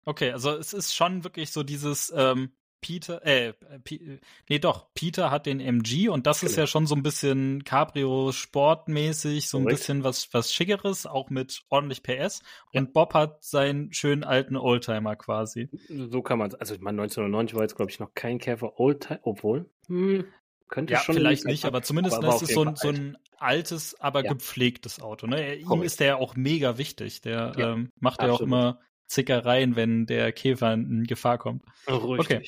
Okay, 0.05 0.31
also 0.31 0.51
es 0.51 0.73
ist 0.73 0.95
schon 0.95 1.23
wirklich 1.23 1.51
so 1.51 1.63
dieses 1.63 2.11
ähm, 2.15 2.51
Peter, 2.81 3.23
äh, 3.25 3.53
P 3.83 4.19
nee 4.49 4.59
doch, 4.59 4.87
Peter 4.95 5.29
hat 5.29 5.45
den 5.45 5.59
MG 5.59 6.09
und 6.09 6.25
das 6.25 6.39
genau. 6.39 6.49
ist 6.49 6.55
ja 6.57 6.65
schon 6.65 6.87
so 6.87 6.95
ein 6.95 7.03
bisschen 7.03 7.63
Cabrio 7.63 8.31
sportmäßig, 8.31 9.47
so 9.47 9.57
ein 9.57 9.63
Correct. 9.63 9.79
bisschen 9.79 10.03
was 10.03 10.33
was 10.33 10.51
schickeres, 10.51 11.05
auch 11.05 11.29
mit 11.29 11.61
ordentlich 11.69 12.01
PS. 12.01 12.41
Ja. 12.71 12.81
Und 12.81 12.93
Bob 12.93 13.13
hat 13.13 13.43
seinen 13.43 13.93
schönen 13.93 14.23
alten 14.23 14.57
Oldtimer 14.57 15.15
quasi. 15.15 15.69
So 15.87 16.23
kann 16.23 16.39
man, 16.39 16.55
also 16.55 16.73
ich 16.73 16.81
meine 16.81 17.01
1990 17.03 17.55
war 17.55 17.61
jetzt 17.61 17.75
glaube 17.75 17.91
ich 17.91 17.99
noch 17.99 18.15
kein 18.15 18.39
Käfer 18.39 18.79
Oldtimer, 18.79 19.19
obwohl 19.21 19.69
hm, 19.85 20.25
könnte 20.67 20.93
ja, 20.93 20.99
schon 21.01 21.15
vielleicht 21.15 21.45
nicht, 21.45 21.65
aber 21.65 21.83
zumindest 21.83 22.17
aber 22.17 22.35
ist 22.35 22.41
es 22.41 22.49
so 22.49 22.63
ein, 22.63 22.75
so 22.75 22.89
ein 22.89 23.15
altes, 23.37 23.99
aber 23.99 24.23
ja. 24.23 24.33
gepflegtes 24.33 25.01
Auto. 25.01 25.27
Ne? 25.27 25.55
Ihm 25.55 25.83
ist 25.83 25.99
der 25.99 26.07
ja 26.07 26.15
auch 26.15 26.35
mega 26.35 26.77
wichtig. 26.79 27.21
Der 27.21 27.53
ja, 27.57 27.73
ähm, 27.73 27.91
macht 27.99 28.21
ja 28.21 28.31
auch 28.31 28.41
immer 28.41 28.79
Zickereien, 29.11 29.75
wenn 29.75 30.05
der 30.05 30.31
Käfer 30.31 30.73
in 30.73 31.03
Gefahr 31.03 31.37
kommt. 31.37 31.63
Richtig. 31.87 32.19
Okay. 32.19 32.43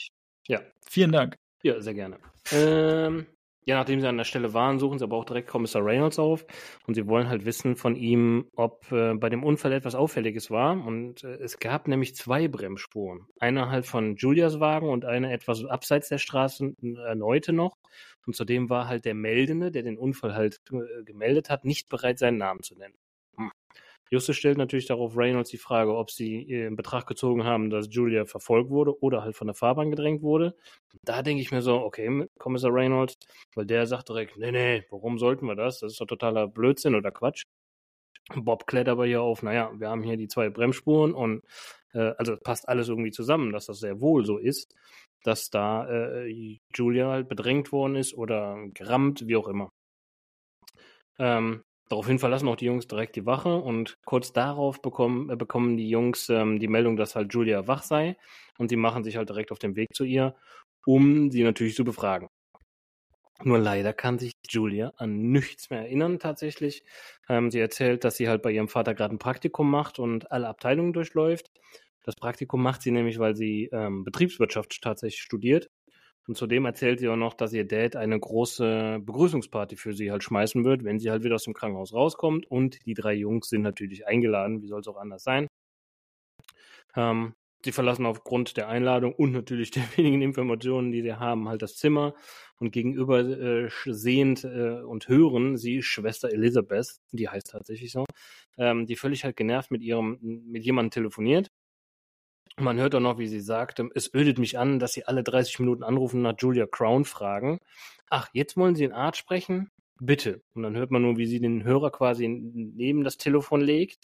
Ja. 0.47 0.61
Vielen 0.87 1.11
Dank. 1.11 1.35
Ja, 1.61 1.79
sehr 1.81 1.93
gerne. 1.93 2.17
Ähm, 2.51 3.25
ja, 3.65 3.75
nachdem 3.75 4.01
sie 4.01 4.07
an 4.07 4.17
der 4.17 4.25
Stelle 4.25 4.53
waren, 4.53 4.79
suchen 4.79 4.99
sie 4.99 5.05
aber 5.05 5.17
auch 5.17 5.25
direkt 5.25 5.47
Kommissar 5.49 5.85
Reynolds 5.85 6.19
auf 6.19 6.45
und 6.85 6.95
sie 6.95 7.07
wollen 7.07 7.29
halt 7.29 7.45
wissen 7.45 7.75
von 7.75 7.95
ihm, 7.95 8.49
ob 8.55 8.91
äh, 8.91 9.13
bei 9.13 9.29
dem 9.29 9.43
Unfall 9.43 9.71
etwas 9.71 9.95
Auffälliges 9.95 10.51
war. 10.51 10.85
Und 10.85 11.23
äh, 11.23 11.35
es 11.35 11.59
gab 11.59 11.87
nämlich 11.87 12.15
zwei 12.15 12.47
Bremsspuren. 12.47 13.27
Eine 13.39 13.69
halt 13.69 13.85
von 13.85 14.15
Julias 14.15 14.59
Wagen 14.59 14.89
und 14.89 15.05
eine 15.05 15.31
etwas 15.31 15.63
abseits 15.65 16.09
der 16.09 16.17
Straße 16.17 16.73
erneute 17.05 17.53
noch. 17.53 17.77
Und 18.25 18.35
zudem 18.35 18.69
war 18.69 18.87
halt 18.87 19.05
der 19.05 19.15
Meldende, 19.15 19.71
der 19.71 19.83
den 19.83 19.97
Unfall 19.97 20.33
halt 20.33 20.59
äh, 20.71 21.03
gemeldet 21.03 21.49
hat, 21.49 21.65
nicht 21.65 21.89
bereit, 21.89 22.19
seinen 22.19 22.37
Namen 22.37 22.63
zu 22.63 22.75
nennen. 22.75 22.95
Hm. 23.37 23.51
Justus 24.09 24.35
stellt 24.35 24.57
natürlich 24.57 24.85
darauf 24.85 25.17
Reynolds 25.17 25.49
die 25.49 25.57
Frage, 25.57 25.95
ob 25.95 26.11
sie 26.11 26.41
in 26.41 26.75
Betracht 26.75 27.07
gezogen 27.07 27.43
haben, 27.45 27.69
dass 27.69 27.87
Julia 27.89 28.25
verfolgt 28.25 28.69
wurde 28.69 29.01
oder 29.01 29.23
halt 29.23 29.35
von 29.35 29.47
der 29.47 29.55
Fahrbahn 29.55 29.89
gedrängt 29.89 30.21
wurde. 30.21 30.55
Da 31.03 31.23
denke 31.23 31.41
ich 31.41 31.51
mir 31.51 31.61
so, 31.61 31.81
okay, 31.81 32.27
Kommissar 32.37 32.73
Reynolds, 32.73 33.17
weil 33.55 33.65
der 33.65 33.87
sagt 33.87 34.09
direkt, 34.09 34.37
nee, 34.37 34.51
nee, 34.51 34.83
warum 34.91 35.17
sollten 35.17 35.47
wir 35.47 35.55
das? 35.55 35.79
Das 35.79 35.93
ist 35.93 36.01
doch 36.01 36.05
totaler 36.05 36.47
Blödsinn 36.47 36.95
oder 36.95 37.11
Quatsch. 37.11 37.43
Bob 38.35 38.67
klärt 38.67 38.87
aber 38.87 39.05
hier 39.05 39.21
auf, 39.21 39.43
naja, 39.43 39.71
wir 39.77 39.89
haben 39.89 40.03
hier 40.03 40.17
die 40.17 40.27
zwei 40.27 40.49
Bremsspuren 40.49 41.13
und 41.13 41.43
äh, 41.93 42.13
also 42.17 42.37
passt 42.37 42.69
alles 42.69 42.89
irgendwie 42.89 43.11
zusammen, 43.11 43.51
dass 43.51 43.65
das 43.65 43.79
sehr 43.79 43.99
wohl 43.99 44.25
so 44.25 44.37
ist, 44.37 44.75
dass 45.23 45.49
da 45.49 45.87
äh, 45.89 46.59
Julia 46.73 47.09
halt 47.09 47.27
bedrängt 47.27 47.71
worden 47.71 47.95
ist 47.95 48.13
oder 48.13 48.57
gerammt, 48.73 49.27
wie 49.27 49.35
auch 49.35 49.47
immer. 49.47 49.71
Ähm, 51.19 51.63
Daraufhin 51.93 52.17
verlassen 52.17 52.47
auch 52.47 52.55
die 52.55 52.65
Jungs 52.65 52.87
direkt 52.87 53.15
die 53.15 53.27
Wache 53.27 53.55
und 53.55 53.99
kurz 54.03 54.33
darauf 54.33 54.81
bekommen, 54.81 55.29
äh, 55.29 55.35
bekommen 55.35 55.77
die 55.77 55.87
Jungs 55.87 56.27
ähm, 56.27 56.57
die 56.57 56.67
Meldung, 56.67 56.95
dass 56.95 57.15
halt 57.15 57.31
Julia 57.31 57.67
wach 57.67 57.83
sei 57.83 58.17
und 58.57 58.69
sie 58.69 58.77
machen 58.77 59.03
sich 59.03 59.15
halt 59.15 59.29
direkt 59.29 59.51
auf 59.51 59.59
den 59.59 59.75
Weg 59.75 59.93
zu 59.93 60.03
ihr, 60.03 60.35
um 60.87 61.29
sie 61.29 61.43
natürlich 61.43 61.75
zu 61.75 61.83
befragen. 61.83 62.29
Nur 63.43 63.59
leider 63.59 63.93
kann 63.93 64.17
sich 64.17 64.31
Julia 64.49 64.91
an 64.97 65.31
nichts 65.31 65.69
mehr 65.69 65.81
erinnern 65.81 66.17
tatsächlich. 66.17 66.83
Ähm, 67.29 67.51
sie 67.51 67.59
erzählt, 67.59 68.03
dass 68.03 68.17
sie 68.17 68.27
halt 68.27 68.41
bei 68.41 68.49
ihrem 68.49 68.69
Vater 68.69 68.95
gerade 68.95 69.13
ein 69.13 69.19
Praktikum 69.19 69.69
macht 69.69 69.99
und 69.99 70.31
alle 70.31 70.47
Abteilungen 70.47 70.93
durchläuft. 70.93 71.51
Das 72.05 72.15
Praktikum 72.15 72.63
macht 72.63 72.81
sie 72.81 72.89
nämlich, 72.89 73.19
weil 73.19 73.35
sie 73.35 73.69
ähm, 73.71 74.03
Betriebswirtschaft 74.03 74.81
tatsächlich 74.81 75.21
studiert 75.21 75.69
und 76.27 76.37
zudem 76.37 76.65
erzählt 76.65 76.99
sie 76.99 77.09
auch 77.09 77.17
noch, 77.17 77.33
dass 77.33 77.51
ihr 77.51 77.67
Dad 77.67 77.95
eine 77.95 78.17
große 78.17 78.99
Begrüßungsparty 79.01 79.75
für 79.75 79.93
sie 79.93 80.11
halt 80.11 80.23
schmeißen 80.23 80.63
wird, 80.63 80.83
wenn 80.85 80.99
sie 80.99 81.11
halt 81.11 81.23
wieder 81.23 81.35
aus 81.35 81.43
dem 81.43 81.53
Krankenhaus 81.53 81.93
rauskommt. 81.93 82.49
Und 82.49 82.85
die 82.85 82.93
drei 82.93 83.13
Jungs 83.13 83.49
sind 83.49 83.61
natürlich 83.61 84.07
eingeladen, 84.07 84.61
wie 84.61 84.67
soll 84.67 84.79
es 84.81 84.87
auch 84.87 84.97
anders 84.97 85.23
sein. 85.23 85.47
Ähm, 86.95 87.33
sie 87.63 87.71
verlassen 87.73 88.05
aufgrund 88.05 88.55
der 88.55 88.69
Einladung 88.69 89.13
und 89.13 89.31
natürlich 89.33 89.71
der 89.71 89.83
wenigen 89.97 90.21
Informationen, 90.21 90.91
die 90.91 91.01
sie 91.01 91.13
haben, 91.13 91.49
halt 91.49 91.61
das 91.61 91.75
Zimmer 91.75 92.13
und 92.57 92.71
gegenüber 92.71 93.19
äh, 93.19 93.69
sehend 93.85 94.45
äh, 94.45 94.81
und 94.81 95.09
hören 95.09 95.57
sie 95.57 95.81
Schwester 95.81 96.29
Elizabeth, 96.31 97.01
die 97.11 97.27
heißt 97.27 97.49
tatsächlich 97.51 97.91
so, 97.91 98.05
ähm, 98.57 98.85
die 98.85 98.95
völlig 98.95 99.25
halt 99.25 99.35
genervt 99.35 99.71
mit 99.71 99.81
ihrem, 99.81 100.19
mit 100.21 100.63
jemandem 100.63 100.91
telefoniert. 100.91 101.49
Man 102.59 102.77
hört 102.77 102.93
auch 102.95 102.99
noch, 102.99 103.17
wie 103.17 103.27
sie 103.27 103.39
sagt, 103.39 103.81
es 103.95 104.13
ödet 104.13 104.37
mich 104.37 104.59
an, 104.59 104.79
dass 104.79 104.93
sie 104.93 105.05
alle 105.05 105.23
30 105.23 105.59
Minuten 105.59 105.83
anrufen 105.83 106.21
nach 106.21 106.35
Julia 106.37 106.67
Crown 106.67 107.05
fragen. 107.05 107.59
Ach, 108.09 108.29
jetzt 108.33 108.57
wollen 108.57 108.75
sie 108.75 108.83
einen 108.83 108.93
Arzt 108.93 109.19
sprechen? 109.19 109.71
Bitte. 109.99 110.41
Und 110.53 110.63
dann 110.63 110.75
hört 110.75 110.91
man 110.91 111.01
nur, 111.01 111.17
wie 111.17 111.25
sie 111.25 111.39
den 111.39 111.63
Hörer 111.63 111.91
quasi 111.91 112.27
neben 112.27 113.03
das 113.03 113.17
Telefon 113.17 113.61
legt 113.61 113.99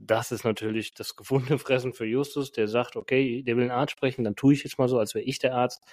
das 0.00 0.32
ist 0.32 0.44
natürlich 0.44 0.94
das 0.94 1.14
gefundene 1.14 1.58
Fressen 1.58 1.92
für 1.92 2.06
Justus, 2.06 2.52
der 2.52 2.68
sagt, 2.68 2.96
okay, 2.96 3.42
der 3.42 3.56
will 3.56 3.64
einen 3.64 3.70
Arzt 3.70 3.92
sprechen, 3.92 4.24
dann 4.24 4.34
tue 4.34 4.54
ich 4.54 4.64
jetzt 4.64 4.78
mal 4.78 4.88
so, 4.88 4.98
als 4.98 5.14
wäre 5.14 5.24
ich 5.24 5.38
der 5.38 5.54
Arzt, 5.54 5.84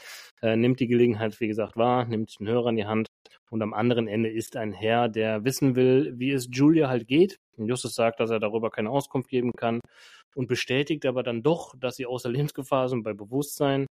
äh, 0.41 0.55
nimmt 0.55 0.79
die 0.79 0.87
Gelegenheit, 0.87 1.39
wie 1.39 1.47
gesagt, 1.47 1.75
wahr, 1.75 2.05
nimmt 2.05 2.39
den 2.39 2.47
Hörer 2.47 2.69
in 2.69 2.77
die 2.77 2.85
Hand 2.85 3.07
und 3.49 3.61
am 3.61 3.73
anderen 3.73 4.07
Ende 4.07 4.29
ist 4.29 4.55
ein 4.55 4.71
Herr, 4.71 5.09
der 5.09 5.43
wissen 5.43 5.75
will, 5.75 6.13
wie 6.17 6.31
es 6.31 6.47
Julia 6.51 6.87
halt 6.89 7.07
geht. 7.07 7.39
Und 7.57 7.67
Justus 7.67 7.95
sagt, 7.95 8.19
dass 8.19 8.29
er 8.29 8.39
darüber 8.39 8.69
keine 8.69 8.89
Auskunft 8.89 9.29
geben 9.29 9.51
kann 9.51 9.79
und 10.37 10.47
bestätigt 10.47 11.05
aber 11.07 11.23
dann 11.23 11.41
doch, 11.41 11.73
dass 11.79 11.95
sie 11.95 12.05
außer 12.05 12.29
Lebensgefahr 12.29 12.89
sind 12.89 13.01
bei 13.01 13.13
Bewusstsein. 13.13 13.87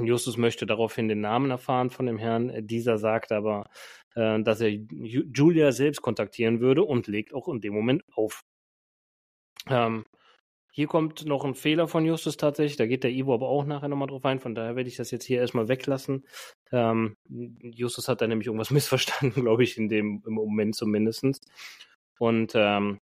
Justus 0.00 0.38
möchte 0.38 0.64
daraufhin 0.64 1.06
den 1.06 1.20
Namen 1.20 1.50
erfahren 1.50 1.90
von 1.90 2.06
dem 2.06 2.18
Herrn. 2.18 2.66
Dieser 2.66 2.98
sagt 2.98 3.30
aber, 3.30 3.68
äh, 4.14 4.42
dass 4.42 4.60
er 4.60 4.70
Julia 4.70 5.70
selbst 5.70 6.00
kontaktieren 6.00 6.60
würde 6.60 6.82
und 6.82 7.06
legt 7.06 7.34
auch 7.34 7.46
in 7.48 7.60
dem 7.60 7.74
Moment 7.74 8.02
auf. 8.14 8.40
Ähm, 9.68 10.04
hier 10.72 10.88
kommt 10.88 11.26
noch 11.26 11.44
ein 11.44 11.54
Fehler 11.54 11.88
von 11.88 12.06
Justus 12.06 12.38
tatsächlich. 12.38 12.78
Da 12.78 12.86
geht 12.86 13.04
der 13.04 13.12
Ivo 13.12 13.34
aber 13.34 13.48
auch 13.48 13.66
nachher 13.66 13.88
nochmal 13.88 14.08
drauf 14.08 14.24
ein. 14.24 14.40
Von 14.40 14.54
daher 14.54 14.76
werde 14.76 14.88
ich 14.88 14.96
das 14.96 15.10
jetzt 15.10 15.24
hier 15.24 15.40
erstmal 15.40 15.68
weglassen. 15.68 16.26
Ähm, 16.72 17.16
Justus 17.28 18.08
hat 18.08 18.22
da 18.22 18.26
nämlich 18.26 18.46
irgendwas 18.46 18.70
missverstanden, 18.72 19.42
glaube 19.42 19.62
ich, 19.62 19.76
in 19.76 19.88
dem 19.90 20.22
im 20.26 20.32
Moment 20.32 20.74
zumindest. 20.74 21.46
Und 22.18 22.52
ähm, 22.56 22.98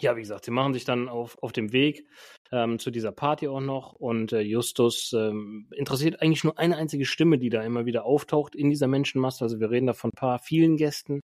ja, 0.00 0.16
wie 0.16 0.20
gesagt, 0.20 0.44
sie 0.44 0.50
machen 0.50 0.74
sich 0.74 0.84
dann 0.84 1.08
auf, 1.08 1.36
auf 1.42 1.52
dem 1.52 1.72
Weg 1.72 2.06
ähm, 2.52 2.78
zu 2.78 2.90
dieser 2.90 3.12
Party 3.12 3.48
auch 3.48 3.60
noch. 3.60 3.92
Und 3.94 4.32
äh, 4.32 4.40
Justus 4.40 5.12
ähm, 5.12 5.68
interessiert 5.74 6.22
eigentlich 6.22 6.44
nur 6.44 6.58
eine 6.58 6.76
einzige 6.76 7.04
Stimme, 7.04 7.38
die 7.38 7.50
da 7.50 7.62
immer 7.62 7.86
wieder 7.86 8.04
auftaucht 8.04 8.54
in 8.54 8.70
dieser 8.70 8.86
Menschenmasse. 8.86 9.44
Also 9.44 9.60
wir 9.60 9.70
reden 9.70 9.86
da 9.86 9.94
von 9.94 10.10
ein 10.10 10.18
paar 10.18 10.38
vielen 10.38 10.76
Gästen. 10.76 11.20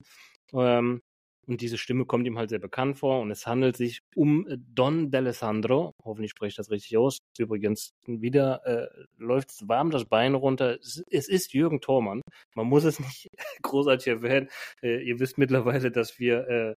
Ähm, 0.52 1.02
und 1.46 1.60
diese 1.60 1.76
Stimme 1.76 2.04
kommt 2.06 2.26
ihm 2.26 2.38
halt 2.38 2.50
sehr 2.50 2.60
bekannt 2.60 2.98
vor 2.98 3.20
und 3.20 3.30
es 3.32 3.46
handelt 3.46 3.76
sich 3.76 4.00
um 4.14 4.46
äh, 4.46 4.56
Don 4.58 5.10
D'Alessandro. 5.10 5.92
Hoffentlich 6.04 6.30
spreche 6.30 6.50
ich 6.50 6.56
das 6.56 6.70
richtig 6.70 6.96
aus. 6.96 7.18
Übrigens, 7.36 7.94
wieder 8.06 8.64
äh, 8.64 8.86
läuft 9.18 9.68
warm 9.68 9.90
das 9.90 10.04
Bein 10.04 10.34
runter. 10.34 10.78
Es, 10.80 11.02
es, 11.10 11.28
ist 11.28 11.52
Jürgen 11.52 11.80
Thormann. 11.80 12.22
Man 12.54 12.68
muss 12.68 12.84
es 12.84 13.00
nicht 13.00 13.28
großartig 13.62 14.06
erwähnen. 14.06 14.48
Äh, 14.82 15.02
ihr 15.02 15.18
wisst 15.18 15.36
mittlerweile, 15.36 15.90
dass 15.90 16.18
wir 16.20 16.48
äh, 16.48 16.74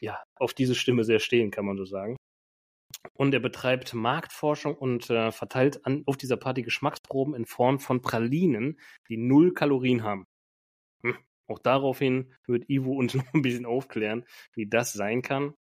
ja 0.00 0.22
auf 0.36 0.54
diese 0.54 0.74
Stimme 0.74 1.04
sehr 1.04 1.20
stehen, 1.20 1.50
kann 1.50 1.66
man 1.66 1.76
so 1.76 1.84
sagen. 1.84 2.16
Und 3.14 3.34
er 3.34 3.40
betreibt 3.40 3.94
Marktforschung 3.94 4.76
und 4.76 5.10
äh, 5.10 5.32
verteilt 5.32 5.84
an, 5.84 6.02
auf 6.06 6.16
dieser 6.16 6.36
Party 6.36 6.62
Geschmacksproben 6.62 7.34
in 7.34 7.46
Form 7.46 7.80
von 7.80 8.00
Pralinen, 8.00 8.78
die 9.08 9.16
null 9.16 9.54
Kalorien 9.54 10.02
haben. 10.02 10.24
Hm. 11.02 11.16
Auch 11.48 11.58
daraufhin 11.58 12.34
wird 12.46 12.68
Ivo 12.68 12.92
uns 12.98 13.14
noch 13.14 13.32
ein 13.34 13.42
bisschen 13.42 13.66
aufklären, 13.66 14.24
wie 14.54 14.66
das 14.68 14.92
sein 14.92 15.22
kann. 15.22 15.54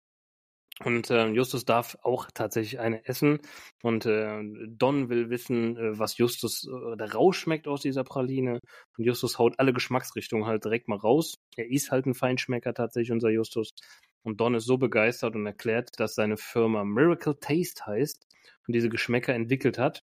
Und 0.83 1.09
äh, 1.09 1.27
Justus 1.29 1.63
darf 1.63 1.97
auch 2.03 2.27
tatsächlich 2.33 2.79
eine 2.79 3.05
essen. 3.05 3.39
Und 3.81 4.05
äh, 4.05 4.41
Don 4.67 5.09
will 5.09 5.29
wissen, 5.29 5.77
äh, 5.77 5.97
was 5.97 6.17
Justus 6.17 6.67
äh, 6.67 6.97
da 6.97 7.05
rausschmeckt 7.05 7.67
aus 7.67 7.81
dieser 7.81 8.03
Praline. 8.03 8.59
Und 8.97 9.05
Justus 9.05 9.39
haut 9.39 9.57
alle 9.57 9.71
Geschmacksrichtungen 9.71 10.45
halt 10.45 10.65
direkt 10.65 10.89
mal 10.89 10.97
raus. 10.97 11.35
Er 11.55 11.69
ist 11.71 11.91
halt 11.91 12.05
ein 12.07 12.13
Feinschmecker 12.13 12.73
tatsächlich, 12.73 13.13
unser 13.13 13.29
Justus. 13.29 13.69
Und 14.25 14.41
Don 14.41 14.55
ist 14.55 14.65
so 14.65 14.77
begeistert 14.77 15.35
und 15.35 15.45
erklärt, 15.45 15.99
dass 15.99 16.15
seine 16.15 16.35
Firma 16.35 16.83
Miracle 16.83 17.39
Taste 17.39 17.85
heißt 17.85 18.25
und 18.67 18.73
diese 18.73 18.89
Geschmäcker 18.89 19.35
entwickelt 19.35 19.77
hat. 19.77 20.03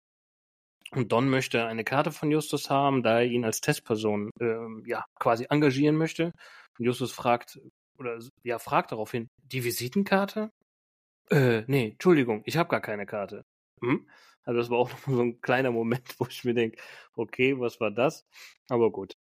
Und 0.91 1.11
Don 1.13 1.29
möchte 1.29 1.65
eine 1.65 1.85
Karte 1.85 2.11
von 2.11 2.29
Justus 2.29 2.69
haben, 2.69 3.01
da 3.01 3.19
er 3.19 3.25
ihn 3.25 3.45
als 3.45 3.61
Testperson 3.61 4.31
äh, 4.41 4.57
ja 4.85 5.05
quasi 5.19 5.45
engagieren 5.49 5.95
möchte. 5.95 6.33
Und 6.77 6.85
Justus 6.85 7.13
fragt 7.13 7.59
oder 7.97 8.19
ja 8.43 8.59
fragt 8.59 8.91
daraufhin 8.91 9.29
die 9.37 9.63
Visitenkarte. 9.63 10.51
Äh, 11.29 11.63
nee, 11.67 11.91
Entschuldigung, 11.91 12.41
ich 12.45 12.57
habe 12.57 12.69
gar 12.69 12.81
keine 12.81 13.05
Karte. 13.05 13.45
Hm? 13.81 14.05
Also 14.43 14.59
das 14.59 14.69
war 14.69 14.79
auch 14.79 14.89
noch 15.07 15.15
so 15.15 15.21
ein 15.21 15.39
kleiner 15.41 15.71
Moment, 15.71 16.15
wo 16.19 16.25
ich 16.27 16.43
mir 16.43 16.53
denke, 16.53 16.81
okay, 17.13 17.57
was 17.57 17.79
war 17.79 17.91
das? 17.91 18.25
Aber 18.67 18.91
gut. 18.91 19.15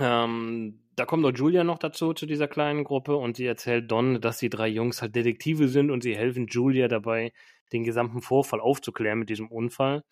Ähm, 0.00 0.80
da 0.96 1.06
kommt 1.06 1.22
noch 1.22 1.32
Julia 1.32 1.64
noch 1.64 1.78
dazu, 1.78 2.14
zu 2.14 2.26
dieser 2.26 2.48
kleinen 2.48 2.84
Gruppe, 2.84 3.16
und 3.16 3.36
sie 3.36 3.46
erzählt 3.46 3.90
Don, 3.90 4.20
dass 4.20 4.38
die 4.38 4.50
drei 4.50 4.68
Jungs 4.68 5.02
halt 5.02 5.14
Detektive 5.14 5.68
sind 5.68 5.90
und 5.90 6.02
sie 6.02 6.16
helfen 6.16 6.46
Julia 6.48 6.88
dabei, 6.88 7.32
den 7.72 7.84
gesamten 7.84 8.20
Vorfall 8.22 8.60
aufzuklären 8.60 9.18
mit 9.18 9.30
diesem 9.30 9.48
Unfall. 9.48 10.04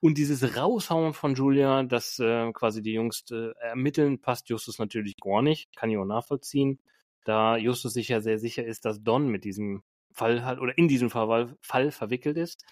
Und 0.00 0.18
dieses 0.18 0.56
Raushauen 0.56 1.14
von 1.14 1.34
Julia, 1.34 1.82
das 1.82 2.18
äh, 2.18 2.52
quasi 2.52 2.82
die 2.82 2.92
Jungs 2.92 3.24
äh, 3.30 3.52
ermitteln, 3.60 4.20
passt 4.20 4.50
Justus 4.50 4.78
natürlich 4.78 5.16
gar 5.16 5.40
nicht. 5.40 5.74
Kann 5.76 5.90
ich 5.90 5.96
auch 5.96 6.04
nachvollziehen. 6.04 6.78
Da 7.24 7.56
Justus 7.56 7.94
sich 7.94 8.08
ja 8.08 8.20
sehr 8.20 8.38
sicher 8.38 8.64
ist, 8.64 8.84
dass 8.84 9.02
Don 9.02 9.28
mit 9.28 9.44
diesem 9.44 9.82
Fall 10.12 10.44
halt 10.44 10.60
oder 10.60 10.76
in 10.76 10.88
diesem 10.88 11.08
Fall, 11.08 11.56
Fall 11.62 11.90
verwickelt 11.90 12.36
ist. 12.36 12.64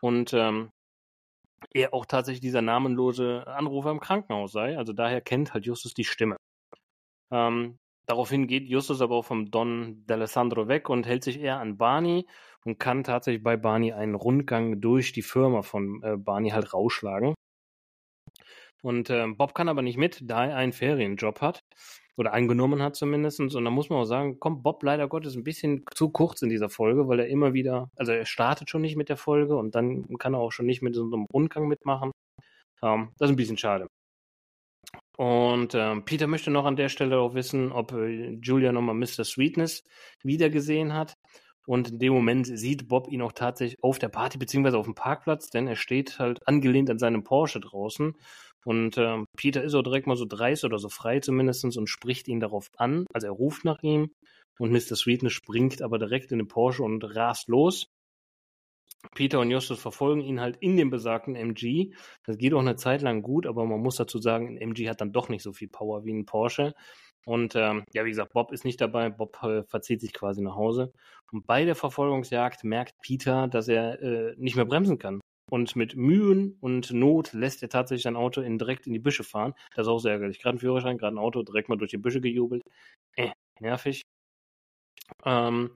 Und 0.00 0.32
ähm, 0.32 0.70
er 1.72 1.94
auch 1.94 2.06
tatsächlich 2.06 2.40
dieser 2.40 2.62
namenlose 2.62 3.46
Anrufer 3.46 3.90
im 3.90 4.00
Krankenhaus 4.00 4.52
sei. 4.52 4.76
Also 4.76 4.92
daher 4.92 5.20
kennt 5.20 5.54
halt 5.54 5.66
Justus 5.66 5.94
die 5.94 6.04
Stimme. 6.04 6.36
Ähm, 7.30 7.78
daraufhin 8.06 8.46
geht 8.46 8.68
Justus 8.68 9.00
aber 9.00 9.16
auch 9.16 9.24
vom 9.24 9.50
Don 9.50 10.04
D'Alessandro 10.06 10.68
weg 10.68 10.88
und 10.88 11.06
hält 11.06 11.24
sich 11.24 11.40
eher 11.40 11.58
an 11.58 11.76
Barney 11.76 12.26
und 12.64 12.78
kann 12.78 13.04
tatsächlich 13.04 13.42
bei 13.42 13.56
Barney 13.56 13.92
einen 13.92 14.14
Rundgang 14.14 14.80
durch 14.80 15.12
die 15.12 15.22
Firma 15.22 15.62
von 15.62 16.02
äh, 16.02 16.16
Barney 16.16 16.50
halt 16.50 16.72
rausschlagen. 16.72 17.34
Und 18.82 19.10
äh, 19.10 19.26
Bob 19.26 19.54
kann 19.54 19.68
aber 19.68 19.82
nicht 19.82 19.96
mit, 19.96 20.20
da 20.22 20.46
er 20.46 20.56
einen 20.56 20.72
Ferienjob 20.72 21.40
hat. 21.40 21.60
Oder 22.16 22.32
angenommen 22.32 22.82
hat 22.82 22.96
zumindest. 22.96 23.40
Und 23.40 23.52
da 23.52 23.70
muss 23.70 23.90
man 23.90 24.00
auch 24.00 24.04
sagen, 24.04 24.40
kommt 24.40 24.62
Bob 24.62 24.82
leider 24.82 25.06
Gottes 25.06 25.36
ein 25.36 25.44
bisschen 25.44 25.84
zu 25.94 26.10
kurz 26.10 26.42
in 26.42 26.48
dieser 26.48 26.70
Folge, 26.70 27.08
weil 27.08 27.20
er 27.20 27.28
immer 27.28 27.52
wieder, 27.52 27.90
also 27.96 28.12
er 28.12 28.24
startet 28.24 28.70
schon 28.70 28.82
nicht 28.82 28.96
mit 28.96 29.08
der 29.08 29.18
Folge 29.18 29.56
und 29.56 29.74
dann 29.74 30.16
kann 30.18 30.34
er 30.34 30.40
auch 30.40 30.52
schon 30.52 30.66
nicht 30.66 30.82
mit 30.82 30.94
so 30.94 31.02
einem 31.02 31.26
Rundgang 31.32 31.68
mitmachen. 31.68 32.12
Ähm, 32.82 33.10
das 33.18 33.28
ist 33.28 33.34
ein 33.34 33.36
bisschen 33.36 33.58
schade. 33.58 33.88
Und 35.16 35.74
ähm, 35.74 36.04
Peter 36.04 36.26
möchte 36.26 36.50
noch 36.50 36.66
an 36.66 36.76
der 36.76 36.88
Stelle 36.90 37.18
auch 37.18 37.34
wissen, 37.34 37.72
ob 37.72 37.92
äh, 37.92 38.38
Julia 38.42 38.72
nochmal 38.72 38.94
Mr. 38.94 39.24
Sweetness 39.24 39.82
wiedergesehen 40.22 40.92
hat. 40.92 41.14
Und 41.66 41.90
in 41.90 41.98
dem 41.98 42.12
Moment 42.12 42.46
sieht 42.46 42.88
Bob 42.88 43.08
ihn 43.10 43.22
auch 43.22 43.32
tatsächlich 43.32 43.82
auf 43.82 43.98
der 43.98 44.08
Party 44.08 44.38
beziehungsweise 44.38 44.78
auf 44.78 44.86
dem 44.86 44.94
Parkplatz, 44.94 45.50
denn 45.50 45.66
er 45.66 45.76
steht 45.76 46.18
halt 46.18 46.46
angelehnt 46.46 46.88
an 46.90 46.98
seinem 46.98 47.24
Porsche 47.24 47.60
draußen. 47.60 48.14
Und 48.64 48.96
äh, 48.98 49.24
Peter 49.36 49.62
ist 49.62 49.74
auch 49.74 49.82
direkt 49.82 50.06
mal 50.06 50.16
so 50.16 50.26
dreist 50.26 50.64
oder 50.64 50.78
so 50.78 50.88
frei 50.88 51.20
zumindest 51.20 51.64
und 51.64 51.88
spricht 51.88 52.28
ihn 52.28 52.40
darauf 52.40 52.70
an. 52.76 53.06
Also 53.12 53.26
er 53.26 53.32
ruft 53.32 53.64
nach 53.64 53.82
ihm 53.82 54.10
und 54.58 54.72
Mr. 54.72 54.96
Sweetness 54.96 55.32
springt 55.32 55.82
aber 55.82 55.98
direkt 55.98 56.32
in 56.32 56.38
den 56.38 56.48
Porsche 56.48 56.82
und 56.82 57.02
rast 57.04 57.48
los. 57.48 57.86
Peter 59.14 59.40
und 59.40 59.50
Justus 59.50 59.80
verfolgen 59.80 60.20
ihn 60.20 60.40
halt 60.40 60.56
in 60.60 60.76
dem 60.76 60.90
besagten 60.90 61.36
MG. 61.36 61.92
Das 62.24 62.38
geht 62.38 62.54
auch 62.54 62.60
eine 62.60 62.76
Zeit 62.76 63.02
lang 63.02 63.22
gut, 63.22 63.46
aber 63.46 63.64
man 63.64 63.80
muss 63.80 63.96
dazu 63.96 64.18
sagen, 64.18 64.48
ein 64.48 64.56
MG 64.56 64.88
hat 64.88 65.00
dann 65.00 65.12
doch 65.12 65.28
nicht 65.28 65.42
so 65.42 65.52
viel 65.52 65.68
Power 65.68 66.04
wie 66.04 66.12
ein 66.12 66.26
Porsche. 66.26 66.74
Und 67.26 67.56
ähm, 67.56 67.84
ja, 67.92 68.04
wie 68.04 68.10
gesagt, 68.10 68.32
Bob 68.32 68.52
ist 68.52 68.64
nicht 68.64 68.80
dabei. 68.80 69.10
Bob 69.10 69.42
äh, 69.42 69.64
verzieht 69.64 70.00
sich 70.00 70.12
quasi 70.12 70.42
nach 70.42 70.54
Hause. 70.54 70.92
Und 71.32 71.46
bei 71.46 71.64
der 71.64 71.74
Verfolgungsjagd 71.74 72.64
merkt 72.64 72.94
Peter, 73.02 73.48
dass 73.48 73.68
er 73.68 74.00
äh, 74.00 74.34
nicht 74.38 74.56
mehr 74.56 74.64
bremsen 74.64 74.98
kann. 74.98 75.20
Und 75.50 75.76
mit 75.76 75.96
Mühen 75.96 76.56
und 76.60 76.92
Not 76.92 77.32
lässt 77.32 77.62
er 77.62 77.68
tatsächlich 77.68 78.04
sein 78.04 78.16
Auto 78.16 78.40
in, 78.40 78.58
direkt 78.58 78.86
in 78.86 78.92
die 78.92 78.98
Büsche 78.98 79.24
fahren. 79.24 79.54
Das 79.74 79.86
ist 79.86 79.92
auch 79.92 79.98
sehr 79.98 80.12
ärgerlich. 80.12 80.40
Gerade 80.40 80.56
ein 80.56 80.60
Führerschein, 80.60 80.98
gerade 80.98 81.16
ein 81.16 81.20
Auto, 81.20 81.42
direkt 81.42 81.68
mal 81.68 81.76
durch 81.76 81.90
die 81.90 81.98
Büsche 81.98 82.20
gejubelt. 82.20 82.62
Äh, 83.16 83.30
nervig. 83.60 84.02
Ähm, 85.24 85.70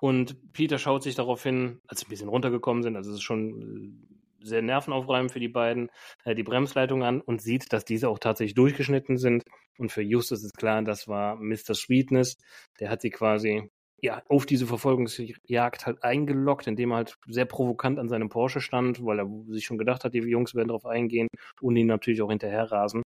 und 0.00 0.52
Peter 0.52 0.78
schaut 0.78 1.02
sich 1.02 1.14
darauf 1.14 1.42
hin, 1.42 1.80
als 1.88 2.00
sie 2.00 2.06
ein 2.06 2.10
bisschen 2.10 2.28
runtergekommen 2.28 2.82
sind, 2.82 2.96
also 2.96 3.10
es 3.10 3.16
ist 3.16 3.22
schon 3.22 3.98
äh, 4.40 4.46
sehr 4.46 4.62
nervenaufreibend 4.62 5.32
für 5.32 5.40
die 5.40 5.48
beiden, 5.48 5.90
äh, 6.24 6.34
die 6.34 6.44
Bremsleitung 6.44 7.02
an 7.02 7.20
und 7.20 7.42
sieht, 7.42 7.72
dass 7.72 7.84
diese 7.84 8.08
auch 8.08 8.18
tatsächlich 8.20 8.54
durchgeschnitten 8.54 9.18
sind. 9.18 9.42
Und 9.78 9.92
für 9.92 10.02
Justus 10.02 10.44
ist 10.44 10.56
klar, 10.56 10.82
das 10.82 11.08
war 11.08 11.36
Mr. 11.36 11.74
Sweetness. 11.74 12.36
Der 12.80 12.90
hat 12.90 13.00
sie 13.00 13.10
quasi 13.10 13.70
ja, 14.00 14.22
auf 14.28 14.46
diese 14.46 14.66
Verfolgungsjagd 14.66 15.86
halt 15.86 16.04
eingeloggt, 16.04 16.66
indem 16.66 16.92
er 16.92 16.96
halt 16.98 17.16
sehr 17.26 17.46
provokant 17.46 17.98
an 17.98 18.08
seinem 18.08 18.28
Porsche 18.28 18.60
stand, 18.60 19.04
weil 19.04 19.18
er 19.18 19.28
sich 19.48 19.64
schon 19.64 19.78
gedacht 19.78 20.04
hat, 20.04 20.14
die 20.14 20.18
Jungs 20.18 20.54
werden 20.54 20.68
darauf 20.68 20.86
eingehen 20.86 21.28
und 21.60 21.76
ihn 21.76 21.88
natürlich 21.88 22.22
auch 22.22 22.30
hinterher 22.30 22.70
rasen. 22.70 23.02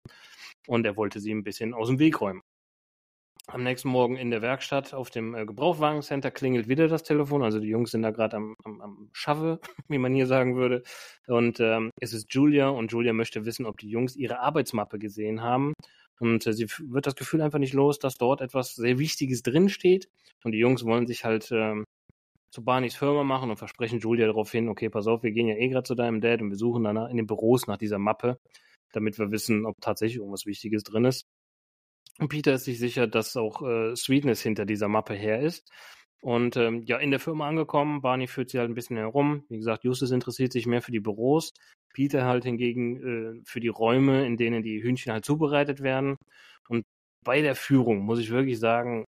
Und 0.68 0.86
er 0.86 0.98
wollte 0.98 1.20
sie 1.20 1.32
ein 1.34 1.44
bisschen 1.44 1.74
aus 1.74 1.88
dem 1.88 2.00
Weg 2.00 2.22
räumen. 2.22 2.42
Am 3.48 3.64
nächsten 3.64 3.90
Morgen 3.90 4.16
in 4.16 4.30
der 4.30 4.44
Werkstatt 4.44 4.94
auf 4.94 5.10
dem 5.10 5.34
äh, 5.34 5.44
Gebrauchwagencenter 5.44 6.30
klingelt 6.30 6.68
wieder 6.68 6.88
das 6.88 7.02
Telefon. 7.02 7.42
Also 7.42 7.60
die 7.60 7.68
Jungs 7.68 7.90
sind 7.90 8.04
da 8.04 8.12
gerade 8.12 8.38
am, 8.38 8.56
am, 8.64 8.80
am 8.82 9.10
Schaffe, 9.12 9.60
wie 9.88 9.98
man 9.98 10.14
hier 10.14 10.28
sagen 10.28 10.56
würde. 10.56 10.84
Und 11.26 11.60
ähm, 11.60 11.90
es 12.00 12.14
ist 12.14 12.32
Julia 12.32 12.70
und 12.70 12.92
Julia 12.92 13.14
möchte 13.14 13.46
wissen, 13.46 13.66
ob 13.66 13.78
die 13.80 13.90
Jungs 13.90 14.16
ihre 14.16 14.40
Arbeitsmappe 14.40 15.00
gesehen 15.00 15.42
haben. 15.42 15.74
Und 16.20 16.46
äh, 16.48 16.54
sie 16.54 16.68
wird 16.80 17.08
das 17.08 17.16
Gefühl 17.16 17.42
einfach 17.42 17.60
nicht 17.60 17.74
los, 17.74 18.00
dass 18.00 18.16
dort 18.16 18.42
etwas 18.42 18.76
sehr 18.76 19.00
Wichtiges 19.00 19.42
drinsteht. 19.42 20.10
Und 20.44 20.52
die 20.52 20.60
Jungs 20.60 20.86
wollen 20.86 21.08
sich 21.08 21.26
halt 21.26 21.50
ähm, 21.52 21.86
zu 22.52 22.64
Barneys 22.64 22.96
Firma 22.96 23.24
machen 23.24 23.50
und 23.50 23.58
versprechen 23.58 24.00
Julia 24.00 24.28
darauf 24.28 24.52
hin, 24.52 24.70
okay, 24.70 24.90
pass 24.90 25.08
auf, 25.08 25.24
wir 25.24 25.32
gehen 25.32 25.48
ja 25.48 25.56
eh 25.56 25.70
gerade 25.70 25.84
zu 25.84 25.96
deinem 25.96 26.22
Dad 26.22 26.42
und 26.42 26.50
wir 26.50 26.58
suchen 26.58 26.84
danach 26.84 27.10
in 27.10 27.18
den 27.18 27.28
Büros 27.28 27.68
nach 27.68 27.78
dieser 27.78 28.00
Mappe, 28.00 28.40
damit 28.92 29.20
wir 29.20 29.32
wissen, 29.32 29.66
ob 29.66 29.80
tatsächlich 29.82 30.18
irgendwas 30.18 30.46
Wichtiges 30.46 30.84
drin 30.84 31.06
ist. 31.06 31.26
Und 32.20 32.30
Peter 32.30 32.54
ist 32.54 32.66
sich 32.66 32.80
sicher, 32.80 33.08
dass 33.08 33.38
auch 33.38 33.62
äh, 33.62 33.96
Sweetness 33.96 34.42
hinter 34.42 34.66
dieser 34.66 34.90
Mappe 34.90 35.14
her 35.14 35.40
ist. 35.40 35.72
Und 36.22 36.58
ähm, 36.58 36.84
ja, 36.84 36.98
in 36.98 37.12
der 37.12 37.20
Firma 37.20 37.48
angekommen, 37.48 38.02
Barney 38.02 38.28
führt 38.28 38.50
sie 38.50 38.60
halt 38.60 38.70
ein 38.70 38.76
bisschen 38.76 38.98
herum. 38.98 39.46
Wie 39.50 39.58
gesagt, 39.58 39.86
Justus 39.86 40.12
interessiert 40.12 40.52
sich 40.52 40.66
mehr 40.66 40.82
für 40.82 40.92
die 40.92 41.00
Büros, 41.00 41.54
Peter 41.94 42.26
halt 42.26 42.44
hingegen 42.44 43.38
äh, 43.38 43.42
für 43.46 43.62
die 43.62 43.70
Räume, 43.70 44.26
in 44.26 44.36
denen 44.36 44.62
die 44.62 44.84
Hühnchen 44.84 45.14
halt 45.14 45.26
zubereitet 45.26 45.82
werden. 45.82 46.18
Und 46.68 46.84
bei 47.24 47.42
der 47.42 47.56
Führung, 47.56 48.00
muss 48.00 48.20
ich 48.20 48.32
wirklich 48.32 48.60
sagen, 48.60 49.06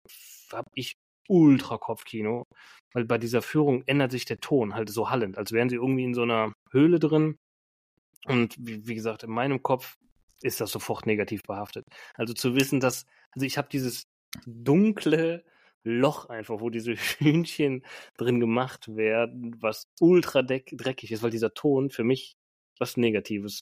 habe 0.52 0.68
ich 0.74 0.94
ultra 1.28 1.78
Kopfkino, 1.78 2.44
weil 2.92 3.04
bei 3.04 3.18
dieser 3.18 3.42
Führung 3.42 3.82
ändert 3.86 4.12
sich 4.12 4.24
der 4.24 4.40
Ton 4.40 4.74
halt 4.74 4.88
so 4.90 5.10
hallend, 5.10 5.38
als 5.38 5.52
wären 5.52 5.68
sie 5.68 5.76
irgendwie 5.76 6.04
in 6.04 6.14
so 6.14 6.22
einer 6.22 6.52
Höhle 6.70 6.98
drin. 6.98 7.36
Und 8.26 8.56
wie, 8.58 8.86
wie 8.86 8.94
gesagt, 8.94 9.24
in 9.24 9.30
meinem 9.30 9.62
Kopf 9.62 9.96
ist 10.42 10.60
das 10.60 10.70
sofort 10.70 11.06
negativ 11.06 11.42
behaftet. 11.42 11.84
Also 12.14 12.34
zu 12.34 12.54
wissen, 12.54 12.80
dass, 12.80 13.04
also 13.32 13.46
ich 13.46 13.58
habe 13.58 13.68
dieses 13.70 14.04
dunkle 14.46 15.44
Loch 15.82 16.28
einfach, 16.28 16.60
wo 16.60 16.70
diese 16.70 16.94
Hühnchen 17.18 17.84
drin 18.16 18.40
gemacht 18.40 18.94
werden, 18.94 19.56
was 19.60 19.88
ultra 20.00 20.42
dreckig 20.42 21.12
ist, 21.12 21.22
weil 21.22 21.30
dieser 21.30 21.54
Ton 21.54 21.90
für 21.90 22.04
mich 22.04 22.36
was 22.78 22.96
Negatives 22.96 23.60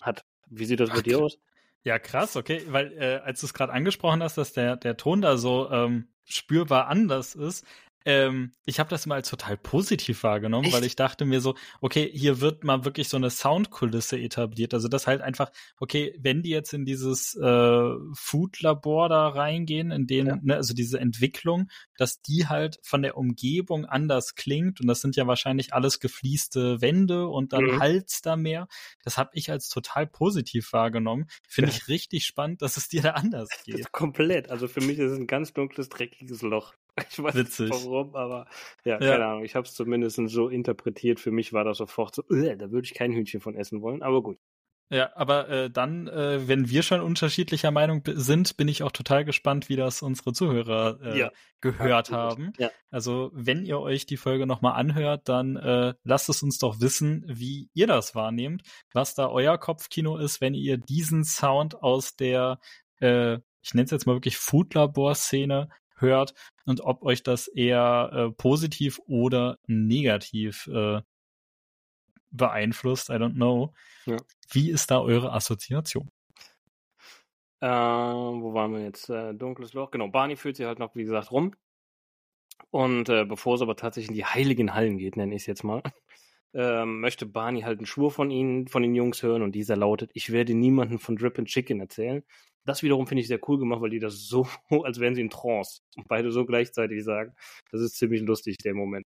hat. 0.00 0.24
Wie 0.48 0.64
sieht 0.64 0.80
das 0.80 0.90
bei 0.90 1.02
dir 1.02 1.20
aus? 1.20 1.38
Ja, 1.82 1.98
krass, 1.98 2.36
okay, 2.36 2.62
weil 2.68 2.92
äh, 2.98 3.20
als 3.24 3.40
du 3.40 3.46
es 3.46 3.54
gerade 3.54 3.72
angesprochen 3.72 4.22
hast, 4.22 4.36
dass 4.36 4.52
der, 4.52 4.76
der 4.76 4.98
Ton 4.98 5.22
da 5.22 5.38
so 5.38 5.70
ähm, 5.70 6.08
spürbar 6.24 6.88
anders 6.88 7.34
ist, 7.34 7.66
ähm, 8.06 8.52
ich 8.64 8.80
habe 8.80 8.88
das 8.88 9.06
mal 9.06 9.16
als 9.16 9.28
total 9.28 9.56
positiv 9.56 10.22
wahrgenommen, 10.22 10.66
Echt? 10.66 10.74
weil 10.74 10.84
ich 10.84 10.96
dachte 10.96 11.24
mir 11.24 11.40
so, 11.40 11.54
okay, 11.80 12.10
hier 12.12 12.40
wird 12.40 12.64
mal 12.64 12.84
wirklich 12.84 13.08
so 13.08 13.16
eine 13.16 13.30
Soundkulisse 13.30 14.18
etabliert. 14.18 14.72
Also 14.72 14.88
das 14.88 15.06
halt 15.06 15.20
einfach, 15.20 15.50
okay, 15.78 16.16
wenn 16.18 16.42
die 16.42 16.50
jetzt 16.50 16.72
in 16.72 16.84
dieses 16.84 17.34
äh, 17.34 17.90
Food-Labor 18.14 19.08
da 19.08 19.28
reingehen, 19.28 19.90
in 19.90 20.06
denen, 20.06 20.28
ja. 20.28 20.38
ne, 20.42 20.56
also 20.56 20.72
diese 20.72 20.98
Entwicklung, 20.98 21.68
dass 21.96 22.22
die 22.22 22.46
halt 22.46 22.78
von 22.82 23.02
der 23.02 23.18
Umgebung 23.18 23.84
anders 23.84 24.34
klingt 24.34 24.80
und 24.80 24.86
das 24.86 25.00
sind 25.00 25.16
ja 25.16 25.26
wahrscheinlich 25.26 25.74
alles 25.74 26.00
gefließte 26.00 26.80
Wände 26.80 27.28
und 27.28 27.52
dann 27.52 27.64
mhm. 27.64 27.80
Hals 27.80 28.22
da 28.22 28.36
mehr. 28.36 28.68
Das 29.04 29.18
habe 29.18 29.30
ich 29.34 29.50
als 29.50 29.68
total 29.68 30.06
positiv 30.06 30.72
wahrgenommen. 30.72 31.26
Finde 31.46 31.70
ja. 31.70 31.76
ich 31.76 31.88
richtig 31.88 32.24
spannend, 32.24 32.62
dass 32.62 32.76
es 32.76 32.88
dir 32.88 33.02
da 33.02 33.10
anders 33.10 33.50
geht. 33.64 33.92
Komplett. 33.92 34.50
Also 34.50 34.68
für 34.68 34.80
mich 34.80 34.98
ist 34.98 35.12
es 35.12 35.18
ein 35.18 35.26
ganz 35.26 35.52
dunkles, 35.52 35.88
dreckiges 35.88 36.42
Loch. 36.42 36.74
Ich 37.10 37.22
weiß 37.22 37.34
Witzig. 37.34 37.70
nicht 37.70 37.84
warum, 37.84 38.14
aber 38.14 38.46
ja, 38.84 39.00
ja. 39.00 39.12
keine 39.12 39.26
Ahnung. 39.26 39.44
Ich 39.44 39.54
habe 39.54 39.66
es 39.66 39.74
zumindest 39.74 40.20
so 40.26 40.48
interpretiert. 40.48 41.20
Für 41.20 41.30
mich 41.30 41.52
war 41.52 41.64
das 41.64 41.78
sofort 41.78 42.14
so, 42.14 42.22
äh, 42.30 42.56
da 42.56 42.70
würde 42.70 42.86
ich 42.86 42.94
kein 42.94 43.12
Hühnchen 43.12 43.40
von 43.40 43.54
essen 43.54 43.82
wollen, 43.82 44.02
aber 44.02 44.22
gut. 44.22 44.38
Ja, 44.92 45.10
aber 45.14 45.48
äh, 45.48 45.70
dann, 45.70 46.08
äh, 46.08 46.48
wenn 46.48 46.68
wir 46.68 46.82
schon 46.82 47.00
unterschiedlicher 47.00 47.70
Meinung 47.70 48.02
sind, 48.06 48.56
bin 48.56 48.66
ich 48.66 48.82
auch 48.82 48.90
total 48.90 49.24
gespannt, 49.24 49.68
wie 49.68 49.76
das 49.76 50.02
unsere 50.02 50.32
Zuhörer 50.32 50.98
äh, 51.00 51.18
ja, 51.18 51.30
gehört 51.60 52.10
haben. 52.10 52.52
Ja. 52.58 52.70
Also, 52.90 53.30
wenn 53.32 53.64
ihr 53.64 53.78
euch 53.78 54.04
die 54.04 54.16
Folge 54.16 54.48
nochmal 54.48 54.74
anhört, 54.74 55.28
dann 55.28 55.54
äh, 55.54 55.94
lasst 56.02 56.28
es 56.28 56.42
uns 56.42 56.58
doch 56.58 56.80
wissen, 56.80 57.24
wie 57.28 57.70
ihr 57.72 57.86
das 57.86 58.16
wahrnehmt, 58.16 58.62
was 58.92 59.14
da 59.14 59.28
euer 59.28 59.58
Kopfkino 59.58 60.16
ist, 60.16 60.40
wenn 60.40 60.54
ihr 60.54 60.76
diesen 60.76 61.24
Sound 61.24 61.80
aus 61.80 62.16
der, 62.16 62.58
äh, 63.00 63.34
ich 63.62 63.74
nenne 63.74 63.84
es 63.84 63.92
jetzt 63.92 64.06
mal 64.06 64.16
wirklich 64.16 64.38
Foodlabor-Szene 64.38 65.68
hört 65.98 66.34
und 66.70 66.80
ob 66.80 67.02
euch 67.02 67.22
das 67.22 67.48
eher 67.48 68.10
äh, 68.12 68.30
positiv 68.30 69.00
oder 69.06 69.58
negativ 69.66 70.68
äh, 70.68 71.02
beeinflusst. 72.30 73.10
I 73.10 73.14
don't 73.14 73.34
know. 73.34 73.74
Ja. 74.06 74.16
Wie 74.50 74.70
ist 74.70 74.90
da 74.90 75.00
eure 75.00 75.32
Assoziation? 75.32 76.08
Äh, 77.60 77.68
wo 77.68 78.54
waren 78.54 78.72
wir 78.72 78.82
jetzt? 78.82 79.10
Äh, 79.10 79.34
dunkles 79.34 79.74
Loch. 79.74 79.90
Genau, 79.90 80.08
Barney 80.08 80.36
fühlt 80.36 80.56
sich 80.56 80.66
halt 80.66 80.78
noch, 80.78 80.94
wie 80.94 81.04
gesagt, 81.04 81.30
rum. 81.30 81.54
Und 82.70 83.08
äh, 83.08 83.24
bevor 83.24 83.56
es 83.56 83.62
aber 83.62 83.76
tatsächlich 83.76 84.10
in 84.10 84.14
die 84.14 84.24
heiligen 84.24 84.74
Hallen 84.74 84.96
geht, 84.98 85.16
nenne 85.16 85.34
ich 85.34 85.42
es 85.42 85.46
jetzt 85.46 85.64
mal, 85.64 85.82
ähm, 86.54 87.00
möchte 87.00 87.26
Barney 87.26 87.62
halt 87.62 87.78
einen 87.78 87.86
Schwur 87.86 88.10
von 88.10 88.30
ihnen, 88.30 88.68
von 88.68 88.82
den 88.82 88.94
Jungs 88.94 89.22
hören 89.22 89.42
und 89.42 89.52
dieser 89.52 89.76
lautet, 89.76 90.10
ich 90.14 90.30
werde 90.30 90.54
niemanden 90.54 90.98
von 90.98 91.16
Drip 91.16 91.38
and 91.38 91.48
Chicken 91.48 91.80
erzählen. 91.80 92.22
Das 92.66 92.82
wiederum 92.82 93.06
finde 93.06 93.22
ich 93.22 93.28
sehr 93.28 93.40
cool 93.48 93.58
gemacht, 93.58 93.80
weil 93.80 93.90
die 93.90 93.98
das 93.98 94.26
so, 94.26 94.46
als 94.84 95.00
wären 95.00 95.14
sie 95.14 95.22
in 95.22 95.30
Trance 95.30 95.80
und 95.96 96.08
beide 96.08 96.30
so 96.30 96.44
gleichzeitig 96.44 97.04
sagen. 97.04 97.34
Das 97.70 97.80
ist 97.80 97.96
ziemlich 97.96 98.22
lustig, 98.22 98.56
der 98.58 98.74
Moment. 98.74 99.06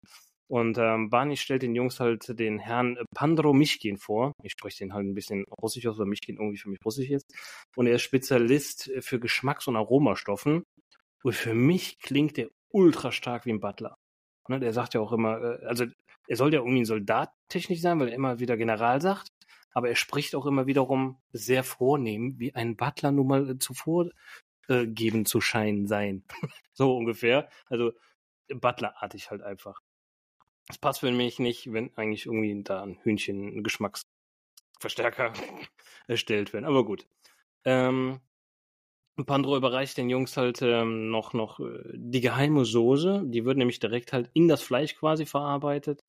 Und 0.48 0.78
ähm, 0.78 1.10
Barney 1.10 1.38
stellt 1.38 1.64
den 1.64 1.74
Jungs 1.74 2.00
halt 2.00 2.40
den 2.40 2.60
Herrn 2.60 3.00
Pandro 3.16 3.52
Mischkin 3.54 3.98
vor. 3.98 4.34
Ich 4.44 4.52
spreche 4.52 4.80
den 4.80 4.94
halt 4.94 5.08
ein 5.08 5.16
bisschen 5.16 5.44
russisch 5.62 5.88
aus, 5.88 5.98
weil 5.98 6.06
Mischkin 6.06 6.38
irgendwie 6.38 6.58
für 6.58 6.70
mich 6.70 6.80
russisch 6.86 7.10
ist. 7.10 7.26
Und 7.76 7.88
er 7.88 7.96
ist 7.96 8.04
Spezialist 8.04 8.92
für 9.00 9.20
Geschmacks- 9.20 9.68
und 9.68 9.76
Aromastoffen. 9.76 10.64
Und 11.24 11.34
für 11.34 11.56
mich 11.56 11.98
klingt 12.00 12.38
der 12.38 12.50
ultra 12.72 13.12
stark 13.12 13.46
wie 13.46 13.54
ein 13.54 13.60
Butler. 13.60 13.96
Ne, 14.48 14.60
der 14.60 14.74
sagt 14.74 14.94
ja 14.94 15.02
auch 15.02 15.12
immer, 15.12 15.42
äh, 15.42 15.66
also 15.66 15.86
er 16.28 16.36
soll 16.36 16.54
ja 16.54 16.60
irgendwie 16.60 16.82
ein 16.82 16.86
Soldat 16.86 17.30
technisch 17.50 17.82
sein, 17.82 18.00
weil 18.00 18.10
er 18.10 18.16
immer 18.16 18.40
wieder 18.40 18.58
General 18.58 19.02
sagt 19.02 19.30
aber 19.76 19.90
er 19.90 19.96
spricht 19.96 20.36
auch 20.36 20.46
immer 20.46 20.68
wiederum 20.68 21.22
sehr 21.34 21.64
vornehm, 21.64 22.40
wie 22.40 22.56
ein 22.56 22.78
Butler 22.78 23.12
nun 23.12 23.28
mal 23.28 23.50
äh, 23.50 23.60
zuvor 23.60 24.10
äh, 24.70 24.88
geben 24.88 25.26
zu 25.26 25.42
scheinen 25.42 25.86
sein. 25.86 26.24
so 26.74 26.96
ungefähr. 26.96 27.50
Also 27.68 27.92
Butlerartig 28.48 29.32
halt 29.32 29.42
einfach. 29.42 29.82
Das 30.68 30.78
passt 30.78 31.02
für 31.02 31.12
mich 31.12 31.40
nicht, 31.40 31.74
wenn 31.74 31.96
eigentlich 31.98 32.26
irgendwie 32.26 32.64
da 32.64 32.84
ein 32.84 33.00
Hühnchen 33.04 33.64
Geschmacksverstärker 33.64 35.34
erstellt 36.08 36.54
werden. 36.54 36.66
Aber 36.66 36.86
gut. 36.86 37.06
Ähm, 37.66 38.22
Pandro 39.26 39.58
überreicht 39.58 39.98
den 39.98 40.10
Jungs 40.10 40.38
halt 40.38 40.62
ähm, 40.62 41.10
noch, 41.10 41.34
noch 41.34 41.60
äh, 41.60 41.82
die 41.94 42.22
geheime 42.22 42.64
Soße. 42.64 43.24
Die 43.26 43.44
wird 43.44 43.58
nämlich 43.58 43.80
direkt 43.80 44.14
halt 44.14 44.30
in 44.34 44.48
das 44.48 44.62
Fleisch 44.62 44.96
quasi 44.96 45.26
verarbeitet. 45.26 46.02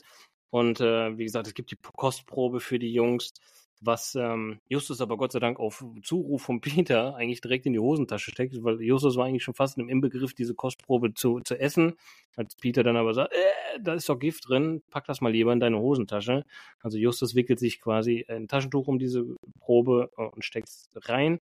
Und 0.50 0.80
äh, 0.80 1.16
wie 1.18 1.24
gesagt, 1.24 1.46
es 1.46 1.54
gibt 1.54 1.70
die 1.70 1.76
Kostprobe 1.76 2.60
für 2.60 2.78
die 2.78 2.92
Jungs, 2.92 3.32
was 3.80 4.14
ähm, 4.14 4.60
Justus 4.68 5.00
aber 5.00 5.16
Gott 5.16 5.32
sei 5.32 5.38
Dank 5.38 5.58
auf 5.58 5.84
Zuruf 6.02 6.42
von 6.42 6.60
Peter 6.86 7.14
eigentlich 7.16 7.40
direkt 7.40 7.66
in 7.66 7.72
die 7.72 7.78
Hosentasche 7.78 8.30
steckt, 8.30 8.62
weil 8.62 8.80
Justus 8.80 9.16
war 9.16 9.26
eigentlich 9.26 9.44
schon 9.44 9.54
fast 9.54 9.78
im 9.78 9.88
Inbegriff, 9.88 10.34
diese 10.34 10.54
Kostprobe 10.54 11.14
zu, 11.14 11.40
zu 11.40 11.58
essen. 11.58 11.94
Als 12.36 12.56
Peter 12.56 12.82
dann 12.82 12.96
aber 12.96 13.14
sagt, 13.14 13.32
äh, 13.32 13.80
da 13.80 13.94
ist 13.94 14.08
doch 14.08 14.18
Gift 14.18 14.48
drin, 14.48 14.82
pack 14.90 15.06
das 15.06 15.20
mal 15.20 15.32
lieber 15.32 15.52
in 15.52 15.60
deine 15.60 15.78
Hosentasche. 15.78 16.44
Also 16.80 16.98
Justus 16.98 17.34
wickelt 17.34 17.58
sich 17.58 17.80
quasi 17.80 18.24
ein 18.28 18.48
Taschentuch 18.48 18.88
um 18.88 18.98
diese 18.98 19.24
Probe 19.60 20.10
äh, 20.16 20.22
und 20.22 20.44
steckt 20.44 20.68
es 20.68 20.88
rein. 21.08 21.40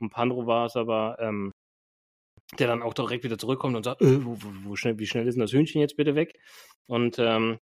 Und 0.00 0.10
Pandro 0.10 0.46
war 0.46 0.66
es 0.66 0.76
aber, 0.76 1.16
ähm, 1.20 1.52
der 2.58 2.68
dann 2.68 2.82
auch 2.82 2.94
direkt 2.94 3.24
wieder 3.24 3.38
zurückkommt 3.38 3.76
und 3.76 3.84
sagt, 3.84 4.02
äh, 4.02 4.24
wo, 4.24 4.36
wo, 4.40 4.70
wo 4.70 4.76
schnell, 4.76 4.98
wie 4.98 5.06
schnell 5.06 5.26
ist 5.26 5.34
denn 5.34 5.40
das 5.40 5.52
Hühnchen 5.52 5.80
jetzt 5.80 5.96
bitte 5.96 6.14
weg? 6.14 6.38
Und 6.86 7.18
ähm, 7.18 7.58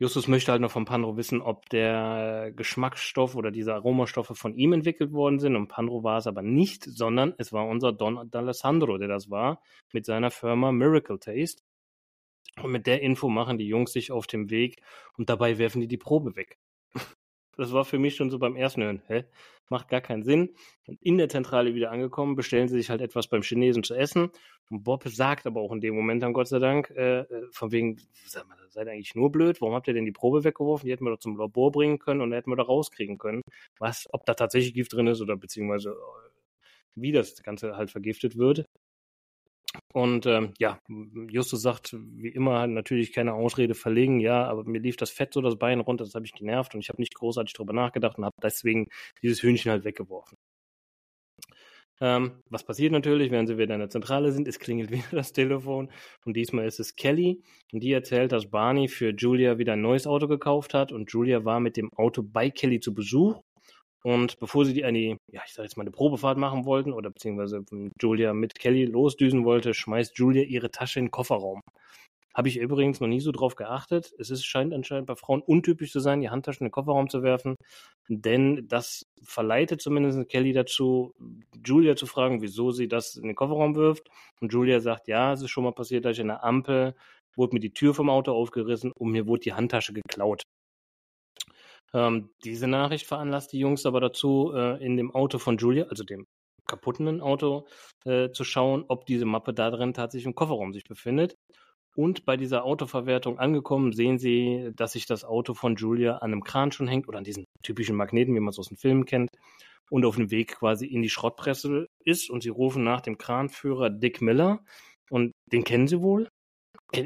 Justus 0.00 0.26
möchte 0.26 0.50
halt 0.50 0.60
noch 0.60 0.72
von 0.72 0.84
Pandro 0.84 1.16
wissen, 1.16 1.40
ob 1.40 1.68
der 1.68 2.52
Geschmacksstoff 2.56 3.36
oder 3.36 3.52
diese 3.52 3.74
Aromastoffe 3.74 4.34
von 4.34 4.56
ihm 4.56 4.72
entwickelt 4.72 5.12
worden 5.12 5.38
sind. 5.38 5.54
Und 5.54 5.68
Pandro 5.68 6.02
war 6.02 6.18
es 6.18 6.26
aber 6.26 6.42
nicht, 6.42 6.82
sondern 6.84 7.32
es 7.38 7.52
war 7.52 7.66
unser 7.68 7.92
Don 7.92 8.18
D'Alessandro, 8.18 8.98
der 8.98 9.08
das 9.08 9.30
war, 9.30 9.62
mit 9.92 10.04
seiner 10.04 10.32
Firma 10.32 10.72
Miracle 10.72 11.20
Taste. 11.20 11.62
Und 12.60 12.72
mit 12.72 12.86
der 12.86 13.02
Info 13.02 13.28
machen 13.28 13.58
die 13.58 13.66
Jungs 13.66 13.92
sich 13.92 14.10
auf 14.10 14.26
dem 14.26 14.50
Weg 14.50 14.82
und 15.16 15.28
dabei 15.30 15.58
werfen 15.58 15.80
die 15.80 15.88
die 15.88 15.96
Probe 15.96 16.34
weg. 16.36 16.58
Das 17.56 17.72
war 17.72 17.84
für 17.84 17.98
mich 17.98 18.16
schon 18.16 18.30
so 18.30 18.38
beim 18.38 18.56
ersten 18.56 18.82
Hören. 18.82 19.02
Hä? 19.06 19.24
Macht 19.70 19.88
gar 19.88 20.00
keinen 20.00 20.22
Sinn. 20.22 20.54
Und 20.86 21.00
in 21.02 21.18
der 21.18 21.28
Zentrale 21.28 21.74
wieder 21.74 21.90
angekommen, 21.90 22.36
bestellen 22.36 22.68
sie 22.68 22.76
sich 22.76 22.90
halt 22.90 23.00
etwas 23.00 23.28
beim 23.28 23.42
Chinesen 23.42 23.82
zu 23.82 23.94
essen. 23.94 24.30
Und 24.70 24.84
Bob 24.84 25.04
sagt 25.06 25.46
aber 25.46 25.60
auch 25.60 25.72
in 25.72 25.80
dem 25.80 25.94
Moment 25.94 26.22
dann, 26.22 26.32
Gott 26.32 26.48
sei 26.48 26.58
Dank, 26.58 26.90
äh, 26.90 27.20
äh 27.20 27.48
von 27.50 27.72
wegen, 27.72 27.96
sag 28.26 28.46
mal, 28.48 28.56
seid 28.68 28.86
ihr 28.86 28.92
eigentlich 28.92 29.14
nur 29.14 29.32
blöd? 29.32 29.60
Warum 29.60 29.74
habt 29.74 29.88
ihr 29.88 29.94
denn 29.94 30.04
die 30.04 30.12
Probe 30.12 30.44
weggeworfen? 30.44 30.86
Die 30.86 30.92
hätten 30.92 31.04
wir 31.04 31.10
doch 31.10 31.18
zum 31.18 31.36
Labor 31.36 31.72
bringen 31.72 31.98
können 31.98 32.20
und 32.20 32.32
hätten 32.32 32.50
wir 32.50 32.56
da 32.56 32.64
rauskriegen 32.64 33.18
können. 33.18 33.42
Was, 33.78 34.06
ob 34.12 34.26
da 34.26 34.34
tatsächlich 34.34 34.74
Gift 34.74 34.92
drin 34.92 35.06
ist 35.06 35.20
oder 35.20 35.36
beziehungsweise 35.36 35.90
äh, 35.90 36.30
wie 36.94 37.12
das 37.12 37.42
Ganze 37.42 37.76
halt 37.76 37.90
vergiftet 37.90 38.36
wird. 38.36 38.64
Und 39.94 40.26
ähm, 40.26 40.54
ja, 40.58 40.80
Justus 41.30 41.62
sagt, 41.62 41.94
wie 41.94 42.30
immer, 42.30 42.66
natürlich 42.66 43.12
keine 43.12 43.32
Ausrede 43.34 43.74
verlegen, 43.74 44.18
ja, 44.18 44.44
aber 44.44 44.64
mir 44.64 44.80
lief 44.80 44.96
das 44.96 45.10
Fett 45.10 45.32
so 45.32 45.40
das 45.40 45.56
Bein 45.56 45.78
runter, 45.78 46.02
das 46.02 46.16
habe 46.16 46.26
ich 46.26 46.32
genervt 46.32 46.74
und 46.74 46.80
ich 46.80 46.88
habe 46.88 47.00
nicht 47.00 47.14
großartig 47.14 47.54
drüber 47.54 47.72
nachgedacht 47.72 48.18
und 48.18 48.24
habe 48.24 48.34
deswegen 48.42 48.88
dieses 49.22 49.40
Hühnchen 49.40 49.70
halt 49.70 49.84
weggeworfen. 49.84 50.36
Ähm, 52.00 52.42
was 52.50 52.64
passiert 52.64 52.90
natürlich, 52.90 53.30
wenn 53.30 53.46
sie 53.46 53.56
wieder 53.56 53.74
in 53.74 53.80
der 53.80 53.88
Zentrale 53.88 54.32
sind? 54.32 54.48
Es 54.48 54.58
klingelt 54.58 54.90
wieder 54.90 55.04
das 55.12 55.32
Telefon 55.32 55.92
und 56.24 56.36
diesmal 56.36 56.66
ist 56.66 56.80
es 56.80 56.96
Kelly 56.96 57.40
und 57.72 57.80
die 57.80 57.92
erzählt, 57.92 58.32
dass 58.32 58.50
Barney 58.50 58.88
für 58.88 59.10
Julia 59.10 59.58
wieder 59.58 59.74
ein 59.74 59.82
neues 59.82 60.08
Auto 60.08 60.26
gekauft 60.26 60.74
hat 60.74 60.90
und 60.90 61.12
Julia 61.12 61.44
war 61.44 61.60
mit 61.60 61.76
dem 61.76 61.92
Auto 61.92 62.24
bei 62.24 62.50
Kelly 62.50 62.80
zu 62.80 62.94
Besuch 62.94 63.40
und 64.06 64.38
bevor 64.38 64.66
sie 64.66 64.74
die 64.74 64.84
eine, 64.84 65.16
ja, 65.32 65.40
ich 65.46 65.54
sag 65.54 65.62
jetzt 65.62 65.78
mal 65.78 65.82
eine 65.82 65.90
Probefahrt 65.90 66.36
machen 66.36 66.66
wollten 66.66 66.92
oder 66.92 67.10
beziehungsweise 67.10 67.64
Julia 68.00 68.34
mit 68.34 68.54
Kelly 68.54 68.84
losdüsen 68.84 69.44
wollte, 69.46 69.72
schmeißt 69.72 70.18
Julia 70.18 70.42
ihre 70.42 70.70
Tasche 70.70 70.98
in 70.98 71.06
den 71.06 71.10
Kofferraum. 71.10 71.62
Habe 72.34 72.48
ich 72.48 72.58
übrigens 72.58 73.00
noch 73.00 73.08
nie 73.08 73.20
so 73.20 73.32
drauf 73.32 73.54
geachtet. 73.54 74.12
Es 74.18 74.28
ist, 74.28 74.44
scheint 74.44 74.74
anscheinend 74.74 75.06
bei 75.06 75.14
Frauen 75.14 75.40
untypisch 75.40 75.92
zu 75.92 76.00
sein, 76.00 76.20
die 76.20 76.28
Handtaschen 76.28 76.64
in 76.64 76.68
den 76.68 76.72
Kofferraum 76.72 77.08
zu 77.08 77.22
werfen. 77.22 77.54
Denn 78.08 78.66
das 78.68 79.04
verleitet 79.22 79.80
zumindest 79.80 80.28
Kelly 80.28 80.52
dazu, 80.52 81.14
Julia 81.64 81.96
zu 81.96 82.06
fragen, 82.06 82.42
wieso 82.42 82.72
sie 82.72 82.88
das 82.88 83.16
in 83.16 83.28
den 83.28 83.36
Kofferraum 83.36 83.74
wirft. 83.74 84.08
Und 84.40 84.52
Julia 84.52 84.80
sagt, 84.80 85.08
ja, 85.08 85.32
es 85.32 85.40
ist 85.40 85.50
schon 85.50 85.64
mal 85.64 85.72
passiert, 85.72 86.04
dass 86.04 86.16
ich 86.16 86.20
in 86.20 86.28
der 86.28 86.44
Ampel 86.44 86.94
wurde 87.36 87.54
mir 87.54 87.60
die 87.60 87.72
Tür 87.72 87.94
vom 87.94 88.10
Auto 88.10 88.32
aufgerissen 88.32 88.92
und 88.98 89.12
mir 89.12 89.26
wurde 89.26 89.44
die 89.44 89.52
Handtasche 89.54 89.92
geklaut. 89.94 90.42
Ähm, 91.94 92.30
diese 92.44 92.66
Nachricht 92.66 93.06
veranlasst 93.06 93.52
die 93.52 93.58
Jungs 93.60 93.86
aber 93.86 94.00
dazu, 94.00 94.52
äh, 94.54 94.84
in 94.84 94.96
dem 94.96 95.14
Auto 95.14 95.38
von 95.38 95.56
Julia, 95.56 95.84
also 95.84 96.04
dem 96.04 96.26
kaputten 96.66 97.20
Auto, 97.20 97.66
äh, 98.04 98.30
zu 98.30 98.42
schauen, 98.44 98.84
ob 98.88 99.06
diese 99.06 99.26
Mappe 99.26 99.54
da 99.54 99.70
drin 99.70 99.94
tatsächlich 99.94 100.26
im 100.26 100.34
Kofferraum 100.34 100.72
sich 100.72 100.84
befindet. 100.84 101.36
Und 101.96 102.24
bei 102.24 102.36
dieser 102.36 102.64
Autoverwertung 102.64 103.38
angekommen, 103.38 103.92
sehen 103.92 104.18
sie, 104.18 104.72
dass 104.74 104.92
sich 104.92 105.06
das 105.06 105.24
Auto 105.24 105.54
von 105.54 105.76
Julia 105.76 106.16
an 106.16 106.32
einem 106.32 106.42
Kran 106.42 106.72
schon 106.72 106.88
hängt 106.88 107.06
oder 107.06 107.18
an 107.18 107.24
diesen 107.24 107.44
typischen 107.62 107.94
Magneten, 107.94 108.34
wie 108.34 108.40
man 108.40 108.50
es 108.50 108.58
aus 108.58 108.68
den 108.68 108.76
Filmen 108.78 109.04
kennt, 109.04 109.30
und 109.90 110.04
auf 110.04 110.16
dem 110.16 110.30
Weg 110.32 110.56
quasi 110.56 110.86
in 110.86 111.02
die 111.02 111.10
Schrottpresse 111.10 111.86
ist. 112.04 112.30
Und 112.30 112.42
sie 112.42 112.48
rufen 112.48 112.82
nach 112.82 113.00
dem 113.00 113.16
Kranführer 113.16 113.90
Dick 113.90 114.20
Miller. 114.20 114.64
Und 115.10 115.30
den 115.52 115.62
kennen 115.62 115.86
sie 115.86 116.02
wohl. 116.02 116.28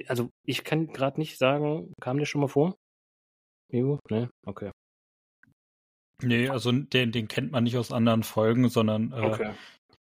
Also 0.07 0.31
ich 0.47 0.65
kann 0.65 0.87
gerade 0.87 1.21
nicht 1.21 1.37
sagen, 1.37 1.93
kam 2.01 2.19
der 2.19 2.27
schon 2.27 2.41
mal 2.41 2.49
vor? 2.49 2.77
Migo? 3.71 3.99
Ne? 4.11 4.31
Okay. 4.47 4.71
Nee, 6.23 6.49
also 6.49 6.73
den, 6.73 7.13
den 7.13 7.29
kennt 7.29 7.53
man 7.53 7.65
nicht 7.65 7.77
aus 7.77 7.93
anderen 7.93 8.23
Folgen, 8.23 8.69
sondern 8.69 9.13
äh, 9.13 9.21
okay. 9.21 9.51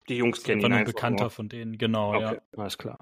die 0.09 0.17
Jungs 0.17 0.43
kennen 0.43 0.61
ihn 0.61 0.65
einfach 0.65 0.79
ein 0.79 0.85
Bekannter 0.85 1.23
nur. 1.25 1.31
von 1.31 1.49
denen, 1.49 1.77
genau, 1.77 2.09
okay. 2.13 2.21
ja. 2.21 2.41
Alles 2.57 2.77
klar. 2.77 2.99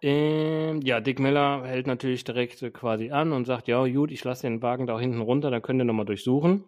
Ähm, 0.00 0.80
ja, 0.82 1.00
Dick 1.00 1.20
Miller 1.20 1.64
hält 1.64 1.86
natürlich 1.86 2.24
direkt 2.24 2.60
äh, 2.62 2.70
quasi 2.70 3.10
an 3.10 3.32
und 3.32 3.44
sagt, 3.44 3.68
ja, 3.68 3.86
gut, 3.86 4.10
ich 4.10 4.24
lasse 4.24 4.42
den 4.42 4.60
Wagen 4.62 4.86
da 4.86 4.98
hinten 4.98 5.20
runter, 5.20 5.50
da 5.50 5.60
könnt 5.60 5.80
ihr 5.80 5.84
nochmal 5.84 6.06
durchsuchen. 6.06 6.64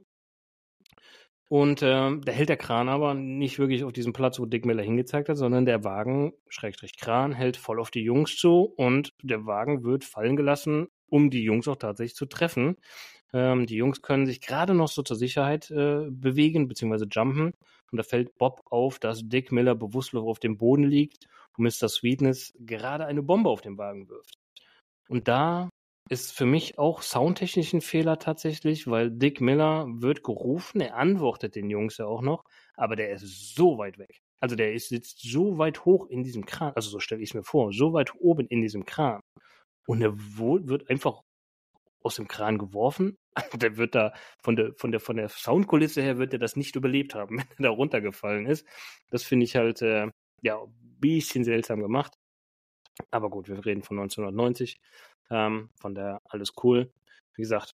Und 1.48 1.82
äh, 1.82 2.10
da 2.20 2.32
hält 2.32 2.48
der 2.48 2.56
Kran 2.56 2.88
aber 2.88 3.14
nicht 3.14 3.58
wirklich 3.58 3.84
auf 3.84 3.92
diesem 3.92 4.12
Platz, 4.12 4.38
wo 4.38 4.46
Dick 4.46 4.64
Miller 4.64 4.82
hingezeigt 4.82 5.28
hat, 5.28 5.36
sondern 5.36 5.66
der 5.66 5.84
Wagen, 5.84 6.32
Schrägstrich 6.48 6.96
Kran, 6.96 7.32
hält 7.32 7.56
voll 7.56 7.80
auf 7.80 7.90
die 7.90 8.02
Jungs 8.02 8.36
zu 8.36 8.72
und 8.76 9.12
der 9.22 9.44
Wagen 9.46 9.82
wird 9.84 10.04
fallen 10.04 10.36
gelassen, 10.36 10.88
um 11.08 11.30
die 11.30 11.42
Jungs 11.42 11.68
auch 11.68 11.76
tatsächlich 11.76 12.16
zu 12.16 12.26
treffen. 12.26 12.76
Ähm, 13.34 13.66
die 13.66 13.76
Jungs 13.76 14.00
können 14.00 14.26
sich 14.26 14.40
gerade 14.40 14.74
noch 14.74 14.88
so 14.88 15.02
zur 15.02 15.16
Sicherheit 15.16 15.70
äh, 15.70 16.06
bewegen, 16.08 16.68
beziehungsweise 16.68 17.06
jumpen. 17.10 17.52
Und 17.90 17.98
da 17.98 18.04
fällt 18.04 18.38
Bob 18.38 18.62
auf, 18.70 18.98
dass 19.00 19.28
Dick 19.28 19.52
Miller 19.52 19.74
bewusstlos 19.74 20.24
auf 20.24 20.38
dem 20.38 20.56
Boden 20.56 20.84
liegt 20.84 21.26
und 21.58 21.64
Mr. 21.64 21.88
Sweetness 21.88 22.52
gerade 22.60 23.06
eine 23.06 23.22
Bombe 23.22 23.50
auf 23.50 23.60
den 23.60 23.76
Wagen 23.76 24.08
wirft. 24.08 24.34
Und 25.08 25.28
da 25.28 25.68
ist 26.10 26.32
für 26.32 26.46
mich 26.46 26.78
auch 26.78 27.02
soundtechnisch 27.02 27.72
ein 27.72 27.80
Fehler 27.80 28.18
tatsächlich, 28.18 28.86
weil 28.86 29.10
Dick 29.10 29.40
Miller 29.40 29.86
wird 29.88 30.22
gerufen, 30.22 30.80
er 30.80 30.96
antwortet 30.96 31.56
den 31.56 31.70
Jungs 31.70 31.98
ja 31.98 32.06
auch 32.06 32.22
noch, 32.22 32.44
aber 32.76 32.94
der 32.94 33.10
ist 33.10 33.54
so 33.54 33.78
weit 33.78 33.98
weg. 33.98 34.18
Also 34.40 34.54
der 34.54 34.74
ist, 34.74 34.90
sitzt 34.90 35.22
so 35.22 35.58
weit 35.58 35.84
hoch 35.86 36.06
in 36.08 36.22
diesem 36.22 36.44
Kran, 36.44 36.72
also 36.76 36.90
so 36.90 37.00
stelle 37.00 37.22
ich 37.22 37.30
es 37.30 37.34
mir 37.34 37.42
vor, 37.42 37.72
so 37.72 37.94
weit 37.94 38.14
oben 38.20 38.46
in 38.48 38.60
diesem 38.60 38.84
Kran. 38.84 39.20
Und 39.86 40.02
er 40.02 40.14
wird 40.14 40.90
einfach 40.90 41.22
aus 42.04 42.16
dem 42.16 42.28
Kran 42.28 42.58
geworfen. 42.58 43.18
der 43.54 43.76
wird 43.76 43.94
da 43.94 44.12
von 44.42 44.56
der, 44.56 44.74
von 44.74 44.92
der, 44.92 45.00
von 45.00 45.16
der 45.16 45.28
Soundkulisse 45.28 46.02
her 46.02 46.18
wird 46.18 46.32
er 46.32 46.38
das 46.38 46.56
nicht 46.56 46.76
überlebt 46.76 47.14
haben, 47.14 47.38
wenn 47.38 47.46
er 47.58 47.62
da 47.62 47.70
runtergefallen 47.70 48.46
ist. 48.46 48.66
Das 49.10 49.24
finde 49.24 49.44
ich 49.44 49.56
halt, 49.56 49.82
äh, 49.82 50.08
ja, 50.42 50.62
ein 50.62 50.96
bisschen 51.00 51.44
seltsam 51.44 51.80
gemacht. 51.80 52.16
Aber 53.10 53.30
gut, 53.30 53.48
wir 53.48 53.64
reden 53.64 53.82
von 53.82 53.98
1990. 53.98 54.80
Ähm, 55.30 55.70
von 55.80 55.94
der 55.94 56.20
alles 56.26 56.52
cool. 56.62 56.92
Wie 57.34 57.42
gesagt, 57.42 57.74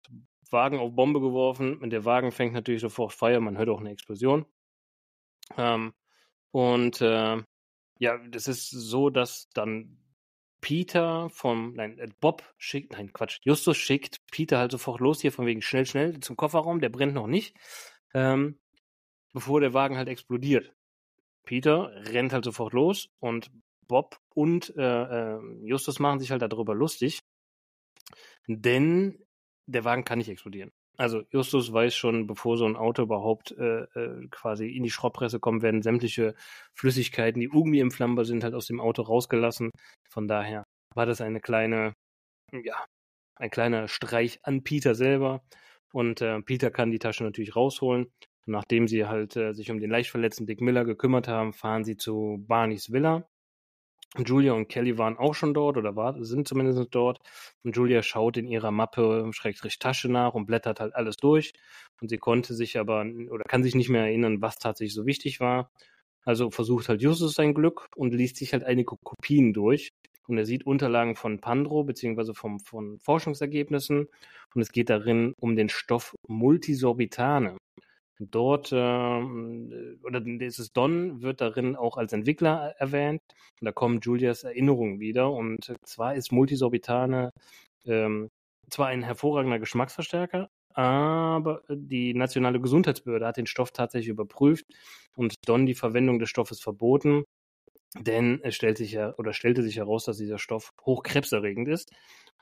Wagen 0.52 0.80
auf 0.80 0.94
Bombe 0.94 1.22
geworfen 1.22 1.78
und 1.78 1.92
der 1.92 2.06
Wagen 2.06 2.32
fängt 2.32 2.54
natürlich 2.54 2.82
sofort 2.82 3.14
Feuer. 3.14 3.40
Man 3.40 3.58
hört 3.58 3.70
auch 3.70 3.80
eine 3.80 3.92
Explosion. 3.92 4.46
Ähm, 5.58 5.94
und 6.52 7.02
äh, 7.02 7.42
ja, 8.00 8.18
das 8.30 8.48
ist 8.48 8.70
so, 8.70 9.10
dass 9.10 9.50
dann 9.54 9.98
Peter 10.66 11.30
vom, 11.30 11.76
nein, 11.76 12.00
äh, 12.00 12.08
Bob 12.20 12.42
schickt, 12.58 12.94
nein, 12.94 13.14
Quatsch, 13.14 13.38
Justus 13.44 13.78
schickt 13.78 14.26
Peter 14.32 14.58
halt 14.58 14.72
sofort 14.72 15.00
los 15.00 15.22
hier 15.22 15.32
von 15.32 15.46
wegen 15.46 15.62
schnell, 15.62 15.86
schnell 15.86 16.20
zum 16.22 16.36
Kofferraum, 16.36 16.80
der 16.80 16.90
brennt 16.90 17.14
noch 17.14 17.28
nicht, 17.28 17.56
ähm, 18.16 18.58
bevor 19.32 19.62
der 19.62 19.76
Wagen 19.76 19.96
halt 19.96 20.08
explodiert. 20.08 20.74
Peter 21.44 21.92
rennt 22.12 22.34
halt 22.34 22.46
sofort 22.46 22.74
los 22.74 23.10
und 23.20 23.52
Bob 23.88 24.20
und 24.34 24.76
äh, 24.76 25.36
äh, 25.36 25.40
Justus 25.62 26.00
machen 26.00 26.20
sich 26.20 26.32
halt 26.32 26.42
darüber 26.42 26.74
lustig, 26.74 27.22
denn 28.48 29.24
der 29.68 29.84
Wagen 29.84 30.04
kann 30.04 30.18
nicht 30.18 30.30
explodieren. 30.30 30.72
Also 30.98 31.24
Justus 31.30 31.72
weiß 31.72 31.96
schon, 31.96 32.28
bevor 32.28 32.58
so 32.58 32.66
ein 32.66 32.76
Auto 32.76 33.04
überhaupt 33.04 33.52
äh, 33.52 33.84
äh, 33.84 34.28
quasi 34.30 34.70
in 34.70 34.84
die 34.84 34.90
Schrottpresse 34.90 35.40
kommt, 35.40 35.62
werden 35.62 35.82
sämtliche 35.82 36.36
Flüssigkeiten, 36.74 37.40
die 37.40 37.48
irgendwie 37.48 37.80
entflammbar 37.80 38.26
sind, 38.26 38.44
halt 38.44 38.54
aus 38.54 38.68
dem 38.68 38.80
Auto 38.80 39.02
rausgelassen. 39.02 39.72
Von 40.10 40.28
daher 40.28 40.64
war 40.96 41.06
das 41.06 41.22
eine 41.22 41.42
kleine, 41.42 41.94
ja, 42.54 42.86
ein 43.38 43.50
kleiner 43.50 43.88
Streich 43.88 44.40
an 44.44 44.64
Peter 44.64 44.96
selber. 44.96 45.44
Und 45.94 46.22
äh, 46.22 46.42
Peter 46.42 46.72
kann 46.72 46.92
die 46.92 47.00
Tasche 47.00 47.24
natürlich 47.24 47.56
rausholen. 47.56 48.06
Und 48.46 48.52
nachdem 48.52 48.88
sie 48.88 49.06
halt 49.06 49.36
äh, 49.36 49.54
sich 49.54 49.72
um 49.72 49.80
den 49.80 49.90
leicht 49.90 50.10
verletzten 50.10 50.46
Dick 50.46 50.62
Miller 50.62 50.86
gekümmert 50.86 51.28
haben, 51.28 51.54
fahren 51.54 51.84
sie 51.84 51.98
zu 51.98 52.44
Barneys 52.48 52.92
Villa. 52.92 53.28
Julia 54.20 54.54
und 54.54 54.68
Kelly 54.68 54.98
waren 54.98 55.18
auch 55.18 55.34
schon 55.36 55.54
dort 55.54 55.78
oder 55.78 55.96
war, 55.96 56.24
sind 56.24 56.48
zumindest 56.48 56.88
dort. 56.92 57.20
Und 57.64 57.76
Julia 57.76 58.02
schaut 58.04 58.38
in 58.38 58.48
ihrer 58.48 58.72
Mappe, 58.72 59.30
Schrägstrich 59.32 59.80
Tasche 59.80 60.10
nach 60.10 60.34
und 60.34 60.46
blättert 60.46 60.80
halt 60.80 60.96
alles 60.96 61.18
durch. 61.18 61.54
Und 62.02 62.10
sie 62.10 62.18
konnte 62.18 62.54
sich 62.54 62.78
aber 62.80 63.06
oder 63.30 63.44
kann 63.46 63.64
sich 63.64 63.76
nicht 63.76 63.90
mehr 63.90 64.04
erinnern, 64.04 64.42
was 64.42 64.58
tatsächlich 64.58 64.94
so 64.94 65.06
wichtig 65.06 65.40
war. 65.40 65.72
Also 66.24 66.50
versucht 66.50 66.90
halt 66.90 67.02
Justus 67.02 67.34
sein 67.34 67.54
Glück 67.54 67.88
und 67.96 68.14
liest 68.14 68.38
sich 68.38 68.54
halt 68.54 68.64
einige 68.64 68.96
Kopien 69.04 69.54
durch. 69.54 69.92
Und 70.28 70.38
er 70.40 70.46
sieht 70.46 70.66
Unterlagen 70.66 71.16
von 71.16 71.40
Pandro 71.40 71.84
beziehungsweise 71.84 72.34
von 72.34 72.60
Forschungsergebnissen. 73.00 74.08
Und 74.56 74.62
es 74.62 74.72
geht 74.72 74.90
darin 74.90 75.34
um 75.40 75.56
den 75.56 75.70
Stoff 75.70 76.16
Multisorbitane. 76.28 77.58
Dort, 78.20 78.72
äh, 78.72 78.76
oder 78.76 80.22
dieses 80.22 80.72
Don 80.72 81.22
wird 81.22 81.42
darin 81.42 81.76
auch 81.76 81.98
als 81.98 82.14
Entwickler 82.14 82.74
erwähnt. 82.78 83.22
Und 83.60 83.66
da 83.66 83.72
kommen 83.72 84.00
Julias 84.02 84.44
Erinnerungen 84.44 85.00
wieder. 85.00 85.32
Und 85.32 85.74
zwar 85.84 86.16
ist 86.16 86.32
Multisorbitane 86.32 87.32
ähm, 87.86 88.30
zwar 88.70 88.88
ein 88.88 89.04
hervorragender 89.04 89.60
Geschmacksverstärker, 89.60 90.50
aber 90.74 91.62
die 91.70 92.14
nationale 92.14 92.60
Gesundheitsbehörde 92.60 93.26
hat 93.26 93.38
den 93.38 93.48
Stoff 93.48 93.72
tatsächlich 93.72 94.10
überprüft 94.10 94.66
und 95.16 95.36
Don 95.46 95.66
die 95.66 95.76
Verwendung 95.76 96.20
des 96.20 96.30
Stoffes 96.30 96.60
verboten, 96.60 97.24
denn 98.00 98.40
es 98.44 98.56
stellt 98.56 98.78
sich 98.78 98.98
oder 98.98 99.34
stellte 99.34 99.64
sich 99.64 99.78
heraus, 99.78 100.06
dass 100.06 100.18
dieser 100.18 100.40
Stoff 100.40 100.72
hochkrebserregend 100.86 101.68
ist. 101.70 101.92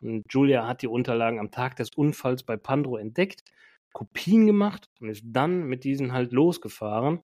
Und 0.02 0.26
Julia 0.30 0.68
hat 0.68 0.82
die 0.82 0.88
Unterlagen 0.88 1.40
am 1.40 1.52
Tag 1.52 1.76
des 1.76 1.90
Unfalls 1.96 2.44
bei 2.44 2.58
Pandro 2.58 2.98
entdeckt 2.98 3.44
Kopien 3.94 4.46
gemacht 4.48 4.88
und 5.00 5.10
ist 5.10 5.24
dann 5.26 5.64
mit 5.64 5.84
diesen 5.84 6.12
halt 6.14 6.32
losgefahren. 6.32 7.22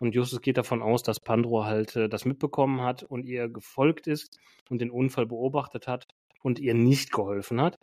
Und 0.00 0.14
Justus 0.14 0.40
geht 0.40 0.56
davon 0.56 0.82
aus, 0.82 1.02
dass 1.02 1.20
Pandro 1.20 1.64
halt 1.64 1.96
äh, 1.96 2.08
das 2.08 2.24
mitbekommen 2.24 2.82
hat 2.82 3.02
und 3.02 3.24
ihr 3.26 3.48
gefolgt 3.48 4.06
ist 4.06 4.38
und 4.70 4.80
den 4.80 4.90
Unfall 4.90 5.26
beobachtet 5.26 5.86
hat 5.86 6.06
und 6.42 6.58
ihr 6.58 6.74
nicht 6.74 7.12
geholfen 7.12 7.60
hat. 7.60 7.76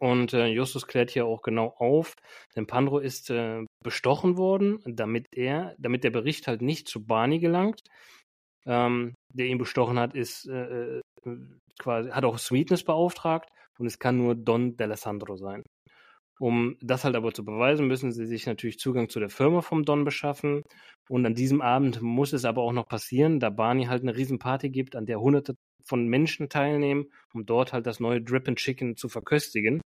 Und 0.00 0.34
äh, 0.34 0.46
Justus 0.46 0.86
klärt 0.86 1.10
hier 1.10 1.26
auch 1.26 1.42
genau 1.42 1.74
auf, 1.78 2.14
denn 2.56 2.66
Pandro 2.66 2.98
ist 2.98 3.30
äh, 3.30 3.64
bestochen 3.84 4.36
worden, 4.36 4.80
damit 4.84 5.28
er, 5.32 5.74
damit 5.78 6.04
der 6.04 6.10
Bericht 6.10 6.48
halt 6.48 6.60
nicht 6.60 6.88
zu 6.88 7.06
Barney 7.06 7.38
gelangt. 7.38 7.82
Ähm, 8.66 9.14
der 9.32 9.46
ihn 9.46 9.58
bestochen 9.58 9.98
hat, 9.98 10.14
ist 10.14 10.46
äh, 10.46 10.98
äh 10.98 11.00
quasi, 11.78 12.10
hat 12.10 12.24
auch 12.24 12.38
Sweetness 12.38 12.84
beauftragt 12.84 13.48
und 13.78 13.86
es 13.86 13.98
kann 13.98 14.18
nur 14.18 14.34
Don 14.34 14.76
D'Alessandro 14.76 15.36
sein. 15.36 15.62
Um 16.42 16.76
das 16.80 17.04
halt 17.04 17.14
aber 17.14 17.32
zu 17.32 17.44
beweisen, 17.44 17.86
müssen 17.86 18.10
sie 18.10 18.26
sich 18.26 18.46
natürlich 18.46 18.80
Zugang 18.80 19.08
zu 19.08 19.20
der 19.20 19.30
Firma 19.30 19.60
vom 19.60 19.84
Don 19.84 20.04
beschaffen. 20.04 20.64
Und 21.08 21.24
an 21.24 21.36
diesem 21.36 21.60
Abend 21.60 22.02
muss 22.02 22.32
es 22.32 22.44
aber 22.44 22.62
auch 22.62 22.72
noch 22.72 22.88
passieren, 22.88 23.38
da 23.38 23.48
Barney 23.48 23.84
halt 23.84 24.02
eine 24.02 24.16
Riesenparty 24.16 24.68
gibt, 24.70 24.96
an 24.96 25.06
der 25.06 25.20
hunderte 25.20 25.54
von 25.84 26.08
Menschen 26.08 26.48
teilnehmen, 26.48 27.06
um 27.32 27.46
dort 27.46 27.72
halt 27.72 27.86
das 27.86 28.00
neue 28.00 28.20
Drip 28.20 28.48
and 28.48 28.58
Chicken 28.58 28.96
zu 28.96 29.08
verköstigen. 29.08 29.80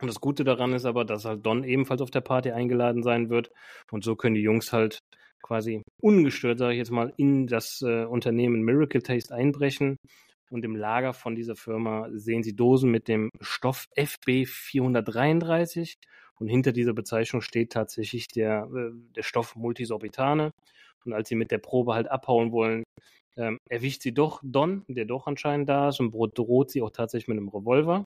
Und 0.00 0.08
das 0.08 0.22
Gute 0.22 0.42
daran 0.42 0.72
ist 0.72 0.86
aber, 0.86 1.04
dass 1.04 1.26
halt 1.26 1.44
Don 1.44 1.64
ebenfalls 1.64 2.00
auf 2.00 2.10
der 2.10 2.22
Party 2.22 2.50
eingeladen 2.50 3.02
sein 3.02 3.28
wird. 3.28 3.50
Und 3.90 4.02
so 4.04 4.16
können 4.16 4.36
die 4.36 4.40
Jungs 4.40 4.72
halt 4.72 5.00
quasi 5.42 5.82
ungestört, 6.00 6.58
sage 6.60 6.72
ich 6.72 6.78
jetzt 6.78 6.92
mal, 6.92 7.12
in 7.18 7.46
das 7.46 7.82
äh, 7.82 8.06
Unternehmen 8.06 8.62
Miracle 8.62 9.02
Taste 9.02 9.34
einbrechen. 9.34 9.98
Und 10.50 10.64
im 10.64 10.76
Lager 10.76 11.12
von 11.12 11.34
dieser 11.34 11.56
Firma 11.56 12.08
sehen 12.12 12.42
sie 12.42 12.56
Dosen 12.56 12.90
mit 12.90 13.08
dem 13.08 13.30
Stoff 13.40 13.86
FB 13.96 14.46
433. 14.46 15.94
Und 16.38 16.48
hinter 16.48 16.72
dieser 16.72 16.94
Bezeichnung 16.94 17.42
steht 17.42 17.72
tatsächlich 17.72 18.28
der, 18.28 18.68
äh, 18.74 18.90
der 19.16 19.22
Stoff 19.22 19.56
Multisorbitane. 19.56 20.50
Und 21.04 21.12
als 21.12 21.28
sie 21.28 21.34
mit 21.34 21.50
der 21.50 21.58
Probe 21.58 21.94
halt 21.94 22.10
abhauen 22.10 22.52
wollen, 22.52 22.84
ähm, 23.36 23.58
erwischt 23.68 24.02
sie 24.02 24.12
doch 24.12 24.40
Don, 24.42 24.84
der 24.88 25.04
doch 25.04 25.26
anscheinend 25.26 25.68
da 25.68 25.88
ist, 25.88 26.00
und 26.00 26.12
droht 26.12 26.70
sie 26.70 26.82
auch 26.82 26.90
tatsächlich 26.90 27.28
mit 27.28 27.38
einem 27.38 27.48
Revolver. 27.48 28.04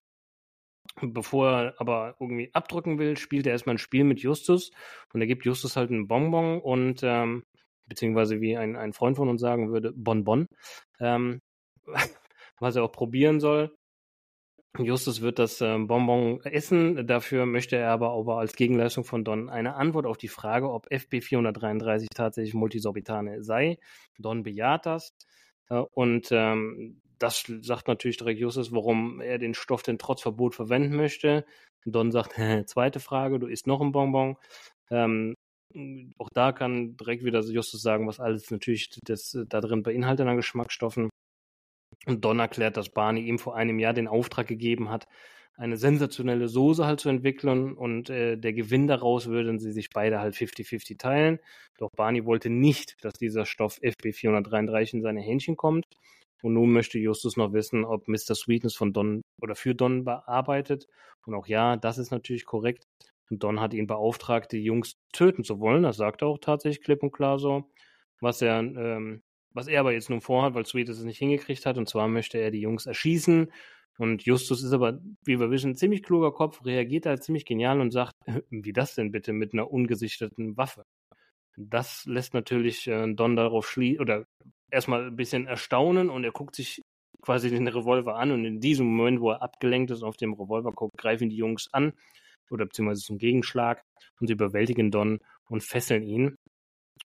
Bevor 1.01 1.49
er 1.51 1.74
aber 1.78 2.16
irgendwie 2.20 2.51
abdrücken 2.53 2.99
will, 2.99 3.16
spielt 3.16 3.47
er 3.47 3.53
erstmal 3.53 3.76
ein 3.76 3.78
Spiel 3.78 4.05
mit 4.05 4.20
Justus 4.20 4.72
und 5.14 5.20
er 5.20 5.26
gibt 5.26 5.45
Justus 5.45 5.76
halt 5.76 5.90
einen 5.90 6.07
Bonbon 6.07 6.61
und 6.61 7.03
ähm, 7.03 7.45
beziehungsweise 7.88 8.40
wie 8.40 8.57
ein, 8.57 8.76
ein 8.76 8.93
Freund 8.93 9.16
von 9.16 9.28
uns 9.28 9.40
sagen 9.40 9.70
würde, 9.72 9.93
Bonbon, 9.95 10.47
ähm, 11.01 11.40
was 12.62 12.76
er 12.76 12.84
auch 12.84 12.92
probieren 12.92 13.40
soll. 13.40 13.74
Justus 14.78 15.20
wird 15.20 15.38
das 15.38 15.60
äh, 15.60 15.78
Bonbon 15.78 16.40
essen, 16.44 17.06
dafür 17.06 17.44
möchte 17.44 17.76
er 17.76 17.90
aber, 17.90 18.12
aber 18.12 18.38
als 18.38 18.54
Gegenleistung 18.54 19.04
von 19.04 19.22
Don 19.22 19.50
eine 19.50 19.74
Antwort 19.74 20.06
auf 20.06 20.16
die 20.16 20.28
Frage, 20.28 20.70
ob 20.70 20.90
FB 20.90 21.20
433 21.20 22.08
tatsächlich 22.14 22.54
Multisorbitane 22.54 23.42
sei. 23.42 23.78
Don 24.18 24.42
bejaht 24.42 24.86
das 24.86 25.12
äh, 25.68 25.82
und 25.92 26.28
ähm, 26.32 27.02
das 27.18 27.44
sagt 27.60 27.86
natürlich 27.86 28.16
direkt 28.16 28.40
Justus, 28.40 28.72
warum 28.72 29.20
er 29.20 29.38
den 29.38 29.54
Stoff 29.54 29.82
denn 29.82 29.98
trotz 29.98 30.22
Verbot 30.22 30.54
verwenden 30.54 30.96
möchte. 30.96 31.44
Don 31.84 32.10
sagt, 32.10 32.32
zweite 32.68 32.98
Frage, 32.98 33.38
du 33.38 33.48
isst 33.48 33.66
noch 33.66 33.82
ein 33.82 33.92
Bonbon. 33.92 34.36
Ähm, 34.90 35.34
auch 36.18 36.28
da 36.32 36.52
kann 36.52 36.96
direkt 36.96 37.24
wieder 37.24 37.40
Justus 37.40 37.82
sagen, 37.82 38.06
was 38.06 38.20
alles 38.20 38.50
natürlich 38.50 38.88
das, 39.04 39.36
da 39.48 39.60
drin 39.60 39.82
beinhaltet 39.82 40.26
an 40.26 40.36
Geschmacksstoffen. 40.36 41.10
Und 42.07 42.24
Don 42.24 42.38
erklärt, 42.38 42.76
dass 42.76 42.90
Barney 42.90 43.22
ihm 43.22 43.38
vor 43.38 43.57
einem 43.57 43.78
Jahr 43.78 43.93
den 43.93 44.09
Auftrag 44.09 44.47
gegeben 44.47 44.90
hat, 44.90 45.07
eine 45.57 45.76
sensationelle 45.76 46.49
Soße 46.49 46.86
halt 46.86 47.01
zu 47.01 47.09
entwickeln 47.09 47.74
und 47.74 48.11
äh, 48.11 48.36
der 48.36 48.53
Gewinn 48.53 48.86
daraus 48.86 49.28
würden 49.28 49.59
sie 49.59 49.72
sich 49.72 49.90
beide 49.90 50.18
halt 50.18 50.34
50-50 50.34 50.99
teilen. 50.99 51.38
Doch 51.78 51.90
Barney 51.95 52.24
wollte 52.24 52.51
nicht, 52.51 52.97
dass 53.05 53.14
dieser 53.14 53.45
Stoff 53.45 53.78
FB433 53.82 54.95
in 54.95 55.03
seine 55.03 55.20
Hähnchen 55.20 55.57
kommt. 55.57 55.86
Und 56.43 56.55
nun 56.55 56.72
möchte 56.72 56.99
Justus 56.99 57.36
noch 57.36 57.53
wissen, 57.53 57.84
ob 57.84 58.09
Mr. 58.09 58.34
Sweetness 58.34 58.74
von 58.74 58.93
Don 58.93 59.22
oder 59.40 59.55
für 59.55 59.74
Don 59.74 60.05
bearbeitet. 60.05 60.88
Und 61.24 61.34
auch 61.34 61.47
ja, 61.47 61.76
das 61.76 61.99
ist 61.99 62.11
natürlich 62.11 62.47
korrekt. 62.47 62.88
Und 63.30 63.45
Don 63.45 63.61
hat 63.61 63.74
ihn 63.74 63.86
beauftragt, 63.86 64.51
die 64.53 64.64
Jungs 64.64 64.97
töten 65.12 65.45
zu 65.45 65.61
wollen. 65.61 65.84
Das 65.84 65.97
sagt 65.97 66.22
er 66.22 66.28
auch 66.28 66.38
tatsächlich 66.38 66.82
klipp 66.82 67.03
und 67.03 67.12
klar 67.12 67.38
so. 67.38 67.70
Was 68.20 68.43
er 68.43 68.59
ähm, 68.59 69.22
was 69.55 69.68
er 69.68 69.80
aber 69.80 69.92
jetzt 69.92 70.11
nun 70.11 70.20
vorhat, 70.20 70.55
weil 70.55 70.66
Sweet 70.66 70.88
es 70.88 71.03
nicht 71.03 71.18
hingekriegt 71.18 71.66
hat. 71.66 71.78
Und 71.78 71.88
zwar 71.88 72.09
möchte 72.09 72.38
er 72.38 72.50
die 72.50 72.61
Jungs 72.61 72.86
erschießen. 72.86 73.50
Und 73.98 74.24
Justus 74.24 74.62
ist 74.62 74.72
aber, 74.72 75.00
wie 75.24 75.38
wir 75.38 75.50
wissen, 75.50 75.72
ein 75.72 75.76
ziemlich 75.76 76.03
kluger 76.03 76.32
Kopf, 76.32 76.64
reagiert 76.64 77.07
da 77.07 77.20
ziemlich 77.20 77.44
genial 77.44 77.80
und 77.80 77.90
sagt, 77.90 78.14
wie 78.50 78.72
das 78.72 78.94
denn 78.94 79.12
bitte 79.12 79.32
mit 79.32 79.53
einer 79.53 79.70
ungesichteten 79.70 80.57
Waffe? 80.57 80.84
Das 81.57 82.07
lässt 82.07 82.32
natürlich 82.32 82.86
äh, 82.86 83.12
Don 83.14 83.36
darauf 83.36 83.68
schließen, 83.68 84.00
oder 84.00 84.24
erstmal 84.70 85.07
ein 85.07 85.16
bisschen 85.16 85.46
erstaunen 85.46 86.09
und 86.09 86.24
er 86.24 86.32
guckt 86.32 86.57
sich 86.57 86.80
quasi 87.20 87.50
den 87.50 87.68
Revolver 87.68 88.16
an 88.16 88.32
und 88.32 88.44
in 88.44 88.61
diesem 88.61 88.86
Moment, 88.86 89.20
wo 89.20 89.30
er 89.30 89.42
abgelenkt 89.42 89.90
ist 89.90 90.03
und 90.03 90.09
auf 90.09 90.16
dem 90.16 90.32
Revolver 90.32 90.72
guckt, 90.72 90.96
greifen 90.96 91.28
die 91.28 91.36
Jungs 91.36 91.68
an 91.72 91.92
oder 92.50 92.64
beziehungsweise 92.64 93.03
zum 93.03 93.18
Gegenschlag 93.18 93.82
und 94.20 94.26
sie 94.26 94.32
überwältigen 94.32 94.90
Don 94.90 95.20
und 95.48 95.62
fesseln 95.62 96.03
ihn. 96.03 96.36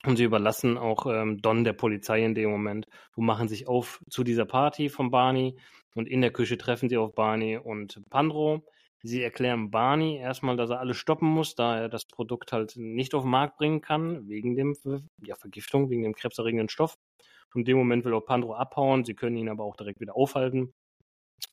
Und 0.05 0.17
sie 0.17 0.25
überlassen 0.25 0.77
auch 0.77 1.07
ähm, 1.07 1.41
Don 1.41 1.65
der 1.65 1.73
Polizei 1.73 2.25
in 2.25 2.35
dem 2.35 2.51
Moment 2.51 2.87
und 3.17 3.25
machen 3.25 3.49
sich 3.49 3.69
auf 3.69 4.03
zu 4.11 4.23
dieser 4.25 4.45
Party 4.45 4.89
von 4.89 5.11
Barney. 5.11 5.57
Und 5.95 6.09
in 6.09 6.21
der 6.21 6.33
Küche 6.33 6.59
treffen 6.59 6.89
sie 6.89 6.97
auf 6.97 7.15
Barney 7.15 7.57
und 7.57 8.03
Pandro. 8.11 8.65
Sie 9.03 9.23
erklären 9.23 9.71
Barney 9.71 10.17
erstmal, 10.17 10.57
dass 10.57 10.71
er 10.71 10.81
alles 10.81 10.97
stoppen 10.97 11.29
muss, 11.29 11.55
da 11.55 11.79
er 11.79 11.89
das 11.89 12.07
Produkt 12.07 12.53
halt 12.53 12.75
nicht 12.77 13.15
auf 13.15 13.23
den 13.23 13.31
Markt 13.31 13.59
bringen 13.59 13.81
kann, 13.81 14.27
wegen 14.29 14.57
dem 14.57 14.75
ja, 15.23 15.37
Vergiftung, 15.37 15.91
wegen 15.91 16.03
dem 16.03 16.15
krebserregenden 16.15 16.69
Stoff. 16.69 16.97
Und 17.55 17.61
in 17.61 17.65
dem 17.67 17.77
Moment 17.77 18.05
will 18.05 18.15
auch 18.15 18.25
Pandro 18.25 18.55
abhauen. 18.55 19.05
Sie 19.05 19.15
können 19.15 19.37
ihn 19.37 19.49
aber 19.49 19.65
auch 19.65 19.77
direkt 19.77 20.01
wieder 20.01 20.17
aufhalten. 20.17 20.73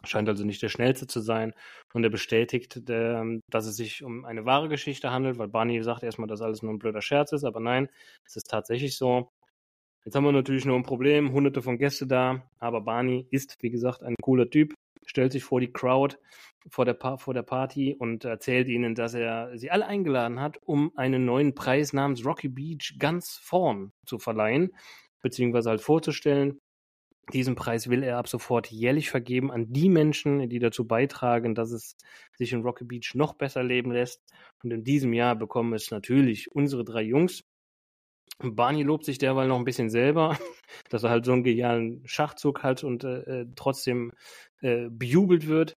Scheint 0.03 0.27
also 0.29 0.43
nicht 0.43 0.61
der 0.61 0.69
schnellste 0.69 1.07
zu 1.07 1.19
sein. 1.19 1.53
Und 1.93 2.03
er 2.03 2.09
bestätigt, 2.09 2.81
ähm, 2.89 3.41
dass 3.49 3.67
es 3.67 3.75
sich 3.75 4.03
um 4.03 4.25
eine 4.25 4.45
wahre 4.45 4.69
Geschichte 4.69 5.11
handelt, 5.11 5.37
weil 5.37 5.47
Barney 5.47 5.81
sagt 5.83 6.03
erstmal, 6.03 6.27
dass 6.27 6.41
alles 6.41 6.63
nur 6.63 6.73
ein 6.73 6.79
blöder 6.79 7.01
Scherz 7.01 7.31
ist, 7.31 7.43
aber 7.43 7.59
nein, 7.59 7.89
es 8.25 8.35
ist 8.35 8.49
tatsächlich 8.49 8.97
so. 8.97 9.31
Jetzt 10.03 10.15
haben 10.15 10.23
wir 10.23 10.31
natürlich 10.31 10.65
nur 10.65 10.75
ein 10.75 10.83
Problem, 10.83 11.31
hunderte 11.31 11.61
von 11.61 11.77
Gästen 11.77 12.09
da, 12.09 12.49
aber 12.57 12.81
Barney 12.81 13.27
ist, 13.29 13.57
wie 13.61 13.69
gesagt, 13.69 14.01
ein 14.01 14.15
cooler 14.21 14.49
Typ, 14.49 14.73
stellt 15.05 15.31
sich 15.31 15.43
vor 15.43 15.59
die 15.59 15.71
Crowd, 15.71 16.17
vor 16.69 16.85
der, 16.85 16.93
pa 16.93 17.17
vor 17.17 17.33
der 17.33 17.43
Party 17.43 17.95
und 17.97 18.25
erzählt 18.25 18.67
ihnen, 18.67 18.95
dass 18.95 19.13
er 19.13 19.57
sie 19.57 19.71
alle 19.71 19.85
eingeladen 19.85 20.39
hat, 20.39 20.57
um 20.65 20.91
einen 20.95 21.25
neuen 21.25 21.53
Preis 21.53 21.93
namens 21.93 22.25
Rocky 22.25 22.49
Beach 22.49 22.95
ganz 22.97 23.37
vorn 23.41 23.91
zu 24.05 24.19
verleihen, 24.19 24.71
beziehungsweise 25.21 25.69
halt 25.69 25.81
vorzustellen. 25.81 26.59
Diesen 27.33 27.55
Preis 27.55 27.89
will 27.89 28.03
er 28.03 28.17
ab 28.17 28.27
sofort 28.27 28.71
jährlich 28.71 29.09
vergeben 29.09 29.51
an 29.51 29.71
die 29.71 29.89
Menschen, 29.89 30.49
die 30.49 30.59
dazu 30.59 30.85
beitragen, 30.85 31.55
dass 31.55 31.71
es 31.71 31.95
sich 32.33 32.51
in 32.51 32.61
Rocky 32.61 32.83
Beach 32.83 33.11
noch 33.13 33.35
besser 33.35 33.63
leben 33.63 33.91
lässt. 33.91 34.21
Und 34.63 34.71
in 34.71 34.83
diesem 34.83 35.13
Jahr 35.13 35.35
bekommen 35.35 35.73
es 35.73 35.91
natürlich 35.91 36.51
unsere 36.51 36.83
drei 36.83 37.03
Jungs. 37.03 37.43
Barney 38.39 38.83
lobt 38.83 39.05
sich 39.05 39.17
derweil 39.17 39.47
noch 39.47 39.57
ein 39.57 39.65
bisschen 39.65 39.89
selber, 39.89 40.37
dass 40.89 41.03
er 41.03 41.11
halt 41.11 41.25
so 41.25 41.31
einen 41.31 41.43
genialen 41.43 42.01
Schachzug 42.05 42.63
hat 42.63 42.83
und 42.83 43.03
äh, 43.03 43.41
äh, 43.41 43.45
trotzdem 43.55 44.11
äh, 44.61 44.87
bejubelt 44.89 45.47
wird. 45.47 45.77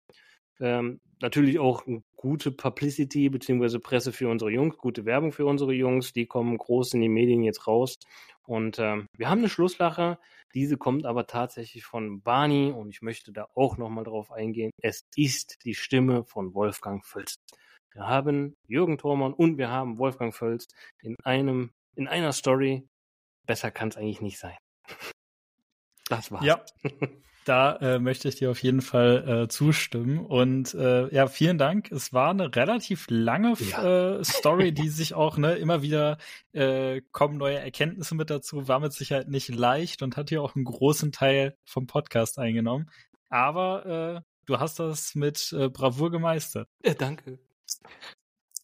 Ähm, 0.59 0.99
natürlich 1.21 1.59
auch 1.59 1.83
gute 2.15 2.51
Publicity 2.51 3.29
bzw. 3.29 3.79
Presse 3.79 4.11
für 4.11 4.29
unsere 4.29 4.51
Jungs, 4.51 4.77
gute 4.77 5.05
Werbung 5.05 5.31
für 5.31 5.45
unsere 5.45 5.73
Jungs. 5.73 6.13
Die 6.13 6.27
kommen 6.27 6.57
groß 6.57 6.93
in 6.93 7.01
die 7.01 7.09
Medien 7.09 7.43
jetzt 7.43 7.67
raus. 7.67 7.97
Und 8.43 8.79
ähm, 8.79 9.07
wir 9.17 9.29
haben 9.29 9.39
eine 9.39 9.49
Schlusslache. 9.49 10.19
Diese 10.53 10.77
kommt 10.77 11.05
aber 11.05 11.27
tatsächlich 11.27 11.83
von 11.83 12.21
Barney 12.21 12.71
und 12.71 12.89
ich 12.89 13.01
möchte 13.01 13.31
da 13.31 13.47
auch 13.55 13.77
nochmal 13.77 14.03
drauf 14.03 14.31
eingehen. 14.31 14.71
Es 14.81 15.05
ist 15.15 15.63
die 15.63 15.75
Stimme 15.75 16.25
von 16.25 16.53
Wolfgang 16.53 17.05
Völz. 17.05 17.35
Wir 17.93 18.07
haben 18.07 18.55
Jürgen 18.67 18.97
Thormann 18.97 19.33
und 19.33 19.57
wir 19.57 19.69
haben 19.69 19.97
Wolfgang 19.97 20.33
Völz 20.33 20.67
in 21.01 21.15
einem, 21.23 21.71
in 21.95 22.07
einer 22.07 22.31
Story. 22.33 22.87
Besser 23.45 23.71
kann 23.71 23.89
es 23.89 23.97
eigentlich 23.97 24.21
nicht 24.21 24.39
sein. 24.39 24.57
Das 26.09 26.29
war's. 26.29 26.43
Ja. 26.43 26.65
Da 27.45 27.75
äh, 27.77 27.99
möchte 27.99 28.27
ich 28.27 28.35
dir 28.35 28.51
auf 28.51 28.61
jeden 28.61 28.81
Fall 28.81 29.27
äh, 29.27 29.47
zustimmen. 29.47 30.19
Und 30.19 30.73
äh, 30.75 31.13
ja, 31.13 31.27
vielen 31.27 31.57
Dank. 31.57 31.91
Es 31.91 32.13
war 32.13 32.29
eine 32.29 32.55
relativ 32.55 33.07
lange 33.09 33.55
ja. 33.59 34.19
äh, 34.19 34.23
Story, 34.23 34.71
die 34.73 34.89
sich 34.89 35.15
auch 35.15 35.37
ne, 35.37 35.55
immer 35.55 35.81
wieder 35.81 36.17
äh, 36.53 37.01
kommen 37.11 37.37
neue 37.37 37.57
Erkenntnisse 37.59 38.13
mit 38.13 38.29
dazu. 38.29 38.67
War 38.67 38.79
mit 38.79 38.93
Sicherheit 38.93 39.27
nicht 39.27 39.49
leicht 39.49 40.03
und 40.03 40.17
hat 40.17 40.29
hier 40.29 40.43
auch 40.43 40.55
einen 40.55 40.65
großen 40.65 41.11
Teil 41.11 41.57
vom 41.65 41.87
Podcast 41.87 42.37
eingenommen. 42.37 42.89
Aber 43.29 43.85
äh, 44.17 44.21
du 44.45 44.59
hast 44.59 44.79
das 44.79 45.15
mit 45.15 45.51
äh, 45.53 45.69
Bravour 45.69 46.11
gemeistert. 46.11 46.69
Ja, 46.85 46.93
danke 46.93 47.39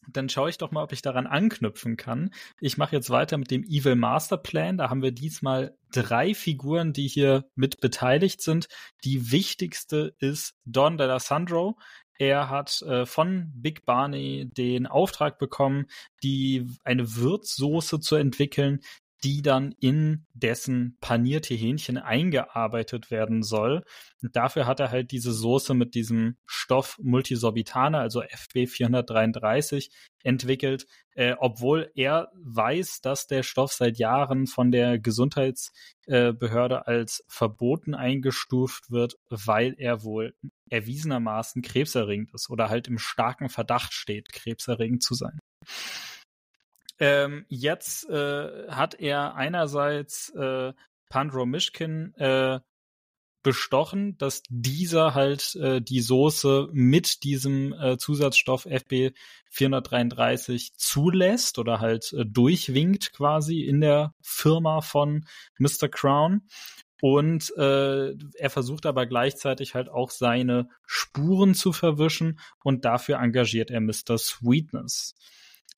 dann 0.08 0.30
schaue 0.30 0.50
ich 0.50 0.58
doch 0.58 0.72
mal, 0.72 0.84
ob 0.84 0.92
ich 0.92 1.02
daran 1.02 1.28
anknüpfen 1.28 1.98
kann. 1.98 2.32
Ich 2.60 2.78
mache 2.78 2.96
jetzt 2.96 3.10
weiter 3.10 3.38
mit 3.38 3.52
dem 3.52 3.64
Evil 3.64 3.96
Master 3.96 4.38
Plan. 4.38 4.78
Da 4.78 4.90
haben 4.90 5.02
wir 5.02 5.12
diesmal 5.12 5.76
drei 5.92 6.34
Figuren, 6.34 6.94
die 6.94 7.08
hier 7.08 7.46
mit 7.56 7.80
beteiligt 7.80 8.42
sind. 8.42 8.68
Die 9.04 9.32
wichtigste 9.32 10.16
ist 10.20 10.56
Don 10.66 10.98
D'Alessandro. 10.98 11.76
Er 12.20 12.50
hat 12.50 12.82
äh, 12.82 13.06
von 13.06 13.52
Big 13.54 13.86
Barney 13.86 14.50
den 14.52 14.88
Auftrag 14.88 15.38
bekommen, 15.38 15.86
die 16.24 16.68
eine 16.84 17.16
Würzsoße 17.16 18.00
zu 18.00 18.16
entwickeln, 18.16 18.80
die 19.24 19.42
dann 19.42 19.74
in 19.80 20.26
dessen 20.34 20.98
panierte 21.02 21.54
Hähnchen 21.56 21.98
eingearbeitet 21.98 23.10
werden 23.10 23.44
soll. 23.44 23.84
Und 24.22 24.36
dafür 24.36 24.66
hat 24.68 24.80
er 24.80 24.92
halt 24.92 25.12
diese 25.12 25.32
Soße 25.32 25.74
mit 25.74 25.96
diesem 25.96 26.38
Stoff 26.46 26.98
Multisorbitane, 27.02 27.98
also 27.98 28.22
FB 28.22 28.68
433, 28.68 29.92
entwickelt, 30.24 30.86
äh, 31.16 31.36
obwohl 31.40 31.92
er 31.96 32.30
weiß, 32.36 33.02
dass 33.02 33.28
der 33.28 33.44
Stoff 33.44 33.74
seit 33.74 33.98
Jahren 33.98 34.46
von 34.46 34.72
der 34.72 35.00
Gesundheitsbehörde 35.00 36.76
äh, 36.76 36.92
als 36.92 37.24
verboten 37.28 37.96
eingestuft 37.96 38.92
wird, 38.92 39.16
weil 39.30 39.76
er 39.78 40.04
wohl 40.04 40.36
erwiesenermaßen 40.70 41.62
krebserregend 41.62 42.34
ist 42.34 42.50
oder 42.50 42.70
halt 42.70 42.88
im 42.88 42.98
starken 42.98 43.50
Verdacht 43.50 43.94
steht, 43.94 44.32
krebserregend 44.32 45.02
zu 45.02 45.16
sein. 45.16 45.40
Ähm, 47.00 47.46
jetzt 47.48 48.10
äh, 48.10 48.68
hat 48.70 48.96
er 48.96 49.36
einerseits 49.36 50.30
äh, 50.32 50.74
Pandro 51.10 51.46
Mishkin 51.46 52.14
äh, 52.16 52.60
bestochen, 53.44 54.18
dass 54.18 54.44
dieser 54.50 55.14
halt 55.14 55.56
äh, 55.56 55.82
die 55.82 56.02
Soße 56.02 56.68
mit 56.74 57.24
diesem 57.24 57.72
äh, 57.74 57.98
Zusatzstoff 57.98 58.66
FB 58.66 59.12
433 59.52 60.74
zulässt 60.76 61.58
oder 61.58 61.80
halt 61.80 62.12
äh, 62.14 62.26
durchwinkt 62.26 63.14
quasi 63.14 63.62
in 63.62 63.80
der 63.80 64.14
Firma 64.22 64.82
von 64.82 65.26
Mr. 65.60 65.88
Crown. 65.88 66.42
Und 67.00 67.56
äh, 67.58 68.16
er 68.38 68.50
versucht 68.50 68.86
aber 68.88 69.06
gleichzeitig 69.06 69.76
halt 69.76 69.88
auch 69.88 70.10
seine 70.10 70.68
Spuren 70.86 71.54
zu 71.54 71.72
verwischen 71.72 72.40
und 72.64 72.86
dafür 72.86 73.20
engagiert 73.20 73.70
er 73.70 73.82
Mr. 73.82 74.18
Sweetness 74.18 75.16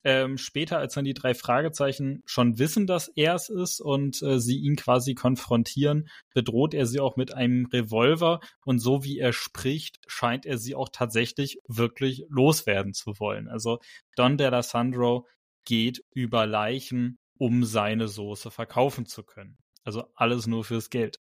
ähm, 0.04 0.38
später, 0.38 0.78
als 0.78 0.94
dann 0.94 1.06
die 1.06 1.14
drei 1.14 1.34
Fragezeichen 1.34 2.24
schon 2.26 2.58
wissen, 2.58 2.88
dass 2.88 3.10
er 3.10 3.36
es 3.36 3.50
ist 3.50 3.82
und 3.82 4.22
äh, 4.22 4.40
sie 4.40 4.58
ihn 4.58 4.76
quasi 4.76 5.14
konfrontieren, 5.14 6.10
bedroht 6.34 6.74
er 6.74 6.86
sie 6.86 7.00
auch 7.00 7.18
mit 7.18 7.34
einem 7.34 7.66
Revolver 7.66 8.40
und 8.64 8.80
so 8.80 9.04
wie 9.04 9.20
er 9.20 9.34
spricht, 9.34 10.00
scheint 10.08 10.46
er 10.46 10.58
sie 10.58 10.76
auch 10.76 10.90
tatsächlich 10.90 11.60
wirklich 11.68 12.26
loswerden 12.30 12.94
zu 12.94 13.20
wollen. 13.20 13.48
Also 13.48 13.80
Don 14.16 14.38
D'Alessandro 14.38 15.26
geht 15.66 16.04
über 16.14 16.46
Leichen, 16.46 17.20
um 17.38 17.64
seine 17.64 18.08
Soße 18.08 18.52
verkaufen 18.52 19.06
zu 19.06 19.24
können. 19.24 19.58
Also 19.84 20.06
alles 20.16 20.48
nur 20.48 20.64
fürs 20.64 20.90
Geld. 20.90 21.20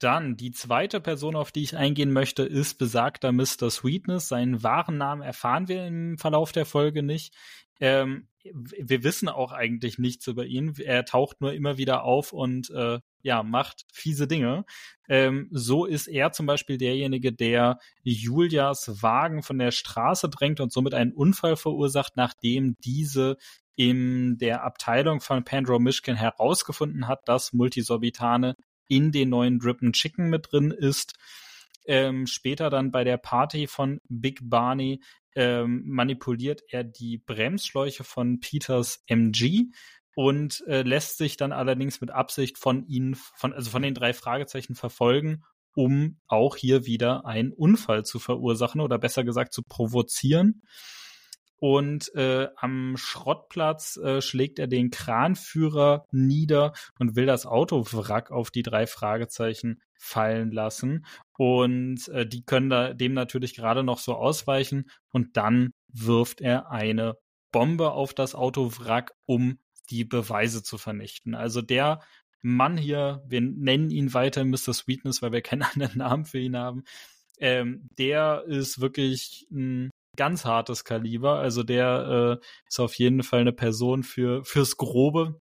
Dann 0.00 0.36
die 0.36 0.50
zweite 0.50 1.00
Person, 1.00 1.36
auf 1.36 1.52
die 1.52 1.62
ich 1.62 1.76
eingehen 1.76 2.12
möchte, 2.12 2.42
ist 2.42 2.78
besagter 2.78 3.32
Mr. 3.32 3.70
Sweetness. 3.70 4.28
Seinen 4.28 4.62
wahren 4.62 4.98
Namen 4.98 5.22
erfahren 5.22 5.68
wir 5.68 5.86
im 5.86 6.18
Verlauf 6.18 6.52
der 6.52 6.66
Folge 6.66 7.02
nicht. 7.02 7.34
Ähm, 7.80 8.28
wir 8.52 9.02
wissen 9.02 9.28
auch 9.28 9.52
eigentlich 9.52 9.98
nichts 9.98 10.26
über 10.26 10.44
ihn. 10.44 10.74
Er 10.78 11.04
taucht 11.04 11.40
nur 11.40 11.54
immer 11.54 11.78
wieder 11.78 12.04
auf 12.04 12.32
und 12.32 12.70
äh, 12.70 13.00
ja, 13.22 13.42
macht 13.42 13.86
fiese 13.92 14.28
Dinge. 14.28 14.64
Ähm, 15.08 15.48
so 15.50 15.86
ist 15.86 16.06
er 16.06 16.32
zum 16.32 16.46
Beispiel 16.46 16.76
derjenige, 16.76 17.32
der 17.32 17.78
Julias 18.02 19.02
Wagen 19.02 19.42
von 19.42 19.58
der 19.58 19.70
Straße 19.70 20.28
drängt 20.28 20.60
und 20.60 20.72
somit 20.72 20.94
einen 20.94 21.12
Unfall 21.12 21.56
verursacht, 21.56 22.16
nachdem 22.16 22.76
diese 22.84 23.38
in 23.76 24.38
der 24.38 24.62
Abteilung 24.62 25.20
von 25.20 25.44
Pandro 25.44 25.78
Mischkin 25.78 26.14
herausgefunden 26.16 27.08
hat, 27.08 27.28
dass 27.28 27.52
Multisorbitane 27.52 28.56
in 28.88 29.12
den 29.12 29.30
neuen 29.30 29.58
Drippen 29.58 29.92
Chicken 29.92 30.30
mit 30.30 30.52
drin 30.52 30.70
ist. 30.70 31.14
Ähm, 31.86 32.26
später 32.26 32.70
dann 32.70 32.90
bei 32.90 33.04
der 33.04 33.18
Party 33.18 33.66
von 33.66 34.00
Big 34.08 34.40
Barney 34.42 35.02
ähm, 35.34 35.82
manipuliert 35.86 36.62
er 36.68 36.84
die 36.84 37.18
Bremsschläuche 37.18 38.04
von 38.04 38.40
Peters 38.40 39.02
MG 39.06 39.66
und 40.14 40.62
äh, 40.66 40.82
lässt 40.82 41.18
sich 41.18 41.36
dann 41.36 41.52
allerdings 41.52 42.00
mit 42.00 42.10
Absicht 42.10 42.58
von 42.58 42.86
ihnen, 42.86 43.14
von, 43.14 43.52
also 43.52 43.70
von 43.70 43.82
den 43.82 43.94
drei 43.94 44.14
Fragezeichen 44.14 44.74
verfolgen, 44.76 45.42
um 45.74 46.18
auch 46.26 46.56
hier 46.56 46.86
wieder 46.86 47.26
einen 47.26 47.52
Unfall 47.52 48.04
zu 48.04 48.18
verursachen 48.18 48.80
oder 48.80 48.98
besser 48.98 49.24
gesagt 49.24 49.52
zu 49.52 49.62
provozieren. 49.62 50.62
Und 51.66 52.14
äh, 52.14 52.48
am 52.56 52.98
Schrottplatz 52.98 53.96
äh, 53.96 54.20
schlägt 54.20 54.58
er 54.58 54.66
den 54.66 54.90
Kranführer 54.90 56.04
nieder 56.12 56.74
und 56.98 57.16
will 57.16 57.24
das 57.24 57.46
Autowrack 57.46 58.30
auf 58.30 58.50
die 58.50 58.62
drei 58.62 58.86
Fragezeichen 58.86 59.80
fallen 59.96 60.52
lassen. 60.52 61.06
Und 61.38 62.06
äh, 62.08 62.26
die 62.26 62.44
können 62.44 62.68
da 62.68 62.92
dem 62.92 63.14
natürlich 63.14 63.54
gerade 63.54 63.82
noch 63.82 63.96
so 63.96 64.14
ausweichen. 64.14 64.90
Und 65.10 65.38
dann 65.38 65.72
wirft 65.88 66.42
er 66.42 66.70
eine 66.70 67.16
Bombe 67.50 67.92
auf 67.92 68.12
das 68.12 68.34
Autowrack, 68.34 69.12
um 69.24 69.58
die 69.88 70.04
Beweise 70.04 70.62
zu 70.62 70.76
vernichten. 70.76 71.34
Also 71.34 71.62
der 71.62 72.02
Mann 72.42 72.76
hier, 72.76 73.22
wir 73.26 73.40
nennen 73.40 73.88
ihn 73.88 74.12
weiter 74.12 74.44
Mr. 74.44 74.74
Sweetness, 74.74 75.22
weil 75.22 75.32
wir 75.32 75.40
keinen 75.40 75.62
anderen 75.74 75.96
Namen 75.96 76.26
für 76.26 76.40
ihn 76.40 76.58
haben. 76.58 76.84
Ähm, 77.38 77.88
der 77.96 78.44
ist 78.46 78.82
wirklich 78.82 79.46
ein 79.50 79.88
ganz 80.16 80.44
hartes 80.44 80.84
Kaliber. 80.84 81.38
Also 81.38 81.62
der 81.62 82.40
äh, 82.40 82.46
ist 82.68 82.80
auf 82.80 82.94
jeden 82.94 83.22
Fall 83.22 83.40
eine 83.40 83.52
Person 83.52 84.02
für 84.02 84.44
fürs 84.44 84.76
Grobe. 84.76 85.40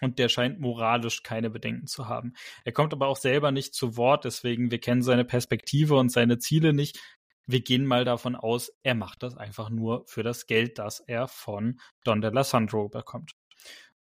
Und 0.00 0.18
der 0.18 0.28
scheint 0.28 0.58
moralisch 0.58 1.22
keine 1.22 1.48
Bedenken 1.48 1.86
zu 1.86 2.08
haben. 2.08 2.32
Er 2.64 2.72
kommt 2.72 2.92
aber 2.92 3.06
auch 3.06 3.16
selber 3.16 3.52
nicht 3.52 3.72
zu 3.72 3.96
Wort, 3.96 4.24
deswegen 4.24 4.72
wir 4.72 4.80
kennen 4.80 5.02
seine 5.02 5.24
Perspektive 5.24 5.94
und 5.94 6.10
seine 6.10 6.38
Ziele 6.38 6.72
nicht. 6.72 6.98
Wir 7.46 7.60
gehen 7.60 7.86
mal 7.86 8.04
davon 8.04 8.34
aus, 8.34 8.72
er 8.82 8.96
macht 8.96 9.22
das 9.22 9.36
einfach 9.36 9.70
nur 9.70 10.04
für 10.06 10.24
das 10.24 10.46
Geld, 10.46 10.78
das 10.78 11.00
er 11.00 11.28
von 11.28 11.78
Don 12.02 12.20
de 12.20 12.32
la 12.32 12.42
Sandro 12.42 12.88
bekommt. 12.88 13.32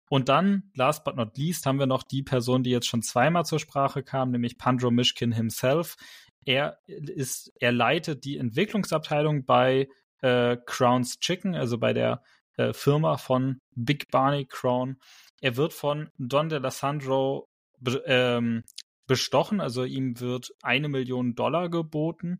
Und 0.09 0.27
dann, 0.27 0.71
last 0.75 1.05
but 1.05 1.15
not 1.15 1.37
least, 1.37 1.65
haben 1.65 1.79
wir 1.79 1.85
noch 1.85 2.03
die 2.03 2.21
Person, 2.21 2.63
die 2.63 2.69
jetzt 2.69 2.87
schon 2.87 3.01
zweimal 3.01 3.45
zur 3.45 3.59
Sprache 3.59 4.03
kam, 4.03 4.31
nämlich 4.31 4.57
Pandro 4.57 4.91
Mishkin 4.91 5.31
himself. 5.31 5.95
Er 6.45 6.79
ist, 6.87 7.51
er 7.59 7.71
leitet 7.71 8.25
die 8.25 8.37
Entwicklungsabteilung 8.37 9.45
bei 9.45 9.87
äh, 10.21 10.57
Crown's 10.65 11.19
Chicken, 11.19 11.55
also 11.55 11.77
bei 11.77 11.93
der 11.93 12.23
äh, 12.57 12.73
Firma 12.73 13.17
von 13.17 13.61
Big 13.75 14.09
Barney 14.11 14.45
Crown. 14.45 14.97
Er 15.41 15.57
wird 15.57 15.73
von 15.73 16.09
Don 16.17 16.49
DeLassandro 16.49 17.47
be 17.79 18.03
ähm, 18.05 18.63
bestochen, 19.07 19.59
also 19.59 19.83
ihm 19.83 20.19
wird 20.19 20.53
eine 20.61 20.87
Million 20.87 21.35
Dollar 21.35 21.69
geboten 21.69 22.39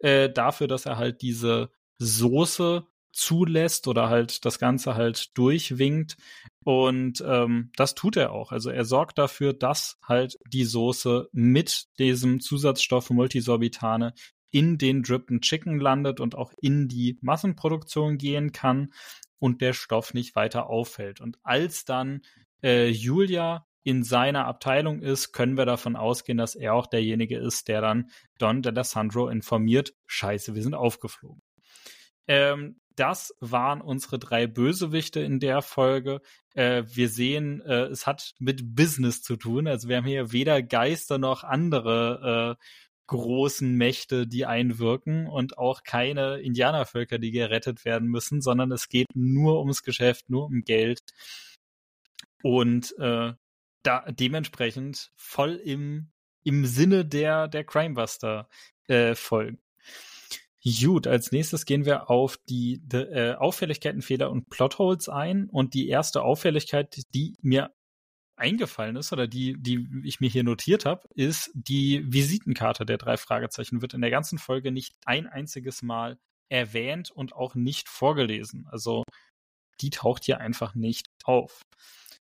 äh, 0.00 0.28
dafür, 0.28 0.66
dass 0.66 0.84
er 0.84 0.98
halt 0.98 1.22
diese 1.22 1.70
Soße 1.98 2.86
zulässt 3.12 3.88
oder 3.88 4.08
halt 4.08 4.44
das 4.44 4.58
Ganze 4.58 4.94
halt 4.94 5.36
durchwinkt. 5.36 6.16
Und 6.64 7.24
ähm, 7.26 7.70
das 7.76 7.94
tut 7.94 8.16
er 8.16 8.32
auch. 8.32 8.52
Also 8.52 8.70
er 8.70 8.84
sorgt 8.84 9.18
dafür, 9.18 9.54
dass 9.54 9.98
halt 10.06 10.38
die 10.46 10.64
Soße 10.64 11.28
mit 11.32 11.86
diesem 11.98 12.40
Zusatzstoff 12.40 13.10
Multisorbitane 13.10 14.12
in 14.50 14.78
den 14.78 15.02
Dripped 15.02 15.40
Chicken 15.42 15.78
landet 15.78 16.20
und 16.20 16.34
auch 16.34 16.52
in 16.60 16.88
die 16.88 17.18
Massenproduktion 17.22 18.18
gehen 18.18 18.52
kann 18.52 18.92
und 19.38 19.60
der 19.62 19.72
Stoff 19.72 20.12
nicht 20.12 20.36
weiter 20.36 20.68
auffällt. 20.68 21.20
Und 21.20 21.38
als 21.42 21.84
dann 21.84 22.22
äh, 22.62 22.88
Julia 22.88 23.66
in 23.82 24.02
seiner 24.02 24.46
Abteilung 24.46 25.00
ist, 25.00 25.32
können 25.32 25.56
wir 25.56 25.64
davon 25.64 25.96
ausgehen, 25.96 26.36
dass 26.36 26.54
er 26.54 26.74
auch 26.74 26.86
derjenige 26.86 27.38
ist, 27.38 27.68
der 27.68 27.80
dann 27.80 28.10
Don 28.38 28.62
D'Alessandro 28.62 29.30
informiert, 29.30 29.94
scheiße, 30.06 30.54
wir 30.54 30.62
sind 30.62 30.74
aufgeflogen. 30.74 31.42
Ähm, 32.28 32.80
das 33.00 33.34
waren 33.40 33.80
unsere 33.80 34.18
drei 34.18 34.46
Bösewichte 34.46 35.20
in 35.20 35.40
der 35.40 35.62
Folge. 35.62 36.20
Äh, 36.54 36.82
wir 36.86 37.08
sehen, 37.08 37.62
äh, 37.62 37.84
es 37.84 38.06
hat 38.06 38.34
mit 38.38 38.76
Business 38.76 39.22
zu 39.22 39.36
tun. 39.36 39.66
Also 39.66 39.88
wir 39.88 39.96
haben 39.96 40.04
hier 40.04 40.32
weder 40.32 40.62
Geister 40.62 41.16
noch 41.16 41.42
andere 41.42 42.58
äh, 42.60 42.64
großen 43.06 43.74
Mächte, 43.74 44.26
die 44.26 44.44
einwirken 44.44 45.26
und 45.26 45.56
auch 45.56 45.82
keine 45.82 46.40
Indianervölker, 46.40 47.18
die 47.18 47.30
gerettet 47.30 47.86
werden 47.86 48.06
müssen, 48.06 48.42
sondern 48.42 48.70
es 48.70 48.90
geht 48.90 49.08
nur 49.14 49.60
ums 49.60 49.82
Geschäft, 49.82 50.28
nur 50.28 50.44
um 50.44 50.60
Geld. 50.60 51.00
Und 52.42 52.94
äh, 52.98 53.32
da 53.82 54.04
dementsprechend 54.10 55.10
voll 55.16 55.54
im, 55.54 56.10
im 56.44 56.66
Sinne 56.66 57.06
der, 57.06 57.48
der 57.48 57.64
Crimebuster-Folgen. 57.64 59.56
Äh, 59.56 59.69
Gut, 60.62 61.06
als 61.06 61.32
nächstes 61.32 61.64
gehen 61.64 61.86
wir 61.86 62.10
auf 62.10 62.36
die, 62.48 62.80
die 62.84 62.96
äh, 62.96 63.34
Auffälligkeiten, 63.34 64.02
Fehler 64.02 64.30
und 64.30 64.50
Plotholes 64.50 65.08
ein. 65.08 65.48
Und 65.48 65.72
die 65.72 65.88
erste 65.88 66.22
Auffälligkeit, 66.22 67.02
die 67.14 67.34
mir 67.40 67.70
eingefallen 68.36 68.96
ist 68.96 69.12
oder 69.12 69.26
die, 69.26 69.54
die 69.58 69.86
ich 70.04 70.20
mir 70.20 70.28
hier 70.28 70.44
notiert 70.44 70.84
habe, 70.84 71.06
ist 71.14 71.50
die 71.54 72.02
Visitenkarte 72.06 72.84
der 72.84 72.98
drei 72.98 73.16
Fragezeichen 73.16 73.80
wird 73.82 73.94
in 73.94 74.00
der 74.00 74.10
ganzen 74.10 74.38
Folge 74.38 74.70
nicht 74.72 74.94
ein 75.04 75.26
einziges 75.26 75.82
Mal 75.82 76.18
erwähnt 76.48 77.10
und 77.10 77.34
auch 77.34 77.54
nicht 77.54 77.88
vorgelesen. 77.88 78.66
Also 78.70 79.04
die 79.80 79.90
taucht 79.90 80.24
hier 80.24 80.40
einfach 80.40 80.74
nicht 80.74 81.08
auf. 81.24 81.62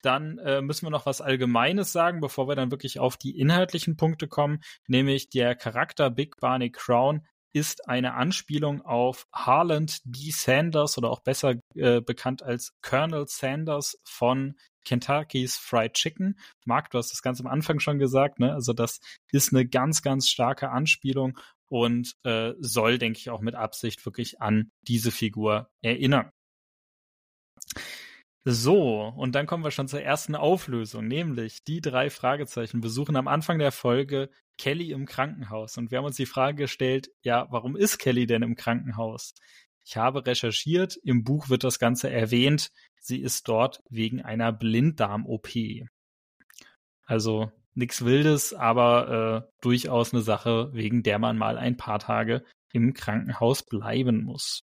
Dann 0.02 0.38
äh, 0.38 0.62
müssen 0.62 0.86
wir 0.86 0.90
noch 0.90 1.06
was 1.06 1.20
Allgemeines 1.20 1.92
sagen, 1.92 2.20
bevor 2.20 2.48
wir 2.48 2.56
dann 2.56 2.70
wirklich 2.70 3.00
auf 3.00 3.16
die 3.16 3.38
inhaltlichen 3.38 3.96
Punkte 3.96 4.28
kommen, 4.28 4.62
nämlich 4.86 5.30
der 5.30 5.54
Charakter 5.56 6.10
Big 6.10 6.36
Barney 6.40 6.70
Crown 6.70 7.26
ist 7.52 7.88
eine 7.88 8.14
Anspielung 8.14 8.82
auf 8.82 9.26
Harland 9.32 10.00
D. 10.04 10.30
Sanders 10.30 10.96
oder 10.98 11.10
auch 11.10 11.20
besser 11.20 11.54
äh, 11.74 12.00
bekannt 12.00 12.42
als 12.42 12.72
Colonel 12.82 13.26
Sanders 13.26 13.98
von 14.04 14.56
Kentucky's 14.84 15.56
Fried 15.56 15.94
Chicken. 15.94 16.38
Marc, 16.64 16.90
du 16.90 16.98
hast 16.98 17.12
das 17.12 17.22
ganz 17.22 17.40
am 17.40 17.46
Anfang 17.46 17.80
schon 17.80 17.98
gesagt, 17.98 18.38
ne? 18.38 18.52
Also 18.52 18.72
das 18.72 19.00
ist 19.30 19.52
eine 19.52 19.66
ganz, 19.66 20.02
ganz 20.02 20.28
starke 20.28 20.70
Anspielung 20.70 21.38
und 21.68 22.14
äh, 22.24 22.52
soll, 22.58 22.98
denke 22.98 23.18
ich, 23.18 23.30
auch 23.30 23.40
mit 23.40 23.54
Absicht 23.54 24.04
wirklich 24.04 24.40
an 24.40 24.70
diese 24.82 25.10
Figur 25.10 25.70
erinnern. 25.82 26.30
So, 28.44 29.12
und 29.16 29.34
dann 29.34 29.46
kommen 29.46 29.64
wir 29.64 29.70
schon 29.70 29.88
zur 29.88 30.00
ersten 30.00 30.34
Auflösung, 30.34 31.06
nämlich 31.06 31.62
die 31.62 31.82
drei 31.82 32.08
Fragezeichen 32.08 32.80
besuchen 32.80 33.16
am 33.16 33.28
Anfang 33.28 33.58
der 33.58 33.70
Folge 33.70 34.30
Kelly 34.56 34.92
im 34.92 35.04
Krankenhaus. 35.04 35.76
Und 35.76 35.90
wir 35.90 35.98
haben 35.98 36.06
uns 36.06 36.16
die 36.16 36.26
Frage 36.26 36.56
gestellt, 36.56 37.10
ja, 37.22 37.46
warum 37.50 37.76
ist 37.76 37.98
Kelly 37.98 38.26
denn 38.26 38.42
im 38.42 38.56
Krankenhaus? 38.56 39.34
Ich 39.84 39.96
habe 39.98 40.24
recherchiert, 40.24 40.96
im 41.02 41.22
Buch 41.22 41.50
wird 41.50 41.64
das 41.64 41.78
Ganze 41.78 42.08
erwähnt, 42.10 42.70
sie 43.00 43.20
ist 43.20 43.46
dort 43.46 43.82
wegen 43.90 44.22
einer 44.22 44.52
Blinddarm-OP. 44.52 45.48
Also 47.04 47.52
nichts 47.74 48.04
Wildes, 48.04 48.54
aber 48.54 49.44
äh, 49.48 49.52
durchaus 49.60 50.14
eine 50.14 50.22
Sache, 50.22 50.70
wegen 50.72 51.02
der 51.02 51.18
man 51.18 51.36
mal 51.36 51.58
ein 51.58 51.76
paar 51.76 51.98
Tage 51.98 52.44
im 52.72 52.94
Krankenhaus 52.94 53.64
bleiben 53.64 54.24
muss. 54.24 54.62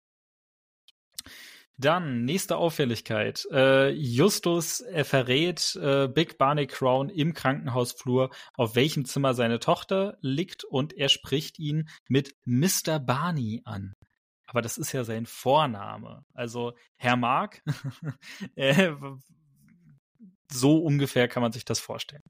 Dann, 1.80 2.24
nächste 2.24 2.56
Auffälligkeit. 2.56 3.46
Äh, 3.52 3.90
Justus 3.90 4.80
äh, 4.80 5.04
verrät 5.04 5.76
äh, 5.76 6.08
Big 6.08 6.36
Barney 6.36 6.66
Crown 6.66 7.08
im 7.08 7.34
Krankenhausflur, 7.34 8.30
auf 8.54 8.74
welchem 8.74 9.04
Zimmer 9.04 9.32
seine 9.32 9.60
Tochter 9.60 10.18
liegt 10.20 10.64
und 10.64 10.92
er 10.92 11.08
spricht 11.08 11.60
ihn 11.60 11.88
mit 12.08 12.34
Mr. 12.44 12.98
Barney 12.98 13.62
an. 13.64 13.94
Aber 14.46 14.60
das 14.60 14.76
ist 14.76 14.92
ja 14.92 15.04
sein 15.04 15.26
Vorname. 15.26 16.24
Also 16.34 16.74
Herr 16.96 17.16
Mark, 17.16 17.62
äh, 18.56 18.92
so 20.50 20.78
ungefähr 20.78 21.28
kann 21.28 21.42
man 21.42 21.52
sich 21.52 21.64
das 21.64 21.78
vorstellen. 21.78 22.24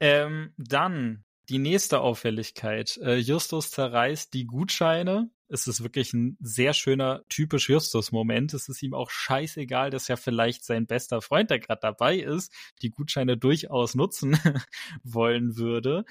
Ähm, 0.00 0.52
dann 0.58 1.24
die 1.48 1.58
nächste 1.58 2.00
Auffälligkeit. 2.00 2.96
Äh, 2.98 3.16
Justus 3.16 3.70
zerreißt 3.70 4.32
die 4.34 4.46
Gutscheine 4.46 5.30
es 5.48 5.66
ist 5.66 5.82
wirklich 5.82 6.12
ein 6.14 6.36
sehr 6.40 6.72
schöner, 6.72 7.22
typisch 7.28 7.68
Justus-Moment. 7.68 8.54
Es 8.54 8.68
ist 8.68 8.82
ihm 8.82 8.94
auch 8.94 9.10
scheißegal, 9.10 9.90
dass 9.90 10.08
ja 10.08 10.16
vielleicht 10.16 10.64
sein 10.64 10.86
bester 10.86 11.20
Freund, 11.20 11.50
der 11.50 11.60
gerade 11.60 11.80
dabei 11.80 12.16
ist, 12.16 12.52
die 12.82 12.90
Gutscheine 12.90 13.36
durchaus 13.36 13.94
nutzen 13.94 14.36
wollen 15.04 15.56
würde. 15.56 16.04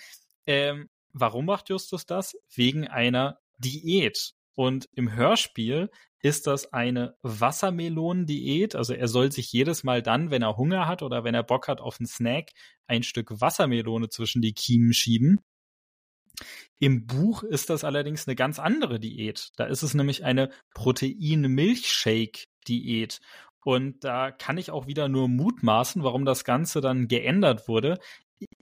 Ähm, 0.46 0.90
warum 1.12 1.46
macht 1.46 1.70
Justus 1.70 2.06
das? 2.06 2.38
Wegen 2.54 2.88
einer 2.88 3.40
Diät. 3.58 4.34
Und 4.56 4.88
im 4.94 5.12
Hörspiel 5.12 5.90
ist 6.24 6.48
das 6.48 6.74
eine 6.74 7.16
Wassermelonendiät. 7.22 8.76
Also 8.76 8.94
er 8.94 9.08
soll 9.10 9.32
sich 9.32 9.52
jedes 9.52 9.84
Mal 9.84 10.02
dann, 10.02 10.32
wenn 10.32 10.42
er 10.42 10.58
Hunger 10.58 10.88
hat 10.88 11.04
oder 11.04 11.26
wenn 11.26 11.36
er 11.36 11.44
Bock 11.44 11.68
hat 11.68 11.82
auf 11.82 12.00
einen 12.00 12.08
Snack, 12.08 12.52
ein 12.88 13.04
Stück 13.04 13.42
Wassermelone 13.42 14.08
zwischen 14.10 14.42
die 14.42 14.54
Kiemen 14.54 14.94
schieben. 14.94 15.42
Im 16.80 17.06
Buch 17.06 17.44
ist 17.44 17.70
das 17.70 17.84
allerdings 17.84 18.28
eine 18.28 18.36
ganz 18.36 18.58
andere 18.58 19.00
Diät. 19.00 19.52
Da 19.58 19.66
ist 19.66 19.84
es 19.84 19.94
nämlich 19.94 20.24
eine 20.24 20.50
Protein-Milchshake-Diät. 20.74 23.20
Und 23.66 24.04
da 24.04 24.32
kann 24.32 24.58
ich 24.58 24.72
auch 24.72 24.88
wieder 24.88 25.08
nur 25.10 25.28
mutmaßen, 25.28 26.04
warum 26.04 26.26
das 26.26 26.46
Ganze 26.46 26.82
dann 26.82 27.08
geändert 27.08 27.68
wurde 27.68 28.00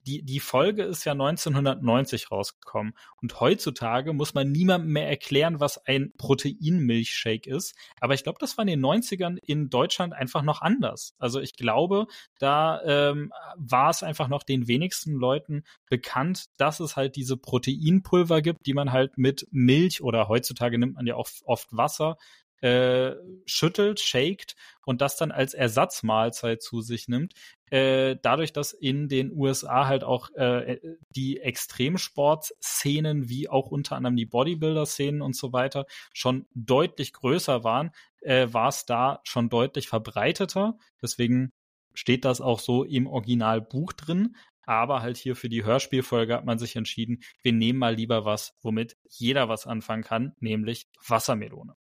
die, 0.06 0.24
die 0.24 0.40
Folge 0.40 0.84
ist 0.84 1.06
ja 1.06 1.12
1990 1.14 2.32
rausgekommen. 2.32 2.94
Und 3.22 3.40
heutzutage 3.40 4.14
muss 4.14 4.34
man 4.34 4.52
niemandem 4.52 4.92
mehr 4.92 5.08
erklären, 5.08 5.60
was 5.60 5.86
ein 5.86 6.12
Proteinmilchshake 6.18 7.50
ist. 7.50 7.76
Aber 8.00 8.14
ich 8.14 8.24
glaube, 8.24 8.40
das 8.40 8.58
war 8.58 8.64
in 8.64 8.68
den 8.68 8.86
90ern 8.86 9.38
in 9.46 9.70
Deutschland 9.70 10.14
einfach 10.14 10.42
noch 10.42 10.62
anders. 10.62 11.14
Also 11.20 11.40
ich 11.40 11.54
glaube, 11.54 12.08
da 12.40 12.82
ähm, 12.84 13.32
war 13.58 13.90
es 13.90 14.04
einfach 14.04 14.28
noch 14.28 14.44
den 14.44 14.68
wenigsten 14.68 15.14
Leuten 15.14 15.64
bekannt, 15.90 16.46
dass 16.58 16.80
es 16.80 16.96
halt 16.96 17.16
diese 17.16 17.38
Proteinpulver 17.38 18.42
gibt, 18.42 18.66
die 18.66 18.74
man 18.74 18.92
halt 18.92 19.18
mit 19.18 19.48
Milch 19.52 20.02
oder 20.02 20.28
heutzutage 20.28 20.78
nimmt 20.80 20.96
man 20.96 21.06
ja 21.06 21.16
auch 21.16 21.30
oft 21.46 21.68
Wasser 21.72 22.18
äh, 22.62 23.16
schüttelt, 23.46 24.00
shakt 24.00 24.56
und 24.86 25.02
das 25.02 25.18
dann 25.18 25.32
als 25.32 25.54
Ersatzmahlzeit 25.54 26.62
zu 26.62 26.82
sich 26.82 27.08
nimmt. 27.08 27.34
Äh, 27.70 28.18
dadurch, 28.22 28.54
dass 28.54 28.74
in 28.74 29.08
den 29.08 29.32
USA 29.32 29.88
halt 29.88 30.04
auch 30.04 30.30
äh, 30.36 30.80
die 31.16 31.40
Extremsportszenen 31.40 33.30
wie 33.30 33.50
auch 33.50 33.68
unter 33.68 33.96
anderem 33.96 34.16
die 34.16 34.26
Bodybuilder-Szenen 34.26 35.22
und 35.22 35.36
so 35.36 35.54
weiter 35.54 35.86
schon 36.14 36.48
deutlich 36.54 37.14
größer 37.14 37.64
waren, 37.64 37.92
äh, 38.22 38.48
war 38.52 38.68
es 38.68 38.86
da 38.86 39.22
schon 39.24 39.50
deutlich 39.50 39.88
verbreiteter. 39.88 40.78
Deswegen 41.02 41.52
steht 41.94 42.26
das 42.26 42.42
auch 42.42 42.60
so 42.60 42.84
im 42.84 43.08
Originalbuch 43.08 43.94
drin. 43.94 44.36
Aber 44.64 45.02
halt 45.02 45.18
hier 45.18 45.36
für 45.36 45.50
die 45.50 45.64
Hörspielfolge 45.64 46.36
hat 46.36 46.46
man 46.46 46.60
sich 46.60 46.76
entschieden, 46.76 47.24
wir 47.42 47.52
nehmen 47.52 47.80
mal 47.80 47.96
lieber 47.96 48.26
was, 48.26 48.54
womit 48.62 48.96
jeder 49.10 49.50
was 49.50 49.66
anfangen 49.66 50.04
kann, 50.04 50.36
nämlich 50.40 50.88
Wassermelone. 51.08 51.76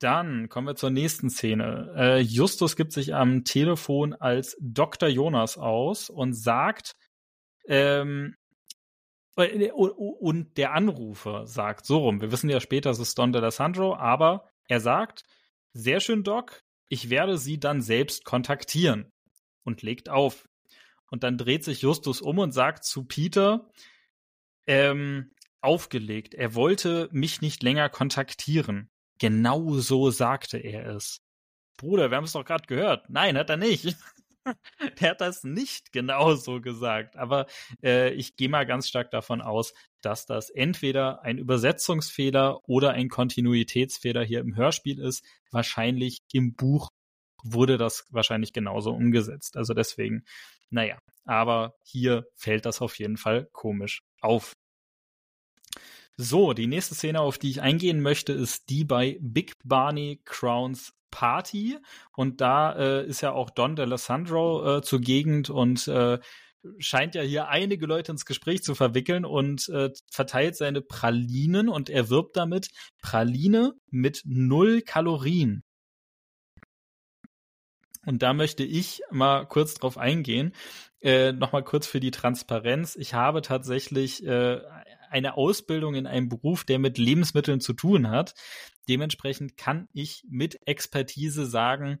Dann 0.00 0.48
kommen 0.48 0.66
wir 0.66 0.76
zur 0.76 0.90
nächsten 0.90 1.28
Szene. 1.28 1.92
Äh, 1.94 2.20
Justus 2.20 2.74
gibt 2.74 2.92
sich 2.92 3.14
am 3.14 3.44
Telefon 3.44 4.14
als 4.14 4.56
Dr. 4.58 5.10
Jonas 5.10 5.58
aus 5.58 6.08
und 6.08 6.32
sagt, 6.32 6.96
ähm, 7.66 8.34
äh, 9.36 9.70
und 9.70 10.56
der 10.56 10.72
Anrufer 10.72 11.46
sagt 11.46 11.84
so 11.84 11.98
rum, 11.98 12.22
wir 12.22 12.32
wissen 12.32 12.48
ja 12.48 12.60
später, 12.60 12.90
es 12.90 12.98
ist 12.98 13.18
Don 13.18 13.34
D'Alessandro, 13.34 13.94
aber 13.94 14.48
er 14.68 14.80
sagt, 14.80 15.24
sehr 15.74 16.00
schön, 16.00 16.24
Doc, 16.24 16.62
ich 16.88 17.10
werde 17.10 17.36
Sie 17.36 17.60
dann 17.60 17.82
selbst 17.82 18.24
kontaktieren 18.24 19.12
und 19.64 19.82
legt 19.82 20.08
auf. 20.08 20.48
Und 21.10 21.24
dann 21.24 21.36
dreht 21.36 21.62
sich 21.62 21.82
Justus 21.82 22.22
um 22.22 22.38
und 22.38 22.52
sagt 22.52 22.84
zu 22.84 23.04
Peter, 23.04 23.68
ähm, 24.66 25.32
aufgelegt, 25.60 26.34
er 26.34 26.54
wollte 26.54 27.10
mich 27.12 27.42
nicht 27.42 27.62
länger 27.62 27.90
kontaktieren. 27.90 28.88
Genau 29.20 29.74
so 29.78 30.10
sagte 30.10 30.58
er 30.58 30.86
es. 30.86 31.20
Bruder, 31.76 32.10
wir 32.10 32.16
haben 32.16 32.24
es 32.24 32.32
doch 32.32 32.44
gerade 32.44 32.66
gehört. 32.66 33.08
Nein, 33.10 33.36
hat 33.38 33.50
er 33.50 33.58
nicht. 33.58 33.96
er 34.98 35.10
hat 35.10 35.20
das 35.20 35.44
nicht 35.44 35.92
genau 35.92 36.34
so 36.34 36.60
gesagt. 36.60 37.16
Aber 37.16 37.46
äh, 37.82 38.12
ich 38.14 38.36
gehe 38.36 38.48
mal 38.48 38.64
ganz 38.64 38.88
stark 38.88 39.10
davon 39.10 39.42
aus, 39.42 39.74
dass 40.00 40.24
das 40.24 40.48
entweder 40.48 41.22
ein 41.22 41.36
Übersetzungsfehler 41.38 42.60
oder 42.66 42.92
ein 42.92 43.10
Kontinuitätsfehler 43.10 44.24
hier 44.24 44.40
im 44.40 44.56
Hörspiel 44.56 44.98
ist. 44.98 45.22
Wahrscheinlich 45.50 46.20
im 46.32 46.54
Buch 46.54 46.88
wurde 47.42 47.76
das 47.76 48.06
wahrscheinlich 48.10 48.54
genauso 48.54 48.90
umgesetzt. 48.92 49.56
Also 49.56 49.74
deswegen, 49.74 50.24
naja, 50.70 50.98
aber 51.24 51.74
hier 51.84 52.26
fällt 52.36 52.64
das 52.64 52.80
auf 52.80 52.98
jeden 52.98 53.18
Fall 53.18 53.48
komisch 53.52 54.00
auf. 54.20 54.54
So, 56.22 56.52
die 56.52 56.66
nächste 56.66 56.94
Szene, 56.94 57.22
auf 57.22 57.38
die 57.38 57.48
ich 57.48 57.62
eingehen 57.62 58.02
möchte, 58.02 58.34
ist 58.34 58.68
die 58.68 58.84
bei 58.84 59.16
Big 59.22 59.54
Barney 59.64 60.20
Crowns 60.26 60.92
Party. 61.10 61.78
Und 62.14 62.42
da 62.42 62.74
äh, 62.76 63.06
ist 63.06 63.22
ja 63.22 63.32
auch 63.32 63.48
Don 63.48 63.74
D'Alessandro 63.74 64.78
äh, 64.78 64.82
zur 64.82 65.00
Gegend 65.00 65.48
und 65.48 65.88
äh, 65.88 66.18
scheint 66.76 67.14
ja 67.14 67.22
hier 67.22 67.48
einige 67.48 67.86
Leute 67.86 68.12
ins 68.12 68.26
Gespräch 68.26 68.62
zu 68.62 68.74
verwickeln 68.74 69.24
und 69.24 69.70
äh, 69.70 69.88
verteilt 70.10 70.56
seine 70.56 70.82
Pralinen 70.82 71.70
und 71.70 71.88
er 71.88 72.10
wirbt 72.10 72.36
damit 72.36 72.68
Praline 73.00 73.72
mit 73.90 74.20
null 74.26 74.82
Kalorien. 74.82 75.64
Und 78.04 78.22
da 78.22 78.34
möchte 78.34 78.62
ich 78.62 79.00
mal 79.10 79.46
kurz 79.46 79.72
drauf 79.72 79.96
eingehen. 79.96 80.52
Äh, 81.00 81.32
Nochmal 81.32 81.64
kurz 81.64 81.86
für 81.86 82.00
die 82.00 82.10
Transparenz. 82.10 82.94
Ich 82.96 83.14
habe 83.14 83.40
tatsächlich 83.40 84.22
äh, 84.26 84.60
eine 85.10 85.36
Ausbildung 85.36 85.94
in 85.94 86.06
einem 86.06 86.28
Beruf, 86.28 86.64
der 86.64 86.78
mit 86.78 86.98
Lebensmitteln 86.98 87.60
zu 87.60 87.72
tun 87.72 88.08
hat. 88.08 88.34
Dementsprechend 88.88 89.56
kann 89.56 89.88
ich 89.92 90.24
mit 90.28 90.58
Expertise 90.66 91.46
sagen, 91.46 91.98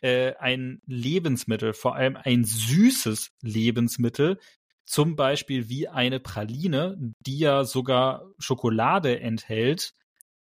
äh, 0.00 0.34
ein 0.36 0.80
Lebensmittel, 0.86 1.72
vor 1.72 1.96
allem 1.96 2.16
ein 2.16 2.44
süßes 2.44 3.30
Lebensmittel, 3.42 4.38
zum 4.84 5.16
Beispiel 5.16 5.68
wie 5.68 5.88
eine 5.88 6.18
Praline, 6.18 6.96
die 7.20 7.38
ja 7.38 7.64
sogar 7.64 8.24
Schokolade 8.38 9.20
enthält, 9.20 9.94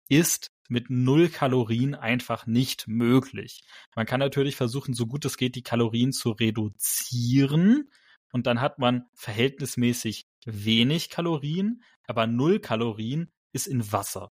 ist 0.08 0.50
mit 0.68 0.90
null 0.90 1.28
Kalorien 1.28 1.94
einfach 1.94 2.46
nicht 2.46 2.86
möglich. 2.86 3.64
Man 3.96 4.06
kann 4.06 4.20
natürlich 4.20 4.54
versuchen, 4.54 4.94
so 4.94 5.06
gut 5.06 5.24
es 5.24 5.36
geht, 5.38 5.56
die 5.56 5.62
Kalorien 5.62 6.12
zu 6.12 6.30
reduzieren. 6.30 7.90
Und 8.30 8.46
dann 8.46 8.60
hat 8.60 8.78
man 8.78 9.06
verhältnismäßig 9.14 10.26
wenig 10.44 11.08
Kalorien, 11.08 11.82
aber 12.08 12.26
null 12.26 12.58
Kalorien 12.58 13.30
ist 13.52 13.68
in 13.68 13.92
Wasser. 13.92 14.32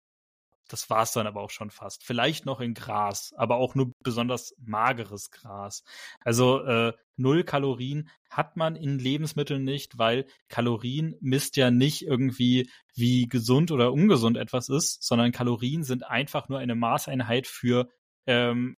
Das 0.69 0.89
war's 0.89 1.13
dann 1.13 1.27
aber 1.27 1.43
auch 1.43 1.51
schon 1.51 1.71
fast. 1.71 2.05
Vielleicht 2.05 2.47
noch 2.47 2.61
in 2.61 2.73
Gras, 2.73 3.35
aber 3.37 3.57
auch 3.57 3.75
nur 3.75 3.93
besonders 4.03 4.55
mageres 4.59 5.31
Gras. 5.31 5.85
Also 6.21 6.65
äh, 6.65 6.95
null 7.17 7.45
Kalorien 7.45 8.09
hat 8.31 8.57
man 8.57 8.75
in 8.75 8.99
Lebensmitteln 8.99 9.63
nicht, 9.63 9.99
weil 9.99 10.27
Kalorien 10.49 11.17
misst 11.21 11.57
ja 11.57 11.71
nicht 11.71 12.07
irgendwie, 12.07 12.71
wie 12.95 13.29
gesund 13.29 13.73
oder 13.73 13.93
ungesund 13.93 14.39
etwas 14.39 14.71
ist, 14.71 15.03
sondern 15.03 15.33
Kalorien 15.33 15.85
sind 15.85 16.07
einfach 16.07 16.49
nur 16.49 16.61
eine 16.61 16.75
Maßeinheit 16.75 17.47
für 17.47 17.91
ähm, 18.27 18.79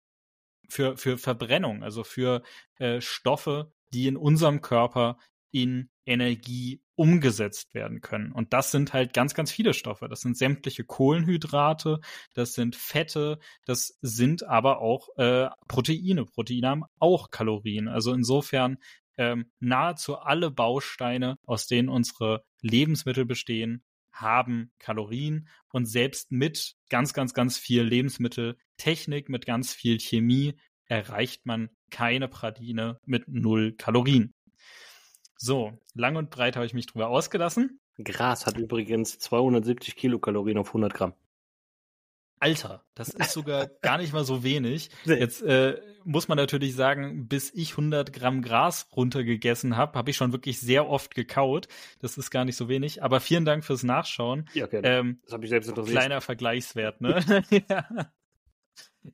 für 0.71 0.97
für 0.97 1.19
Verbrennung, 1.19 1.83
also 1.83 2.03
für 2.05 2.43
äh, 2.79 3.03
Stoffe, 3.03 3.73
die 3.93 4.07
in 4.07 4.17
unserem 4.17 4.63
Körper 4.63 5.19
in 5.51 5.91
Energie 6.07 6.81
umgesetzt 6.97 7.75
werden 7.75 8.01
können. 8.01 8.33
Und 8.33 8.53
das 8.53 8.71
sind 8.71 8.93
halt 8.93 9.13
ganz, 9.13 9.35
ganz 9.35 9.51
viele 9.51 9.75
Stoffe. 9.75 10.09
Das 10.09 10.21
sind 10.21 10.37
sämtliche 10.37 10.85
Kohlenhydrate, 10.85 12.01
das 12.35 12.55
sind 12.55 12.77
Fette, 12.77 13.39
das 13.65 13.99
sind 14.01 14.45
aber 14.45 14.81
auch 14.81 15.09
äh, 15.17 15.49
Proteine. 15.67 16.25
Proteine 16.27 16.69
haben 16.69 16.85
auch 16.99 17.31
Kalorien. 17.31 17.89
Also 17.89 18.13
insofern 18.13 18.79
ähm, 19.17 19.51
nahezu 19.61 20.17
alle 20.19 20.51
Bausteine, 20.51 21.39
aus 21.47 21.67
denen 21.67 21.89
unsere 21.89 22.45
Lebensmittel 22.61 23.25
bestehen, 23.25 23.83
haben 24.13 24.71
Kalorien 24.79 25.49
und 25.73 25.87
selbst 25.87 26.31
mit 26.31 26.75
ganz, 26.89 27.13
ganz, 27.13 27.35
ganz 27.35 27.59
viel 27.59 27.83
Lebensmitteltechnik, 27.83 29.29
mit 29.29 29.45
ganz 29.45 29.73
viel 29.73 29.99
Chemie 29.99 30.55
erreicht 30.87 31.47
man 31.47 31.71
keine 31.91 32.29
Pradine 32.29 32.99
mit 33.05 33.27
null 33.27 33.73
Kalorien. 33.73 34.35
So, 35.45 35.77
lang 35.93 36.17
und 36.17 36.31
breit 36.31 36.57
habe 36.57 36.65
ich 36.65 36.73
mich 36.73 36.87
drüber 36.87 37.09
ausgelassen. 37.09 37.79
Gras 38.03 38.47
hat 38.47 38.57
übrigens 38.57 39.19
270 39.19 39.95
Kilokalorien 39.95 40.57
auf 40.57 40.69
100 40.69 40.95
Gramm. 40.95 41.13
Alter, 42.41 42.83
das 42.95 43.11
ist 43.11 43.33
sogar 43.33 43.67
gar 43.83 43.99
nicht 43.99 44.15
mal 44.15 44.25
so 44.25 44.43
wenig. 44.43 44.89
Jetzt 45.05 45.43
äh, 45.43 45.79
muss 46.03 46.29
man 46.29 46.39
natürlich 46.39 46.75
sagen, 46.75 47.29
bis 47.29 47.53
ich 47.53 47.73
100 47.73 48.15
Gramm 48.15 48.41
Gras 48.41 48.89
runtergegessen 48.97 49.77
habe, 49.77 49.99
habe 49.99 50.09
ich 50.09 50.17
schon 50.17 50.33
wirklich 50.33 50.61
sehr 50.61 50.89
oft 50.89 51.15
gekaut. 51.15 51.69
Das 51.99 52.17
ist 52.17 52.31
gar 52.31 52.47
nicht 52.47 52.57
so 52.57 52.71
wenig. 52.71 53.03
Aber 53.03 53.21
vielen 53.21 53.45
Dank 53.45 53.67
fürs 53.67 53.83
Nachschauen. 53.83 54.49
Ja, 54.55 54.65
okay. 54.65 54.81
Ähm, 54.83 55.21
das 55.25 55.35
habe 55.35 55.45
ich 55.45 55.51
selbst 55.51 55.69
interessiert. 55.69 55.99
kleiner 55.99 56.23
Vergleichswert, 56.23 57.03
ne? 57.03 57.23
ja. 57.69 58.11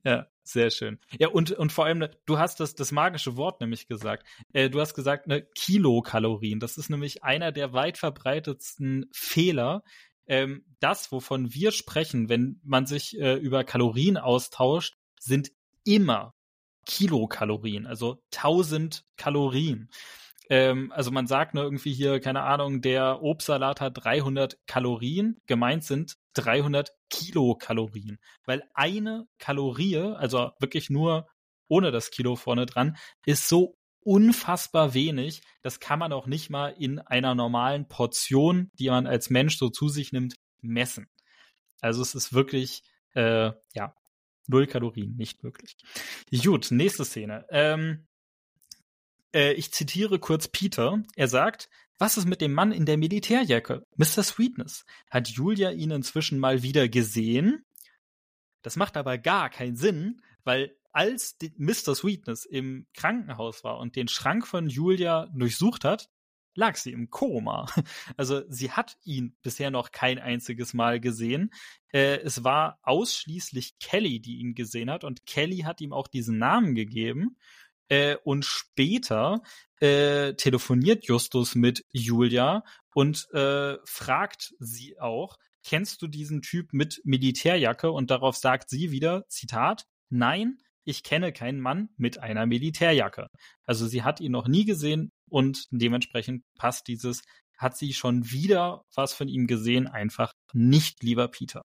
ja, 0.04 0.26
sehr 0.52 0.70
schön. 0.70 0.98
Ja, 1.18 1.28
und, 1.28 1.52
und 1.52 1.72
vor 1.72 1.84
allem, 1.84 2.06
du 2.26 2.38
hast 2.38 2.60
das, 2.60 2.74
das 2.74 2.92
magische 2.92 3.36
Wort 3.36 3.60
nämlich 3.60 3.86
gesagt. 3.86 4.26
Äh, 4.52 4.70
du 4.70 4.80
hast 4.80 4.94
gesagt, 4.94 5.26
ne, 5.26 5.42
Kilokalorien. 5.54 6.60
Das 6.60 6.78
ist 6.78 6.90
nämlich 6.90 7.24
einer 7.24 7.52
der 7.52 7.72
weit 7.72 7.98
verbreitetsten 7.98 9.08
Fehler, 9.12 9.82
ähm, 10.30 10.64
das, 10.78 11.10
wovon 11.10 11.52
wir 11.52 11.72
sprechen, 11.72 12.28
wenn 12.28 12.60
man 12.62 12.86
sich 12.86 13.18
äh, 13.18 13.34
über 13.34 13.64
Kalorien 13.64 14.16
austauscht, 14.16 14.96
sind 15.18 15.50
immer 15.84 16.34
Kilokalorien, 16.86 17.86
also 17.86 18.22
1000 18.32 19.04
Kalorien. 19.16 19.90
Ähm, 20.48 20.92
also 20.92 21.10
man 21.10 21.26
sagt 21.26 21.54
nur 21.54 21.64
irgendwie 21.64 21.92
hier, 21.92 22.20
keine 22.20 22.42
Ahnung, 22.42 22.80
der 22.80 23.22
Obstsalat 23.22 23.80
hat 23.80 24.04
300 24.04 24.56
Kalorien, 24.66 25.40
gemeint 25.46 25.82
sind 25.82 26.16
300 26.34 26.92
Kilokalorien, 27.10 28.18
weil 28.44 28.62
eine 28.74 29.26
Kalorie, 29.38 29.98
also 29.98 30.52
wirklich 30.58 30.90
nur 30.90 31.28
ohne 31.68 31.90
das 31.90 32.10
Kilo 32.10 32.36
vorne 32.36 32.66
dran, 32.66 32.96
ist 33.24 33.48
so 33.48 33.76
unfassbar 34.02 34.94
wenig. 34.94 35.42
Das 35.62 35.80
kann 35.80 35.98
man 35.98 36.12
auch 36.12 36.26
nicht 36.26 36.50
mal 36.50 36.74
in 36.78 36.98
einer 36.98 37.34
normalen 37.34 37.86
Portion, 37.88 38.70
die 38.74 38.90
man 38.90 39.06
als 39.06 39.30
Mensch 39.30 39.56
so 39.56 39.70
zu 39.70 39.88
sich 39.88 40.12
nimmt, 40.12 40.34
messen. 40.60 41.08
Also 41.80 42.02
es 42.02 42.14
ist 42.14 42.32
wirklich, 42.32 42.82
äh, 43.14 43.52
ja, 43.74 43.94
null 44.46 44.66
Kalorien, 44.66 45.16
nicht 45.16 45.42
möglich. 45.42 45.76
Gut, 46.42 46.70
nächste 46.70 47.04
Szene. 47.04 47.46
Ähm, 47.50 48.06
äh, 49.32 49.52
ich 49.52 49.72
zitiere 49.72 50.18
kurz 50.18 50.48
Peter. 50.48 51.02
Er 51.16 51.28
sagt, 51.28 51.68
was 52.00 52.16
ist 52.16 52.26
mit 52.26 52.40
dem 52.40 52.54
Mann 52.54 52.72
in 52.72 52.86
der 52.86 52.96
Militärjacke? 52.96 53.86
Mr. 53.96 54.22
Sweetness. 54.22 54.86
Hat 55.10 55.28
Julia 55.28 55.70
ihn 55.70 55.90
inzwischen 55.90 56.38
mal 56.38 56.62
wieder 56.62 56.88
gesehen? 56.88 57.64
Das 58.62 58.76
macht 58.76 58.96
aber 58.96 59.18
gar 59.18 59.50
keinen 59.50 59.76
Sinn, 59.76 60.22
weil 60.42 60.74
als 60.92 61.36
Mr. 61.56 61.94
Sweetness 61.94 62.46
im 62.46 62.86
Krankenhaus 62.94 63.64
war 63.64 63.78
und 63.78 63.96
den 63.96 64.08
Schrank 64.08 64.46
von 64.46 64.68
Julia 64.68 65.28
durchsucht 65.34 65.84
hat, 65.84 66.08
lag 66.54 66.76
sie 66.76 66.92
im 66.92 67.10
Koma. 67.10 67.66
Also 68.16 68.42
sie 68.48 68.72
hat 68.72 68.96
ihn 69.04 69.36
bisher 69.42 69.70
noch 69.70 69.92
kein 69.92 70.18
einziges 70.18 70.74
Mal 70.74 71.00
gesehen. 71.00 71.52
Äh, 71.92 72.18
es 72.22 72.44
war 72.44 72.78
ausschließlich 72.82 73.78
Kelly, 73.78 74.20
die 74.20 74.38
ihn 74.38 74.54
gesehen 74.54 74.90
hat 74.90 75.04
und 75.04 75.26
Kelly 75.26 75.58
hat 75.58 75.80
ihm 75.80 75.92
auch 75.92 76.08
diesen 76.08 76.38
Namen 76.38 76.74
gegeben. 76.74 77.36
Äh, 77.90 78.16
und 78.22 78.44
später 78.44 79.42
äh, 79.80 80.34
telefoniert 80.34 81.06
Justus 81.06 81.54
mit 81.56 81.84
Julia 81.92 82.62
und 82.94 83.28
äh, 83.32 83.78
fragt 83.84 84.54
sie 84.60 84.98
auch, 85.00 85.36
kennst 85.64 86.00
du 86.00 86.06
diesen 86.06 86.40
Typ 86.40 86.72
mit 86.72 87.00
Militärjacke? 87.04 87.90
Und 87.90 88.10
darauf 88.10 88.36
sagt 88.36 88.70
sie 88.70 88.92
wieder, 88.92 89.26
Zitat, 89.28 89.86
nein, 90.08 90.58
ich 90.84 91.02
kenne 91.02 91.32
keinen 91.32 91.60
Mann 91.60 91.88
mit 91.96 92.18
einer 92.18 92.46
Militärjacke. 92.46 93.26
Also 93.64 93.86
sie 93.86 94.02
hat 94.02 94.20
ihn 94.20 94.32
noch 94.32 94.46
nie 94.46 94.64
gesehen 94.64 95.10
und 95.28 95.66
dementsprechend 95.70 96.44
passt 96.56 96.86
dieses, 96.86 97.22
hat 97.58 97.76
sie 97.76 97.92
schon 97.92 98.30
wieder 98.30 98.84
was 98.94 99.12
von 99.14 99.28
ihm 99.28 99.46
gesehen, 99.48 99.88
einfach 99.88 100.32
nicht, 100.52 101.02
lieber 101.02 101.28
Peter. 101.28 101.62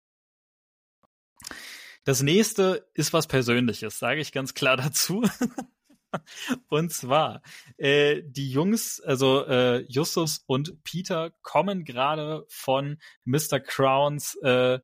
Das 2.03 2.21
nächste 2.23 2.87
ist 2.93 3.13
was 3.13 3.27
Persönliches, 3.27 3.99
sage 3.99 4.21
ich 4.21 4.31
ganz 4.31 4.55
klar 4.55 4.77
dazu. 4.77 5.23
und 6.69 6.91
zwar, 6.91 7.41
äh, 7.77 8.21
die 8.25 8.49
Jungs, 8.49 9.01
also 9.01 9.45
äh, 9.45 9.85
Justus 9.87 10.43
und 10.47 10.83
Peter, 10.83 11.31
kommen 11.41 11.83
gerade 11.83 12.45
von 12.49 12.97
Mr. 13.25 13.59
Crowns 13.59 14.35
äh, 14.43 14.79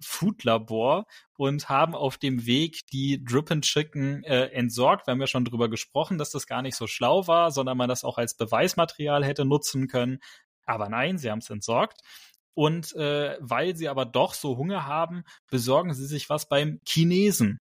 Foodlabor 0.00 1.06
und 1.36 1.68
haben 1.68 1.94
auf 1.94 2.18
dem 2.18 2.46
Weg 2.46 2.86
die 2.88 3.22
Drip 3.24 3.50
and 3.50 3.64
Chicken 3.64 4.24
äh, 4.24 4.46
entsorgt. 4.46 5.06
Wir 5.06 5.12
haben 5.12 5.20
ja 5.20 5.26
schon 5.26 5.44
drüber 5.44 5.68
gesprochen, 5.68 6.18
dass 6.18 6.30
das 6.30 6.46
gar 6.46 6.62
nicht 6.62 6.76
so 6.76 6.86
schlau 6.86 7.26
war, 7.26 7.50
sondern 7.50 7.76
man 7.76 7.88
das 7.88 8.04
auch 8.04 8.18
als 8.18 8.36
Beweismaterial 8.36 9.24
hätte 9.24 9.44
nutzen 9.44 9.88
können. 9.88 10.18
Aber 10.64 10.88
nein, 10.88 11.18
sie 11.18 11.30
haben 11.30 11.38
es 11.38 11.50
entsorgt. 11.50 12.00
Und 12.54 12.94
äh, 12.96 13.36
weil 13.40 13.76
sie 13.76 13.88
aber 13.88 14.06
doch 14.06 14.34
so 14.34 14.56
Hunger 14.56 14.86
haben, 14.86 15.24
besorgen 15.50 15.92
sie 15.92 16.06
sich 16.06 16.30
was 16.30 16.48
beim 16.48 16.80
Chinesen. 16.86 17.60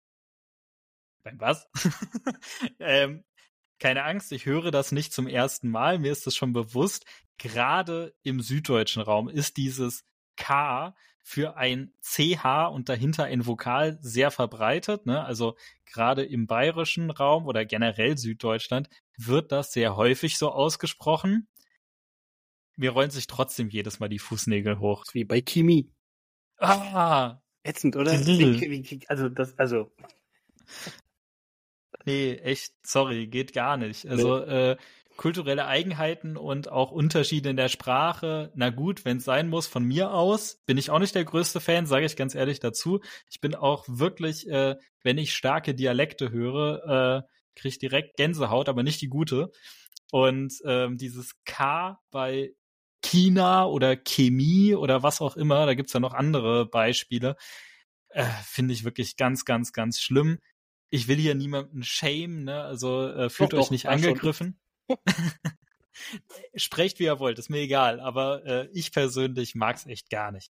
Beim 1.23 1.39
was? 1.39 1.67
ähm, 2.79 3.23
keine 3.79 4.03
Angst, 4.03 4.31
ich 4.31 4.45
höre 4.45 4.71
das 4.71 4.91
nicht 4.91 5.13
zum 5.13 5.27
ersten 5.27 5.69
Mal, 5.69 5.99
mir 5.99 6.11
ist 6.11 6.27
das 6.27 6.35
schon 6.35 6.53
bewusst. 6.53 7.05
Gerade 7.37 8.13
im 8.23 8.41
süddeutschen 8.41 9.01
Raum 9.01 9.29
ist 9.29 9.57
dieses 9.57 10.03
K 10.35 10.93
für 11.23 11.55
ein 11.57 11.93
CH 12.01 12.67
und 12.73 12.89
dahinter 12.89 13.25
ein 13.25 13.45
Vokal 13.45 13.97
sehr 14.01 14.31
verbreitet. 14.31 15.05
Ne? 15.05 15.23
Also 15.23 15.55
gerade 15.85 16.25
im 16.25 16.47
bayerischen 16.47 17.11
Raum 17.11 17.45
oder 17.45 17.65
generell 17.65 18.17
Süddeutschland 18.17 18.89
wird 19.15 19.51
das 19.51 19.71
sehr 19.71 19.95
häufig 19.95 20.37
so 20.37 20.51
ausgesprochen. 20.51 21.47
Mir 22.75 22.91
rollen 22.91 23.11
sich 23.11 23.27
trotzdem 23.27 23.69
jedes 23.69 23.99
Mal 23.99 24.09
die 24.09 24.19
Fußnägel 24.19 24.79
hoch. 24.79 25.05
Wie 25.13 25.23
bei 25.23 25.41
Kimi. 25.41 25.91
Ah! 26.57 27.39
Ätzend, 27.63 27.95
oder? 27.95 28.13
Also, 29.07 29.29
das, 29.29 29.57
also. 29.59 29.91
Nee, 32.09 32.35
echt, 32.35 32.73
sorry, 32.83 33.27
geht 33.27 33.53
gar 33.53 33.77
nicht. 33.77 34.07
Also, 34.07 34.39
nee. 34.39 34.71
äh, 34.71 34.77
kulturelle 35.15 35.67
Eigenheiten 35.67 36.37
und 36.37 36.71
auch 36.71 36.91
Unterschiede 36.91 37.49
in 37.49 37.57
der 37.57 37.67
Sprache. 37.67 38.51
Na 38.55 38.69
gut, 38.69 39.03
wenn 39.03 39.17
es 39.17 39.25
sein 39.25 39.49
muss, 39.49 39.67
von 39.67 39.83
mir 39.83 40.13
aus 40.13 40.61
bin 40.65 40.77
ich 40.77 40.89
auch 40.89 40.99
nicht 40.99 41.13
der 41.13 41.25
größte 41.25 41.59
Fan, 41.59 41.85
sage 41.85 42.05
ich 42.05 42.15
ganz 42.15 42.35
ehrlich 42.35 42.61
dazu. 42.61 43.01
Ich 43.29 43.41
bin 43.41 43.53
auch 43.53 43.83
wirklich, 43.87 44.47
äh, 44.47 44.77
wenn 45.03 45.17
ich 45.17 45.33
starke 45.33 45.75
Dialekte 45.75 46.31
höre, 46.31 47.25
äh, 47.25 47.29
kriege 47.55 47.67
ich 47.67 47.79
direkt 47.79 48.15
Gänsehaut, 48.15 48.69
aber 48.69 48.81
nicht 48.81 49.01
die 49.01 49.09
gute. 49.09 49.51
Und 50.09 50.53
ähm, 50.65 50.97
dieses 50.97 51.33
K 51.43 51.99
bei 52.11 52.53
China 53.03 53.65
oder 53.65 53.97
Chemie 53.97 54.73
oder 54.73 55.03
was 55.03 55.19
auch 55.19 55.35
immer, 55.35 55.65
da 55.65 55.73
gibt's 55.73 55.93
ja 55.93 55.99
noch 55.99 56.13
andere 56.13 56.65
Beispiele, 56.65 57.35
äh, 58.09 58.25
finde 58.45 58.73
ich 58.73 58.85
wirklich 58.85 59.17
ganz, 59.17 59.45
ganz, 59.45 59.73
ganz 59.73 59.99
schlimm. 59.99 60.39
Ich 60.89 61.07
will 61.07 61.17
hier 61.17 61.35
niemanden 61.35 61.83
shame, 61.83 62.43
ne? 62.43 62.63
Also 62.63 63.07
äh, 63.07 63.29
fühlt 63.29 63.53
doch, 63.53 63.59
euch 63.59 63.71
nicht 63.71 63.87
angegriffen. 63.87 64.59
Sprecht 66.55 66.99
wie 66.99 67.03
ihr 67.03 67.19
wollt, 67.19 67.37
ist 67.39 67.49
mir 67.49 67.59
egal, 67.59 67.99
aber 67.99 68.45
äh, 68.45 68.69
ich 68.73 68.91
persönlich 68.91 69.55
mag's 69.55 69.85
echt 69.85 70.09
gar 70.09 70.31
nicht. 70.31 70.51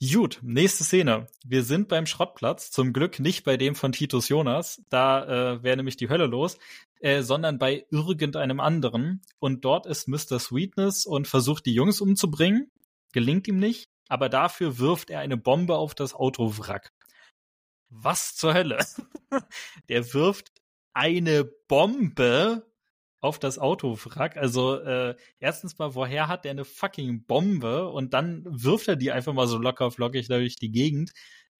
Gut, 0.00 0.38
nächste 0.42 0.84
Szene. 0.84 1.26
Wir 1.44 1.64
sind 1.64 1.88
beim 1.88 2.06
Schrottplatz, 2.06 2.70
zum 2.70 2.92
Glück 2.92 3.18
nicht 3.18 3.44
bei 3.44 3.56
dem 3.56 3.74
von 3.74 3.90
Titus 3.90 4.28
Jonas, 4.28 4.80
da 4.90 5.24
äh, 5.54 5.62
wäre 5.64 5.76
nämlich 5.76 5.96
die 5.96 6.08
Hölle 6.08 6.26
los, 6.26 6.56
äh, 7.00 7.22
sondern 7.22 7.58
bei 7.58 7.84
irgendeinem 7.90 8.60
anderen. 8.60 9.22
Und 9.40 9.64
dort 9.64 9.86
ist 9.86 10.06
Mr. 10.06 10.38
Sweetness 10.38 11.04
und 11.04 11.26
versucht 11.26 11.66
die 11.66 11.74
Jungs 11.74 12.00
umzubringen. 12.00 12.70
Gelingt 13.12 13.48
ihm 13.48 13.58
nicht, 13.58 13.88
aber 14.08 14.28
dafür 14.28 14.78
wirft 14.78 15.10
er 15.10 15.18
eine 15.18 15.36
Bombe 15.36 15.74
auf 15.74 15.96
das 15.96 16.14
Autowrack. 16.14 16.92
Was 17.90 18.36
zur 18.36 18.54
Hölle? 18.54 18.78
Der 19.88 20.12
wirft 20.14 20.52
eine 20.92 21.44
Bombe 21.44 22.66
auf 23.20 23.38
das 23.38 23.58
Autowrack. 23.58 24.36
Also 24.36 24.80
äh, 24.80 25.16
erstens 25.40 25.78
mal, 25.78 25.94
woher 25.94 26.28
hat 26.28 26.44
der 26.44 26.52
eine 26.52 26.64
fucking 26.64 27.24
Bombe 27.24 27.88
und 27.88 28.14
dann 28.14 28.44
wirft 28.48 28.88
er 28.88 28.96
die 28.96 29.10
einfach 29.12 29.32
mal 29.32 29.48
so 29.48 29.58
locker 29.58 29.90
flockig 29.90 30.28
durch 30.28 30.56
die 30.56 30.70
Gegend. 30.70 31.12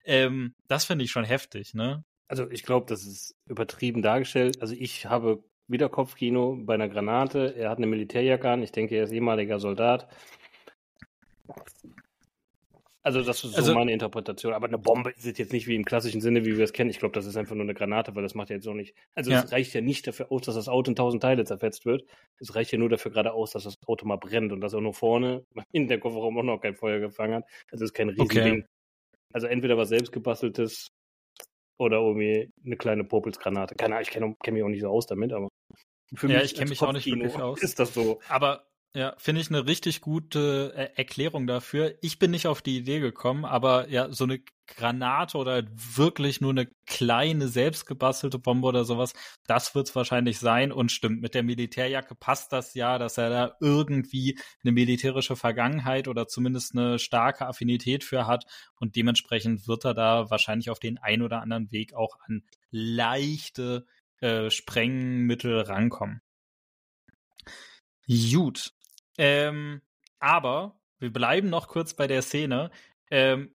Ähm, 0.05 0.55
das 0.69 0.85
finde 0.85 1.05
ich 1.05 1.11
schon 1.11 1.25
heftig, 1.25 1.75
ne? 1.75 2.05
Also 2.29 2.49
ich 2.51 2.63
glaube, 2.63 2.87
das 2.87 3.05
ist 3.07 3.37
übertrieben 3.47 4.03
dargestellt. 4.03 4.61
Also 4.61 4.75
ich 4.79 5.07
habe 5.07 5.43
wieder 5.67 5.89
Kopfkino 5.89 6.57
bei 6.61 6.75
einer 6.75 6.89
Granate. 6.89 7.55
Er 7.57 7.71
hat 7.71 7.79
eine 7.79 7.87
Militärjacke 7.87 8.49
an. 8.49 8.63
Ich 8.63 8.73
denke, 8.73 8.97
er 8.97 9.05
ist 9.05 9.13
ehemaliger 9.13 9.59
Soldat. 9.59 10.09
Also 13.03 13.23
das 13.23 13.45
ist 13.45 13.53
so 13.53 13.57
also, 13.57 13.75
meine 13.75 13.93
Interpretation. 13.93 14.53
Aber 14.53 14.67
eine 14.67 14.79
Bombe 14.79 15.11
ist 15.11 15.39
jetzt 15.39 15.53
nicht 15.53 15.67
wie 15.67 15.77
im 15.77 15.85
klassischen 15.85 16.21
Sinne, 16.21 16.45
wie 16.45 16.57
wir 16.57 16.65
es 16.65 16.73
kennen. 16.73 16.91
Ich 16.91 16.99
glaube, 16.99 17.15
das 17.15 17.27
ist 17.27 17.37
einfach 17.37 17.55
nur 17.55 17.65
eine 17.65 17.75
Granate, 17.75 18.15
weil 18.15 18.23
das 18.23 18.35
macht 18.35 18.51
ja 18.51 18.57
jetzt 18.57 18.67
auch 18.67 18.75
nicht. 18.75 18.95
Also 19.15 19.31
ja. 19.31 19.43
es 19.43 19.53
reicht 19.53 19.73
ja 19.73 19.81
nicht 19.81 20.07
dafür 20.07 20.31
aus, 20.33 20.43
dass 20.43 20.57
das 20.57 20.69
Auto 20.69 20.91
in 20.91 20.97
tausend 20.97 21.23
Teile 21.23 21.45
zerfetzt 21.45 21.87
wird. 21.87 22.05
Es 22.39 22.55
reicht 22.55 22.73
ja 22.73 22.79
nur 22.79 22.89
dafür 22.89 23.13
gerade 23.13 23.33
aus, 23.33 23.53
dass 23.53 23.65
das 23.65 23.77
Auto 23.87 24.07
mal 24.07 24.17
brennt 24.17 24.53
und 24.53 24.61
dass 24.61 24.75
auch 24.75 24.81
nur 24.81 24.95
vorne 24.95 25.45
in 25.73 25.89
der 25.89 26.01
Kofferraum 26.01 26.39
auch 26.39 26.43
noch 26.43 26.61
kein 26.61 26.75
Feuer 26.75 26.99
gefangen 26.99 27.37
hat. 27.37 27.45
Also 27.71 27.85
es 27.85 27.91
ist 27.91 27.95
kein 27.95 28.09
Riesending. 28.09 28.63
Okay. 28.63 28.67
Also 29.33 29.47
entweder 29.47 29.77
was 29.77 29.91
selbstgebasteltes 29.91 30.89
oder 31.79 31.99
irgendwie 31.99 32.51
eine 32.65 32.77
kleine 32.77 33.05
Popelsgranate. 33.05 33.75
Keine 33.77 33.95
Ahnung, 33.95 34.03
ich 34.03 34.11
kenne 34.11 34.35
kenn 34.43 34.55
mich 34.55 34.63
auch 34.63 34.69
nicht 34.69 34.81
so 34.81 34.89
aus 34.89 35.07
damit, 35.07 35.33
aber. 35.33 35.49
Für 36.15 36.27
ja, 36.29 36.39
mich 36.39 36.53
ich 36.53 36.55
kenne 36.55 36.71
mich 36.71 36.83
auch 36.83 36.93
nicht 36.93 37.07
wirklich 37.07 37.37
aus. 37.37 37.63
Ist 37.63 37.79
das 37.79 37.95
so? 37.95 38.21
Aber 38.29 38.68
ja, 38.95 39.15
finde 39.19 39.41
ich 39.43 39.51
eine 39.51 39.67
richtig 39.67 40.01
gute 40.01 40.73
äh, 40.75 40.89
Erklärung 40.97 41.47
dafür. 41.47 41.95
Ich 42.01 42.19
bin 42.19 42.31
nicht 42.31 42.47
auf 42.47 42.63
die 42.63 42.79
Idee 42.79 43.01
gekommen, 43.01 43.45
aber 43.45 43.89
ja, 43.91 44.11
so 44.13 44.25
eine 44.25 44.41
Granate 44.67 45.37
oder 45.37 45.63
wirklich 45.75 46.41
nur 46.41 46.51
eine 46.51 46.69
kleine 46.87 47.49
selbstgebastelte 47.49 48.39
Bombe 48.39 48.67
oder 48.67 48.85
sowas, 48.85 49.13
das 49.47 49.75
wird's 49.75 49.95
wahrscheinlich 49.95 50.39
sein 50.39 50.73
und 50.73 50.91
stimmt. 50.91 51.21
Mit 51.21 51.35
der 51.35 51.43
Militärjacke 51.43 52.15
passt 52.15 52.53
das 52.53 52.75
ja, 52.75 52.99
dass 52.99 53.19
er 53.19 53.31
da 53.31 53.57
irgendwie 53.61 54.39
eine 54.63 54.73
militärische 54.73 55.37
Vergangenheit 55.37 56.09
oder 56.09 56.27
zumindest 56.27 56.75
eine 56.75 56.99
starke 56.99 57.47
Affinität 57.47 58.05
für 58.05 58.27
hat 58.27 58.47
und 58.77 58.97
dementsprechend 58.97 59.69
wird 59.69 59.85
er 59.85 59.95
da 59.95 60.31
wahrscheinlich 60.31 60.71
auf 60.71 60.81
den 60.81 60.99
ein 60.99 61.23
oder 61.23 61.43
anderen 61.43 61.71
Weg 61.73 61.95
auch 61.95 62.19
an 62.27 62.43
leichte 62.71 63.87
äh, 64.21 64.51
Sprengmittel 64.51 65.61
rankommen. 65.61 66.21
Gut. 68.09 68.73
Ähm, 69.19 69.83
aber 70.19 70.81
wir 70.99 71.13
bleiben 71.13 71.51
noch 71.51 71.69
kurz 71.69 71.95
bei 71.95 72.07
der 72.07 72.23
Szene. 72.23 72.71
Ähm, 73.11 73.55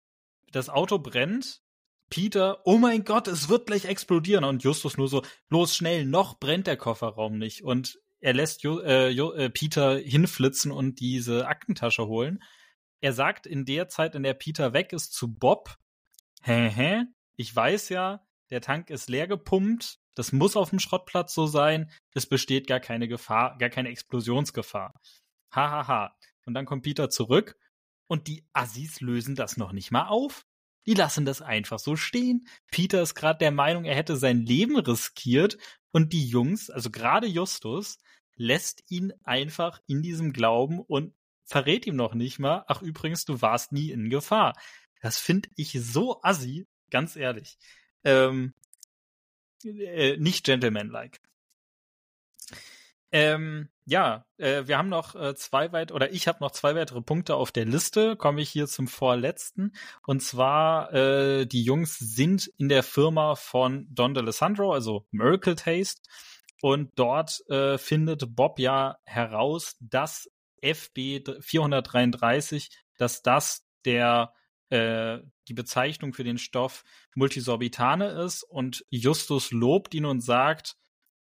das 0.50 0.68
Auto 0.68 0.98
brennt. 0.98 1.62
Peter, 2.10 2.60
oh 2.66 2.76
mein 2.76 3.04
Gott, 3.04 3.26
es 3.26 3.48
wird 3.48 3.66
gleich 3.66 3.86
explodieren. 3.86 4.44
Und 4.44 4.62
Justus 4.62 4.98
nur 4.98 5.08
so, 5.08 5.22
los 5.48 5.74
schnell, 5.74 6.04
noch 6.04 6.38
brennt 6.38 6.66
der 6.66 6.76
Kofferraum 6.76 7.38
nicht. 7.38 7.62
Und 7.62 7.98
er 8.20 8.34
lässt 8.34 8.62
jo, 8.62 8.80
äh, 8.80 9.08
jo, 9.08 9.32
äh, 9.32 9.48
Peter 9.48 9.96
hinflitzen 9.96 10.70
und 10.70 11.00
diese 11.00 11.48
Aktentasche 11.48 12.06
holen. 12.06 12.42
Er 13.00 13.12
sagt 13.12 13.46
in 13.46 13.64
der 13.64 13.88
Zeit, 13.88 14.14
in 14.14 14.22
der 14.22 14.34
Peter 14.34 14.72
weg 14.72 14.92
ist, 14.92 15.12
zu 15.12 15.34
Bob, 15.34 15.76
hä, 16.42 16.68
hä, 16.68 17.04
ich 17.36 17.54
weiß 17.54 17.88
ja, 17.88 18.24
der 18.50 18.60
Tank 18.60 18.90
ist 18.90 19.08
leer 19.08 19.26
gepumpt, 19.26 19.98
das 20.14 20.30
muss 20.30 20.56
auf 20.56 20.70
dem 20.70 20.78
Schrottplatz 20.78 21.34
so 21.34 21.46
sein, 21.46 21.90
es 22.14 22.26
besteht 22.26 22.66
gar 22.68 22.80
keine 22.80 23.08
Gefahr, 23.08 23.56
gar 23.58 23.70
keine 23.70 23.88
Explosionsgefahr. 23.88 24.94
Hahaha. 25.52 25.86
Ha, 25.86 25.88
ha. 25.88 26.16
Und 26.44 26.54
dann 26.54 26.66
kommt 26.66 26.82
Peter 26.82 27.10
zurück 27.10 27.56
und 28.06 28.26
die 28.26 28.44
Assis 28.52 29.00
lösen 29.00 29.34
das 29.34 29.56
noch 29.56 29.72
nicht 29.72 29.90
mal 29.90 30.06
auf. 30.08 30.46
Die 30.86 30.94
lassen 30.94 31.24
das 31.24 31.42
einfach 31.42 31.78
so 31.78 31.94
stehen. 31.96 32.48
Peter 32.70 33.00
ist 33.02 33.14
gerade 33.14 33.38
der 33.38 33.52
Meinung, 33.52 33.84
er 33.84 33.94
hätte 33.94 34.16
sein 34.16 34.40
Leben 34.40 34.76
riskiert 34.78 35.56
und 35.92 36.12
die 36.12 36.26
Jungs, 36.26 36.70
also 36.70 36.90
gerade 36.90 37.26
Justus, 37.26 37.98
lässt 38.34 38.82
ihn 38.88 39.12
einfach 39.22 39.80
in 39.86 40.02
diesem 40.02 40.32
Glauben 40.32 40.80
und 40.80 41.14
verrät 41.44 41.86
ihm 41.86 41.96
noch 41.96 42.14
nicht 42.14 42.38
mal, 42.38 42.64
ach 42.66 42.82
übrigens, 42.82 43.24
du 43.24 43.40
warst 43.42 43.72
nie 43.72 43.90
in 43.90 44.10
Gefahr. 44.10 44.54
Das 45.00 45.18
finde 45.18 45.48
ich 45.56 45.72
so 45.80 46.20
assi, 46.22 46.66
ganz 46.90 47.14
ehrlich. 47.16 47.58
Ähm, 48.04 48.54
äh, 49.64 50.16
nicht 50.16 50.44
gentlemanlike. 50.44 51.20
Ähm, 53.12 53.68
ja, 53.84 54.24
äh, 54.38 54.66
wir 54.66 54.78
haben 54.78 54.88
noch 54.88 55.14
äh, 55.14 55.34
zwei 55.34 55.72
weit 55.72 55.92
oder 55.92 56.12
ich 56.12 56.28
habe 56.28 56.38
noch 56.40 56.52
zwei 56.52 56.74
weitere 56.74 57.02
Punkte 57.02 57.34
auf 57.34 57.50
der 57.50 57.64
Liste. 57.64 58.16
Komme 58.16 58.40
ich 58.40 58.50
hier 58.50 58.66
zum 58.66 58.86
vorletzten 58.86 59.72
und 60.06 60.22
zwar 60.22 60.92
äh, 60.92 61.46
die 61.46 61.64
Jungs 61.64 61.98
sind 61.98 62.50
in 62.58 62.68
der 62.68 62.82
Firma 62.82 63.34
von 63.34 63.86
Don 63.90 64.14
DeLisandro, 64.14 64.72
also 64.72 65.06
Miracle 65.10 65.56
Taste, 65.56 66.02
und 66.60 66.92
dort 66.94 67.42
äh, 67.50 67.76
findet 67.76 68.36
Bob 68.36 68.60
ja 68.60 68.98
heraus, 69.04 69.76
dass 69.80 70.30
FB 70.62 71.24
433, 71.40 72.70
dass 72.98 73.22
das 73.22 73.66
der 73.84 74.32
äh, 74.70 75.18
die 75.48 75.54
Bezeichnung 75.54 76.14
für 76.14 76.22
den 76.22 76.38
Stoff 76.38 76.84
Multisorbitane 77.16 78.06
ist 78.24 78.44
und 78.44 78.86
Justus 78.90 79.50
lobt 79.50 79.92
ihn 79.92 80.04
und 80.04 80.20
sagt, 80.20 80.76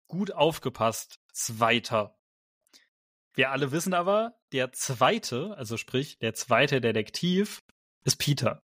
gut 0.09 0.33
aufgepasst, 0.33 1.21
Zweiter. 1.33 2.15
Wir 3.35 3.51
alle 3.51 3.73
wissen 3.73 3.95
aber, 3.95 4.35
der 4.53 4.73
Zweite, 4.73 5.57
also 5.57 5.77
sprich 5.77 6.19
der 6.19 6.35
zweite 6.35 6.81
Detektiv, 6.81 7.63
ist 8.05 8.17
Peter. 8.17 8.63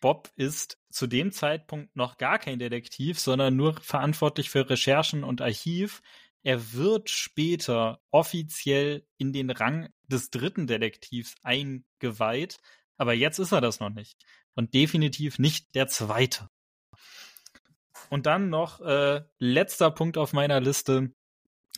Bob 0.00 0.30
ist 0.36 0.78
zu 0.90 1.06
dem 1.06 1.30
Zeitpunkt 1.30 1.94
noch 1.94 2.16
gar 2.18 2.38
kein 2.38 2.58
Detektiv, 2.58 3.20
sondern 3.20 3.54
nur 3.54 3.80
verantwortlich 3.80 4.50
für 4.50 4.68
Recherchen 4.68 5.24
und 5.24 5.40
Archiv. 5.40 6.02
Er 6.42 6.72
wird 6.72 7.08
später 7.08 8.00
offiziell 8.10 9.06
in 9.16 9.32
den 9.32 9.50
Rang 9.50 9.90
des 10.08 10.30
dritten 10.30 10.66
Detektivs 10.66 11.36
eingeweiht, 11.42 12.58
aber 12.96 13.14
jetzt 13.14 13.38
ist 13.38 13.52
er 13.52 13.60
das 13.60 13.78
noch 13.78 13.90
nicht. 13.90 14.18
Und 14.54 14.74
definitiv 14.74 15.38
nicht 15.38 15.74
der 15.74 15.86
zweite. 15.86 16.48
Und 18.10 18.26
dann 18.26 18.50
noch 18.50 18.80
äh, 18.80 19.22
letzter 19.38 19.90
Punkt 19.90 20.18
auf 20.18 20.32
meiner 20.32 20.60
Liste. 20.60 21.14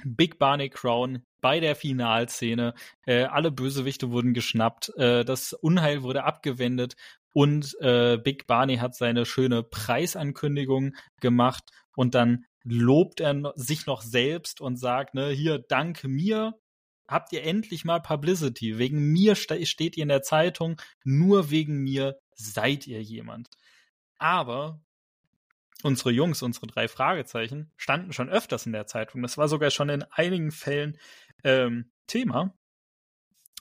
Big 0.02 0.38
Barney 0.38 0.70
Crown 0.70 1.24
bei 1.44 1.60
der 1.60 1.76
Finalszene. 1.76 2.72
Äh, 3.04 3.24
alle 3.24 3.50
Bösewichte 3.50 4.10
wurden 4.10 4.32
geschnappt. 4.32 4.96
Äh, 4.96 5.26
das 5.26 5.52
Unheil 5.52 6.02
wurde 6.02 6.24
abgewendet. 6.24 6.96
Und 7.34 7.76
äh, 7.82 8.16
Big 8.16 8.46
Barney 8.46 8.78
hat 8.78 8.94
seine 8.94 9.26
schöne 9.26 9.62
Preisankündigung 9.62 10.94
gemacht. 11.20 11.64
Und 11.96 12.14
dann 12.14 12.46
lobt 12.62 13.20
er 13.20 13.52
sich 13.56 13.84
noch 13.84 14.00
selbst 14.00 14.62
und 14.62 14.78
sagt, 14.78 15.12
ne, 15.12 15.28
hier, 15.28 15.58
dank 15.58 16.04
mir 16.04 16.54
habt 17.06 17.30
ihr 17.34 17.44
endlich 17.44 17.84
mal 17.84 18.00
Publicity. 18.00 18.78
Wegen 18.78 19.12
mir 19.12 19.34
ste 19.34 19.66
steht 19.66 19.98
ihr 19.98 20.04
in 20.04 20.08
der 20.08 20.22
Zeitung. 20.22 20.80
Nur 21.04 21.50
wegen 21.50 21.82
mir 21.82 22.18
seid 22.34 22.86
ihr 22.86 23.02
jemand. 23.02 23.50
Aber 24.16 24.80
unsere 25.84 26.10
Jungs, 26.10 26.42
unsere 26.42 26.66
drei 26.66 26.88
Fragezeichen, 26.88 27.70
standen 27.76 28.14
schon 28.14 28.30
öfters 28.30 28.64
in 28.64 28.72
der 28.72 28.86
Zeitung. 28.86 29.20
Das 29.20 29.36
war 29.36 29.48
sogar 29.48 29.70
schon 29.70 29.90
in 29.90 30.02
einigen 30.10 30.50
Fällen 30.50 30.98
ähm, 31.44 31.90
Thema. 32.06 32.54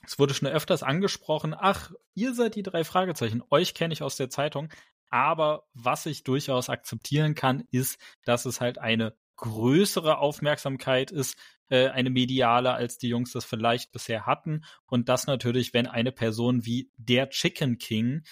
Es 0.06 0.18
wurde 0.18 0.34
schon 0.34 0.48
öfters 0.48 0.82
angesprochen, 0.82 1.54
ach, 1.58 1.92
ihr 2.14 2.34
seid 2.34 2.56
die 2.56 2.62
drei 2.62 2.84
Fragezeichen, 2.84 3.42
euch 3.50 3.74
kenne 3.74 3.94
ich 3.94 4.02
aus 4.02 4.16
der 4.16 4.28
Zeitung. 4.28 4.68
Aber 5.10 5.64
was 5.74 6.06
ich 6.06 6.24
durchaus 6.24 6.68
akzeptieren 6.68 7.34
kann, 7.34 7.64
ist, 7.70 7.98
dass 8.24 8.46
es 8.46 8.60
halt 8.60 8.78
eine 8.78 9.14
größere 9.36 10.18
Aufmerksamkeit 10.18 11.10
ist, 11.10 11.38
äh, 11.68 11.88
eine 11.88 12.10
mediale, 12.10 12.74
als 12.74 12.98
die 12.98 13.08
Jungs 13.08 13.32
das 13.32 13.44
vielleicht 13.44 13.92
bisher 13.92 14.26
hatten. 14.26 14.64
Und 14.86 15.08
das 15.08 15.26
natürlich, 15.26 15.72
wenn 15.72 15.86
eine 15.86 16.12
Person 16.12 16.66
wie 16.66 16.90
der 16.96 17.30
Chicken 17.30 17.78
King 17.78 18.24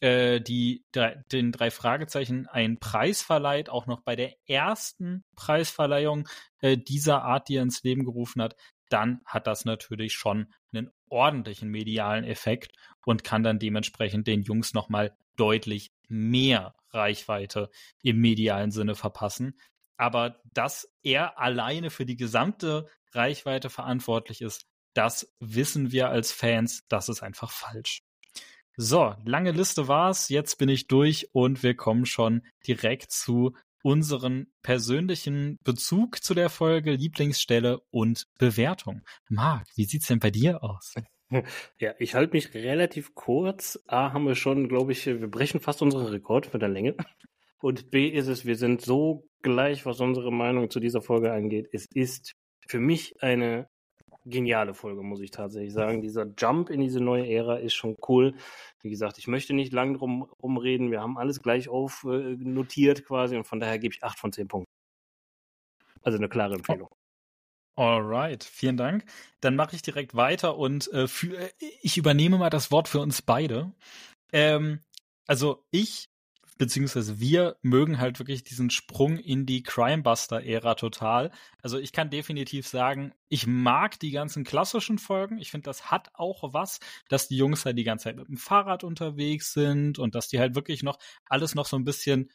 äh, 0.00 0.40
die 0.40 0.84
den 1.32 1.52
drei 1.52 1.70
Fragezeichen 1.70 2.46
einen 2.46 2.78
Preis 2.78 3.22
verleiht, 3.22 3.68
auch 3.68 3.86
noch 3.86 4.00
bei 4.02 4.16
der 4.16 4.34
ersten 4.46 5.24
Preisverleihung 5.34 6.28
äh, 6.60 6.76
dieser 6.76 7.22
Art, 7.22 7.48
die 7.48 7.56
er 7.56 7.62
ins 7.62 7.82
Leben 7.82 8.04
gerufen 8.04 8.40
hat, 8.42 8.54
dann 8.88 9.20
hat 9.24 9.46
das 9.46 9.64
natürlich 9.64 10.14
schon 10.14 10.52
einen 10.72 10.90
ordentlichen 11.08 11.68
medialen 11.70 12.24
Effekt 12.24 12.72
und 13.04 13.24
kann 13.24 13.42
dann 13.42 13.58
dementsprechend 13.58 14.26
den 14.26 14.42
Jungs 14.42 14.74
nochmal 14.74 15.16
deutlich 15.36 15.92
mehr 16.08 16.74
Reichweite 16.90 17.70
im 18.02 18.20
medialen 18.20 18.70
Sinne 18.70 18.94
verpassen. 18.94 19.58
Aber 19.96 20.40
dass 20.54 20.92
er 21.02 21.38
alleine 21.38 21.90
für 21.90 22.06
die 22.06 22.16
gesamte 22.16 22.88
Reichweite 23.12 23.70
verantwortlich 23.70 24.42
ist, 24.42 24.66
das 24.94 25.32
wissen 25.38 25.92
wir 25.92 26.08
als 26.08 26.32
Fans, 26.32 26.84
das 26.88 27.08
ist 27.08 27.22
einfach 27.22 27.50
falsch. 27.50 28.02
So, 28.76 29.16
lange 29.24 29.50
Liste 29.50 29.88
war's. 29.88 30.28
Jetzt 30.28 30.56
bin 30.56 30.68
ich 30.68 30.86
durch 30.86 31.28
und 31.32 31.64
wir 31.64 31.74
kommen 31.74 32.06
schon 32.06 32.46
direkt 32.66 33.10
zu 33.10 33.56
unseren 33.82 34.46
persönlichen 34.62 35.58
Bezug 35.64 36.22
zu 36.22 36.34
der 36.34 36.50
Folge, 36.50 36.92
Lieblingsstelle 36.92 37.80
und 37.90 38.26
Bewertung. 38.38 39.02
Marc, 39.28 39.66
wie 39.76 39.84
sieht's 39.84 40.06
denn 40.06 40.20
bei 40.20 40.30
dir 40.30 40.62
aus? 40.62 40.94
Ja, 41.78 41.92
ich 41.98 42.14
halte 42.14 42.32
mich 42.32 42.54
relativ 42.54 43.14
kurz. 43.14 43.78
A 43.86 44.14
haben 44.14 44.24
wir 44.26 44.34
schon, 44.34 44.66
glaube 44.66 44.92
ich, 44.92 45.04
wir 45.04 45.28
brechen 45.30 45.60
fast 45.60 45.82
unseren 45.82 46.06
Rekord 46.06 46.50
mit 46.54 46.62
der 46.62 46.70
Länge. 46.70 46.96
Und 47.60 47.90
B 47.90 48.08
ist 48.08 48.28
es, 48.28 48.46
wir 48.46 48.56
sind 48.56 48.80
so 48.80 49.28
gleich, 49.42 49.84
was 49.84 50.00
unsere 50.00 50.32
Meinung 50.32 50.70
zu 50.70 50.80
dieser 50.80 51.02
Folge 51.02 51.30
angeht. 51.32 51.68
Es 51.72 51.86
ist 51.92 52.32
für 52.66 52.80
mich 52.80 53.22
eine 53.22 53.68
geniale 54.28 54.74
Folge, 54.74 55.02
muss 55.02 55.20
ich 55.20 55.30
tatsächlich 55.30 55.72
sagen. 55.72 56.02
Dieser 56.02 56.26
Jump 56.38 56.70
in 56.70 56.80
diese 56.80 57.00
neue 57.00 57.28
Ära 57.28 57.56
ist 57.56 57.74
schon 57.74 57.96
cool. 58.08 58.34
Wie 58.80 58.90
gesagt, 58.90 59.18
ich 59.18 59.26
möchte 59.26 59.54
nicht 59.54 59.72
lang 59.72 59.94
drum 59.94 60.22
rumreden. 60.42 60.90
Wir 60.90 61.00
haben 61.00 61.18
alles 61.18 61.42
gleich 61.42 61.68
auf 61.68 62.04
äh, 62.04 62.36
quasi 63.02 63.36
und 63.36 63.44
von 63.44 63.60
daher 63.60 63.78
gebe 63.78 63.94
ich 63.94 64.04
acht 64.04 64.18
von 64.18 64.32
zehn 64.32 64.48
Punkten. 64.48 64.70
Also 66.02 66.18
eine 66.18 66.28
klare 66.28 66.54
Empfehlung. 66.54 66.88
Alright, 67.76 68.42
vielen 68.42 68.76
Dank. 68.76 69.04
Dann 69.40 69.54
mache 69.54 69.76
ich 69.76 69.82
direkt 69.82 70.16
weiter 70.16 70.56
und 70.56 70.92
äh, 70.92 71.06
für, 71.06 71.36
äh, 71.38 71.50
ich 71.80 71.96
übernehme 71.96 72.36
mal 72.36 72.50
das 72.50 72.72
Wort 72.72 72.88
für 72.88 72.98
uns 72.98 73.22
beide. 73.22 73.72
Ähm, 74.32 74.80
also 75.26 75.64
ich 75.70 76.08
beziehungsweise 76.58 77.20
wir 77.20 77.56
mögen 77.62 77.98
halt 77.98 78.18
wirklich 78.18 78.42
diesen 78.42 78.70
Sprung 78.70 79.18
in 79.18 79.46
die 79.46 79.62
Crimebuster-Ära 79.62 80.74
total. 80.74 81.30
Also 81.62 81.78
ich 81.78 81.92
kann 81.92 82.10
definitiv 82.10 82.66
sagen, 82.66 83.12
ich 83.28 83.46
mag 83.46 83.98
die 84.00 84.10
ganzen 84.10 84.44
klassischen 84.44 84.98
Folgen. 84.98 85.38
Ich 85.38 85.50
finde, 85.50 85.64
das 85.64 85.90
hat 85.90 86.10
auch 86.14 86.52
was, 86.52 86.80
dass 87.08 87.28
die 87.28 87.36
Jungs 87.36 87.64
halt 87.64 87.78
die 87.78 87.84
ganze 87.84 88.04
Zeit 88.04 88.16
mit 88.16 88.28
dem 88.28 88.36
Fahrrad 88.36 88.84
unterwegs 88.84 89.52
sind 89.52 89.98
und 89.98 90.14
dass 90.14 90.28
die 90.28 90.40
halt 90.40 90.54
wirklich 90.56 90.82
noch 90.82 90.98
alles 91.26 91.54
noch 91.54 91.66
so 91.66 91.76
ein 91.76 91.84
bisschen 91.84 92.30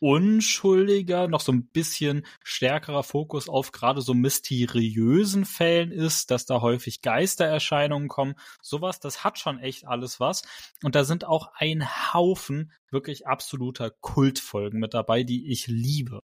unschuldiger, 0.00 1.28
noch 1.28 1.40
so 1.40 1.52
ein 1.52 1.66
bisschen 1.68 2.26
stärkerer 2.44 3.02
Fokus 3.02 3.48
auf 3.48 3.72
gerade 3.72 4.00
so 4.00 4.14
mysteriösen 4.14 5.44
Fällen 5.44 5.90
ist, 5.90 6.30
dass 6.30 6.46
da 6.46 6.60
häufig 6.60 7.02
Geistererscheinungen 7.02 8.08
kommen. 8.08 8.34
Sowas, 8.60 9.00
das 9.00 9.24
hat 9.24 9.38
schon 9.38 9.58
echt 9.58 9.86
alles 9.86 10.20
was. 10.20 10.42
Und 10.82 10.94
da 10.94 11.04
sind 11.04 11.24
auch 11.24 11.52
ein 11.54 11.86
Haufen 12.12 12.72
wirklich 12.90 13.26
absoluter 13.26 13.90
Kultfolgen 13.90 14.80
mit 14.80 14.94
dabei, 14.94 15.22
die 15.22 15.50
ich 15.50 15.66
liebe. 15.66 16.20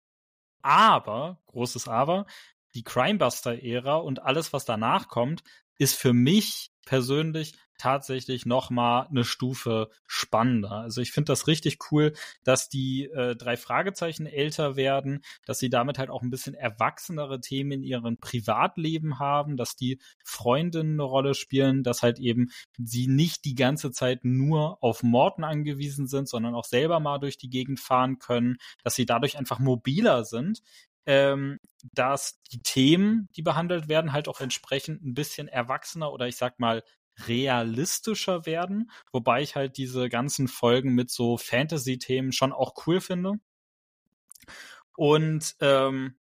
Aber, 0.62 1.40
großes 1.46 1.88
Aber, 1.88 2.26
die 2.74 2.84
Crimebuster-Ära 2.84 3.96
und 3.96 4.22
alles, 4.22 4.52
was 4.52 4.64
danach 4.64 5.08
kommt, 5.08 5.42
ist 5.78 5.94
für 5.94 6.12
mich 6.12 6.70
persönlich 6.87 7.53
tatsächlich 7.78 8.47
noch 8.47 8.70
mal 8.70 9.03
eine 9.03 9.24
Stufe 9.24 9.91
spannender. 10.07 10.72
Also 10.72 11.01
ich 11.01 11.12
finde 11.12 11.32
das 11.32 11.47
richtig 11.47 11.78
cool, 11.91 12.14
dass 12.43 12.68
die 12.68 13.05
äh, 13.05 13.37
drei 13.37 13.57
Fragezeichen 13.57 14.26
älter 14.26 14.76
werden, 14.76 15.22
dass 15.45 15.59
sie 15.59 15.68
damit 15.68 15.99
halt 15.99 16.11
auch 16.11 16.22
ein 16.22 16.30
bisschen 16.30 16.55
erwachsenere 16.55 17.41
Themen 17.41 17.72
in 17.72 17.82
ihrem 17.82 18.16
Privatleben 18.16 19.18
haben, 19.18 19.57
dass 19.57 19.76
die 19.76 20.01
Freundinnen 20.24 20.95
eine 20.95 21.03
Rolle 21.03 21.34
spielen, 21.34 21.82
dass 21.82 22.03
halt 22.03 22.18
eben 22.18 22.51
sie 22.78 23.09
nicht 23.09 23.45
die 23.45 23.55
ganze 23.55 23.91
Zeit 23.91 24.24
nur 24.24 24.82
auf 24.82 25.03
Morten 25.03 25.45
angewiesen 25.45 26.07
sind, 26.07 26.28
sondern 26.28 26.55
auch 26.55 26.64
selber 26.64 27.01
mal 27.01 27.18
durch 27.18 27.37
die 27.37 27.51
Gegend 27.51 27.80
fahren 27.80 28.18
können, 28.18 28.57
dass 28.82 28.95
sie 28.95 29.07
dadurch 29.07 29.39
einfach 29.39 29.59
mobiler 29.59 30.24
sind 30.24 30.62
ähm, 31.07 31.59
dass 31.92 32.40
die 32.52 32.62
Themen, 32.62 33.28
die 33.36 33.42
behandelt 33.42 33.88
werden, 33.88 34.12
halt 34.12 34.28
auch 34.28 34.40
entsprechend 34.40 35.04
ein 35.04 35.14
bisschen 35.14 35.48
erwachsener 35.48 36.12
oder 36.12 36.26
ich 36.26 36.36
sag 36.36 36.59
mal 36.59 36.82
realistischer 37.26 38.44
werden, 38.44 38.90
wobei 39.12 39.42
ich 39.42 39.57
halt 39.57 39.78
diese 39.78 40.09
ganzen 40.09 40.48
Folgen 40.48 40.94
mit 40.94 41.11
so 41.11 41.38
Fantasy-Themen 41.38 42.32
schon 42.32 42.52
auch 42.52 42.74
cool 42.86 43.00
finde. 43.00 43.34
Und 44.96 45.57
ähm, 45.61 46.18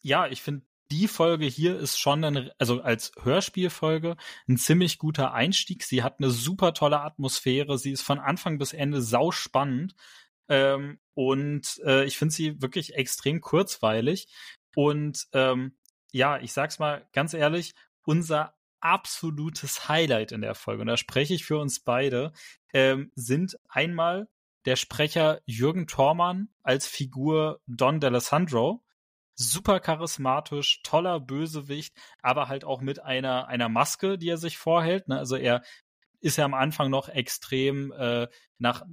ja, 0.00 0.26
ich 0.26 0.42
finde, 0.42 0.64
die 0.90 1.08
Folge 1.08 1.46
hier 1.46 1.78
ist 1.78 1.98
schon, 1.98 2.22
ein, 2.22 2.50
also 2.58 2.82
als 2.82 3.12
Hörspielfolge, 3.22 4.16
ein 4.46 4.58
ziemlich 4.58 4.98
guter 4.98 5.32
Einstieg. 5.32 5.84
Sie 5.84 6.02
hat 6.02 6.16
eine 6.18 6.30
super 6.30 6.74
tolle 6.74 7.00
Atmosphäre. 7.00 7.78
Sie 7.78 7.92
ist 7.92 8.02
von 8.02 8.18
Anfang 8.18 8.58
bis 8.58 8.74
Ende 8.74 9.00
sau 9.00 9.30
spannend. 9.30 9.94
Ähm, 10.48 10.98
und 11.14 11.80
äh, 11.84 12.04
ich 12.04 12.18
finde 12.18 12.34
sie 12.34 12.60
wirklich 12.62 12.94
extrem 12.94 13.40
kurzweilig. 13.40 14.28
Und 14.74 15.26
ähm, 15.32 15.76
ja, 16.12 16.38
ich 16.38 16.52
sag's 16.52 16.78
mal 16.78 17.06
ganz 17.12 17.34
ehrlich, 17.34 17.74
unser 18.04 18.54
absolutes 18.80 19.88
Highlight 19.88 20.32
in 20.32 20.40
der 20.42 20.54
Folge, 20.54 20.82
und 20.82 20.88
da 20.88 20.96
spreche 20.96 21.34
ich 21.34 21.44
für 21.44 21.58
uns 21.58 21.80
beide, 21.80 22.32
ähm, 22.72 23.12
sind 23.14 23.56
einmal 23.68 24.28
der 24.64 24.76
Sprecher 24.76 25.40
Jürgen 25.44 25.86
Thormann 25.86 26.48
als 26.62 26.86
Figur 26.86 27.60
Don 27.66 28.00
D'Alessandro. 28.00 28.80
Super 29.34 29.80
charismatisch, 29.80 30.82
toller 30.82 31.18
Bösewicht, 31.18 31.96
aber 32.20 32.48
halt 32.48 32.64
auch 32.64 32.80
mit 32.80 33.00
einer, 33.00 33.48
einer 33.48 33.68
Maske, 33.68 34.18
die 34.18 34.28
er 34.28 34.36
sich 34.36 34.58
vorhält. 34.58 35.08
Ne? 35.08 35.18
Also 35.18 35.36
er 35.36 35.62
ist 36.20 36.36
ja 36.36 36.44
am 36.44 36.54
Anfang 36.54 36.90
noch 36.90 37.08
extrem 37.08 37.92
äh, 37.92 38.28
nach 38.58 38.84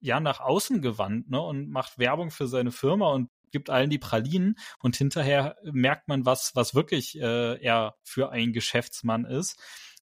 ja 0.00 0.20
nach 0.20 0.40
außen 0.40 0.82
gewandt 0.82 1.30
ne, 1.30 1.40
und 1.40 1.70
macht 1.70 1.98
Werbung 1.98 2.30
für 2.30 2.46
seine 2.46 2.72
Firma 2.72 3.12
und 3.12 3.30
gibt 3.50 3.70
allen 3.70 3.90
die 3.90 3.98
Pralinen 3.98 4.56
und 4.80 4.96
hinterher 4.96 5.56
merkt 5.64 6.08
man, 6.08 6.26
was, 6.26 6.52
was 6.54 6.74
wirklich 6.74 7.18
äh, 7.18 7.62
er 7.62 7.94
für 8.02 8.30
ein 8.30 8.52
Geschäftsmann 8.52 9.24
ist. 9.24 9.58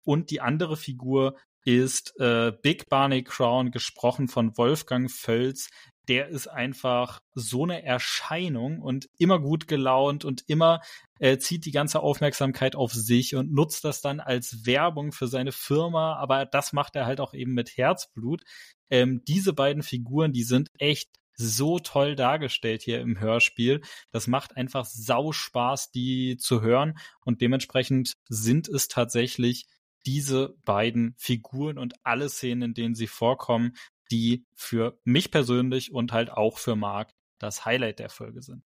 Und 0.02 0.30
die 0.30 0.40
andere 0.40 0.76
Figur 0.76 1.36
ist 1.64 2.18
äh, 2.18 2.52
Big 2.62 2.88
Barney 2.88 3.22
Crown, 3.22 3.70
gesprochen 3.70 4.28
von 4.28 4.56
Wolfgang 4.56 5.10
Völz. 5.10 5.68
Der 6.08 6.28
ist 6.28 6.46
einfach 6.46 7.20
so 7.34 7.64
eine 7.64 7.84
Erscheinung 7.84 8.80
und 8.80 9.08
immer 9.18 9.38
gut 9.38 9.68
gelaunt 9.68 10.24
und 10.24 10.44
immer 10.46 10.80
äh, 11.18 11.38
zieht 11.38 11.64
die 11.66 11.70
ganze 11.70 12.00
Aufmerksamkeit 12.00 12.76
auf 12.76 12.92
sich 12.92 13.34
und 13.34 13.52
nutzt 13.52 13.84
das 13.84 14.00
dann 14.00 14.20
als 14.20 14.66
Werbung 14.66 15.12
für 15.12 15.28
seine 15.28 15.52
Firma. 15.52 16.16
Aber 16.16 16.46
das 16.46 16.72
macht 16.72 16.96
er 16.96 17.06
halt 17.06 17.20
auch 17.20 17.34
eben 17.34 17.52
mit 17.52 17.76
Herzblut. 17.76 18.42
Ähm, 18.90 19.22
diese 19.26 19.52
beiden 19.52 19.82
Figuren, 19.82 20.32
die 20.32 20.44
sind 20.44 20.68
echt 20.78 21.10
so 21.38 21.78
toll 21.78 22.16
dargestellt 22.16 22.82
hier 22.82 23.00
im 23.00 23.20
Hörspiel. 23.20 23.80
Das 24.10 24.26
macht 24.26 24.56
einfach 24.56 24.84
sau 24.84 25.32
Spaß, 25.32 25.90
die 25.92 26.36
zu 26.36 26.62
hören. 26.62 26.98
Und 27.24 27.40
dementsprechend 27.40 28.14
sind 28.28 28.68
es 28.68 28.88
tatsächlich 28.88 29.66
diese 30.04 30.56
beiden 30.64 31.14
Figuren 31.16 31.78
und 31.78 31.94
alle 32.02 32.28
Szenen, 32.28 32.62
in 32.62 32.74
denen 32.74 32.94
sie 32.94 33.06
vorkommen, 33.06 33.74
die 34.10 34.46
für 34.54 34.98
mich 35.04 35.30
persönlich 35.30 35.92
und 35.92 36.12
halt 36.12 36.30
auch 36.30 36.58
für 36.58 36.76
Marc 36.76 37.12
das 37.38 37.64
Highlight 37.64 37.98
der 37.98 38.10
Folge 38.10 38.42
sind. 38.42 38.64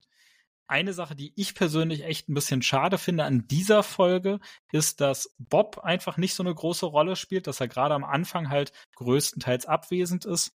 Eine 0.67 0.93
Sache, 0.93 1.15
die 1.15 1.33
ich 1.35 1.55
persönlich 1.55 2.03
echt 2.03 2.29
ein 2.29 2.33
bisschen 2.33 2.61
schade 2.61 2.97
finde 2.97 3.25
an 3.25 3.47
dieser 3.47 3.83
Folge, 3.83 4.39
ist, 4.71 5.01
dass 5.01 5.35
Bob 5.37 5.79
einfach 5.79 6.17
nicht 6.17 6.33
so 6.33 6.43
eine 6.43 6.55
große 6.55 6.85
Rolle 6.85 7.15
spielt, 7.15 7.47
dass 7.47 7.59
er 7.59 7.67
gerade 7.67 7.93
am 7.93 8.03
Anfang 8.03 8.49
halt 8.49 8.71
größtenteils 8.95 9.65
abwesend 9.65 10.25
ist. 10.25 10.55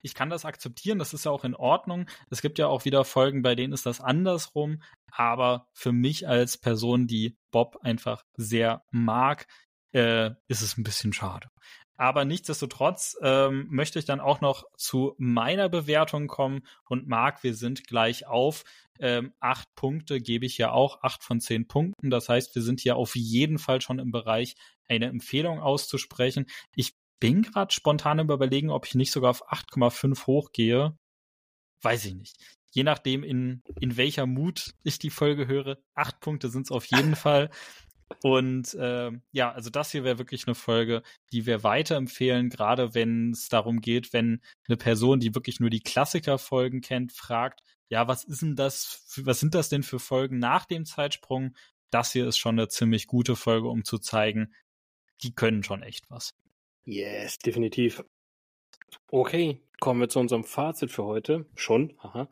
Ich 0.00 0.14
kann 0.14 0.30
das 0.30 0.44
akzeptieren, 0.44 0.98
das 0.98 1.12
ist 1.12 1.26
ja 1.26 1.30
auch 1.30 1.44
in 1.44 1.54
Ordnung. 1.54 2.08
Es 2.30 2.40
gibt 2.40 2.58
ja 2.58 2.68
auch 2.68 2.84
wieder 2.84 3.04
Folgen, 3.04 3.42
bei 3.42 3.54
denen 3.54 3.74
ist 3.74 3.86
das 3.86 4.00
andersrum. 4.00 4.82
Aber 5.10 5.68
für 5.72 5.92
mich 5.92 6.26
als 6.26 6.58
Person, 6.58 7.06
die 7.06 7.36
Bob 7.50 7.78
einfach 7.82 8.24
sehr 8.36 8.84
mag, 8.90 9.46
äh, 9.92 10.30
ist 10.48 10.62
es 10.62 10.76
ein 10.78 10.84
bisschen 10.84 11.12
schade. 11.12 11.48
Aber 11.96 12.24
nichtsdestotrotz 12.24 13.16
ähm, 13.22 13.66
möchte 13.70 13.98
ich 13.98 14.04
dann 14.04 14.20
auch 14.20 14.40
noch 14.40 14.64
zu 14.76 15.14
meiner 15.18 15.68
Bewertung 15.68 16.26
kommen. 16.26 16.66
Und 16.88 17.08
Marc, 17.08 17.42
wir 17.42 17.54
sind 17.54 17.86
gleich 17.86 18.26
auf. 18.26 18.64
Ähm, 18.98 19.32
acht 19.40 19.74
Punkte 19.74 20.20
gebe 20.20 20.46
ich 20.46 20.58
ja 20.58 20.72
auch, 20.72 21.02
acht 21.02 21.22
von 21.22 21.40
zehn 21.40 21.66
Punkten. 21.66 22.10
Das 22.10 22.28
heißt, 22.28 22.54
wir 22.54 22.62
sind 22.62 22.80
hier 22.80 22.96
auf 22.96 23.16
jeden 23.16 23.58
Fall 23.58 23.80
schon 23.80 23.98
im 23.98 24.10
Bereich, 24.10 24.56
eine 24.88 25.06
Empfehlung 25.06 25.60
auszusprechen. 25.60 26.46
Ich 26.74 26.94
bin 27.18 27.42
gerade 27.42 27.72
spontan 27.72 28.18
im 28.18 28.30
Überlegen, 28.30 28.70
ob 28.70 28.86
ich 28.86 28.94
nicht 28.94 29.10
sogar 29.10 29.30
auf 29.30 29.50
8,5 29.50 30.26
hochgehe. 30.26 30.96
Weiß 31.82 32.04
ich 32.04 32.14
nicht. 32.14 32.36
Je 32.70 32.82
nachdem, 32.82 33.24
in, 33.24 33.62
in 33.80 33.96
welcher 33.96 34.26
Mut 34.26 34.74
ich 34.82 34.98
die 34.98 35.10
Folge 35.10 35.46
höre. 35.46 35.78
Acht 35.94 36.20
Punkte 36.20 36.50
sind 36.50 36.66
es 36.66 36.70
auf 36.70 36.84
jeden 36.86 37.16
Fall. 37.16 37.50
Und 38.22 38.74
äh, 38.74 39.10
ja, 39.32 39.52
also 39.52 39.70
das 39.70 39.90
hier 39.90 40.04
wäre 40.04 40.18
wirklich 40.18 40.46
eine 40.46 40.54
Folge, 40.54 41.02
die 41.32 41.46
wir 41.46 41.62
weiterempfehlen, 41.62 42.50
gerade 42.50 42.94
wenn 42.94 43.32
es 43.32 43.48
darum 43.48 43.80
geht, 43.80 44.12
wenn 44.12 44.40
eine 44.68 44.76
Person, 44.76 45.20
die 45.20 45.34
wirklich 45.34 45.60
nur 45.60 45.70
die 45.70 45.80
Klassikerfolgen 45.80 46.80
kennt, 46.80 47.12
fragt, 47.12 47.62
ja, 47.88 48.08
was 48.08 48.24
ist 48.24 48.42
denn 48.42 48.56
das, 48.56 49.04
für, 49.08 49.26
was 49.26 49.40
sind 49.40 49.54
das 49.54 49.68
denn 49.68 49.82
für 49.82 49.98
Folgen 49.98 50.38
nach 50.38 50.66
dem 50.66 50.84
Zeitsprung? 50.84 51.56
Das 51.90 52.12
hier 52.12 52.26
ist 52.26 52.38
schon 52.38 52.58
eine 52.58 52.68
ziemlich 52.68 53.06
gute 53.06 53.36
Folge, 53.36 53.68
um 53.68 53.84
zu 53.84 53.98
zeigen, 53.98 54.54
die 55.22 55.34
können 55.34 55.62
schon 55.62 55.82
echt 55.82 56.10
was. 56.10 56.34
Yes, 56.84 57.38
definitiv. 57.38 58.04
Okay, 59.08 59.60
kommen 59.80 60.00
wir 60.00 60.08
zu 60.08 60.20
unserem 60.20 60.44
Fazit 60.44 60.90
für 60.90 61.04
heute. 61.04 61.46
Schon, 61.54 61.94
aha. 61.98 62.28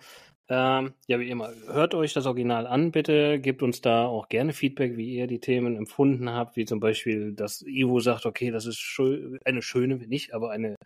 Ähm, 0.49 0.92
ja, 1.07 1.18
wie 1.18 1.30
immer, 1.30 1.53
hört 1.66 1.95
euch 1.95 2.12
das 2.12 2.26
Original 2.26 2.66
an, 2.66 2.92
bitte. 2.92 3.40
Gebt 3.40 3.62
uns 3.62 3.80
da 3.80 4.05
auch 4.05 4.28
gerne 4.28 4.53
Feedback, 4.53 4.97
wie 4.97 5.14
ihr 5.14 5.26
die 5.26 5.40
Themen 5.40 5.76
empfunden 5.76 6.30
habt, 6.30 6.57
wie 6.57 6.66
zum 6.66 6.80
Beispiel, 6.80 7.32
dass 7.32 7.62
Ivo 7.62 8.01
sagt, 8.01 8.26
okay, 8.26 8.51
das 8.51 8.66
ist 8.66 8.78
schön, 8.78 9.38
eine 9.45 9.62
schöne, 9.62 9.97
nicht, 9.97 10.34
aber 10.34 10.51
eine 10.51 10.76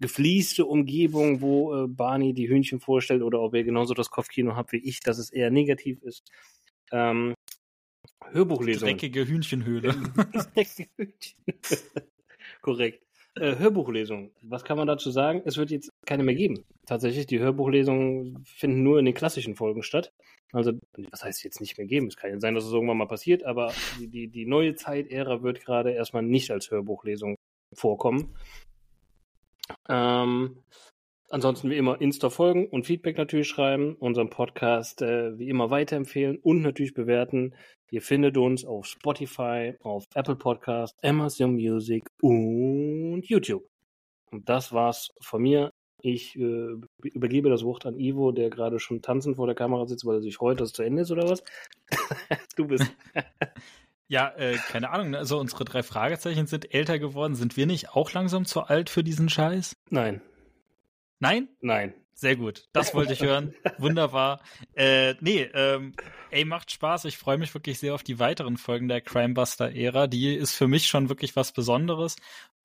gefließte 0.00 0.64
Umgebung, 0.64 1.40
wo 1.40 1.74
äh, 1.74 1.88
Barney 1.88 2.34
die 2.34 2.48
Hühnchen 2.48 2.80
vorstellt, 2.80 3.22
oder 3.22 3.40
ob 3.40 3.54
ihr 3.54 3.64
genauso 3.64 3.94
das 3.94 4.10
Kopfkino 4.10 4.54
habt 4.54 4.72
wie 4.72 4.78
ich, 4.88 5.00
dass 5.00 5.18
es 5.18 5.30
eher 5.30 5.50
negativ 5.50 6.00
ist. 6.02 6.30
Ähm, 6.92 7.34
Hörbuchlesung. 8.30 8.88
Dreckige 8.88 9.26
Hühnchenhöhle. 9.26 9.92
Dreckige 10.54 10.88
Hühnchen. 10.96 11.36
Korrekt. 12.62 13.02
Äh, 13.36 13.56
Hörbuchlesung. 13.56 14.30
Was 14.42 14.64
kann 14.64 14.76
man 14.76 14.86
dazu 14.86 15.10
sagen? 15.10 15.42
Es 15.44 15.56
wird 15.56 15.70
jetzt 15.70 15.90
keine 16.06 16.22
mehr 16.22 16.36
geben. 16.36 16.64
Tatsächlich, 16.86 17.26
die 17.26 17.40
Hörbuchlesungen 17.40 18.44
finden 18.44 18.82
nur 18.82 18.98
in 18.98 19.04
den 19.04 19.14
klassischen 19.14 19.56
Folgen 19.56 19.82
statt. 19.82 20.12
Also, 20.52 20.72
was 21.10 21.24
heißt 21.24 21.42
jetzt 21.42 21.60
nicht 21.60 21.76
mehr 21.76 21.86
geben? 21.86 22.06
Es 22.06 22.16
kann 22.16 22.30
ja 22.30 22.38
sein, 22.38 22.54
dass 22.54 22.64
es 22.64 22.72
irgendwann 22.72 22.98
mal 22.98 23.08
passiert, 23.08 23.44
aber 23.44 23.72
die, 23.98 24.06
die, 24.06 24.28
die 24.28 24.46
neue 24.46 24.76
Zeitära 24.76 25.42
wird 25.42 25.64
gerade 25.64 25.92
erstmal 25.92 26.22
nicht 26.22 26.52
als 26.52 26.70
Hörbuchlesung 26.70 27.36
vorkommen. 27.72 28.36
Ähm, 29.88 30.62
Ansonsten 31.34 31.68
wie 31.68 31.76
immer 31.76 32.00
Insta 32.00 32.30
folgen 32.30 32.68
und 32.68 32.86
Feedback 32.86 33.18
natürlich 33.18 33.48
schreiben, 33.48 33.96
unseren 33.96 34.30
Podcast 34.30 35.02
äh, 35.02 35.36
wie 35.36 35.48
immer 35.48 35.68
weiterempfehlen 35.68 36.36
und 36.36 36.62
natürlich 36.62 36.94
bewerten. 36.94 37.56
Ihr 37.94 38.02
findet 38.02 38.36
uns 38.36 38.64
auf 38.64 38.86
Spotify, 38.86 39.74
auf 39.80 40.06
Apple 40.16 40.34
Podcast, 40.34 40.96
Amazon 41.04 41.52
Music 41.54 42.02
und 42.20 43.22
YouTube. 43.22 43.62
Und 44.32 44.48
das 44.48 44.72
war's 44.72 45.12
von 45.20 45.40
mir. 45.40 45.72
Ich 46.02 46.34
äh, 46.34 46.74
übergebe 47.04 47.50
das 47.50 47.62
Wort 47.62 47.86
an 47.86 47.96
Ivo, 47.96 48.32
der 48.32 48.50
gerade 48.50 48.80
schon 48.80 49.00
tanzend 49.00 49.36
vor 49.36 49.46
der 49.46 49.54
Kamera 49.54 49.86
sitzt, 49.86 50.04
weil 50.04 50.16
er 50.16 50.22
sich 50.22 50.34
freut, 50.34 50.60
dass 50.60 50.70
es 50.70 50.72
zu 50.72 50.82
Ende 50.82 51.02
ist 51.02 51.12
oder 51.12 51.30
was? 51.30 51.44
du 52.56 52.66
bist. 52.66 52.92
Ja, 54.06 54.34
äh, 54.36 54.56
keine 54.56 54.90
Ahnung. 54.90 55.10
Ne? 55.10 55.18
Also 55.18 55.38
unsere 55.38 55.64
drei 55.64 55.82
Fragezeichen 55.82 56.46
sind 56.46 56.74
älter 56.74 56.98
geworden. 56.98 57.34
Sind 57.34 57.56
wir 57.56 57.64
nicht 57.64 57.90
auch 57.90 58.12
langsam 58.12 58.44
zu 58.44 58.60
alt 58.60 58.90
für 58.90 59.02
diesen 59.02 59.30
Scheiß? 59.30 59.76
Nein. 59.88 60.20
Nein? 61.20 61.48
Nein. 61.62 61.94
Sehr 62.14 62.36
gut. 62.36 62.68
Das 62.72 62.94
wollte 62.94 63.12
ich 63.12 63.22
hören. 63.22 63.54
Wunderbar. 63.78 64.40
Äh, 64.74 65.14
nee, 65.20 65.42
ähm, 65.52 65.94
ey, 66.30 66.44
macht 66.44 66.70
Spaß. 66.70 67.04
Ich 67.06 67.18
freue 67.18 67.38
mich 67.38 67.52
wirklich 67.54 67.78
sehr 67.78 67.94
auf 67.94 68.04
die 68.04 68.18
weiteren 68.18 68.56
Folgen 68.56 68.88
der 68.88 69.00
Crimebuster-Ära. 69.00 70.06
Die 70.06 70.34
ist 70.34 70.52
für 70.54 70.68
mich 70.68 70.86
schon 70.86 71.08
wirklich 71.08 71.34
was 71.34 71.52
Besonderes. 71.52 72.16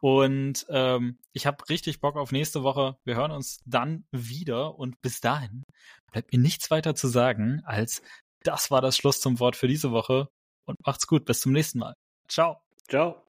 Und 0.01 0.65
ähm, 0.69 1.17
ich 1.33 1.45
habe 1.47 1.67
richtig 1.67 1.99
Bock 1.99 2.15
auf 2.15 2.31
nächste 2.31 2.63
Woche. 2.63 2.97
Wir 3.03 3.15
hören 3.15 3.31
uns 3.31 3.61
dann 3.65 4.05
wieder. 4.11 4.77
Und 4.77 5.01
bis 5.01 5.19
dahin 5.19 5.63
bleibt 6.11 6.31
mir 6.31 6.39
nichts 6.39 6.69
weiter 6.71 6.95
zu 6.95 7.07
sagen, 7.07 7.61
als 7.65 8.01
das 8.43 8.71
war 8.71 8.81
das 8.81 8.95
Schluss 8.95 9.19
zum 9.19 9.39
Wort 9.39 9.55
für 9.55 9.67
diese 9.67 9.91
Woche. 9.91 10.29
Und 10.65 10.77
macht's 10.85 11.07
gut. 11.07 11.25
Bis 11.25 11.41
zum 11.41 11.51
nächsten 11.51 11.79
Mal. 11.79 11.95
Ciao. 12.27 12.61
Ciao. 12.87 13.28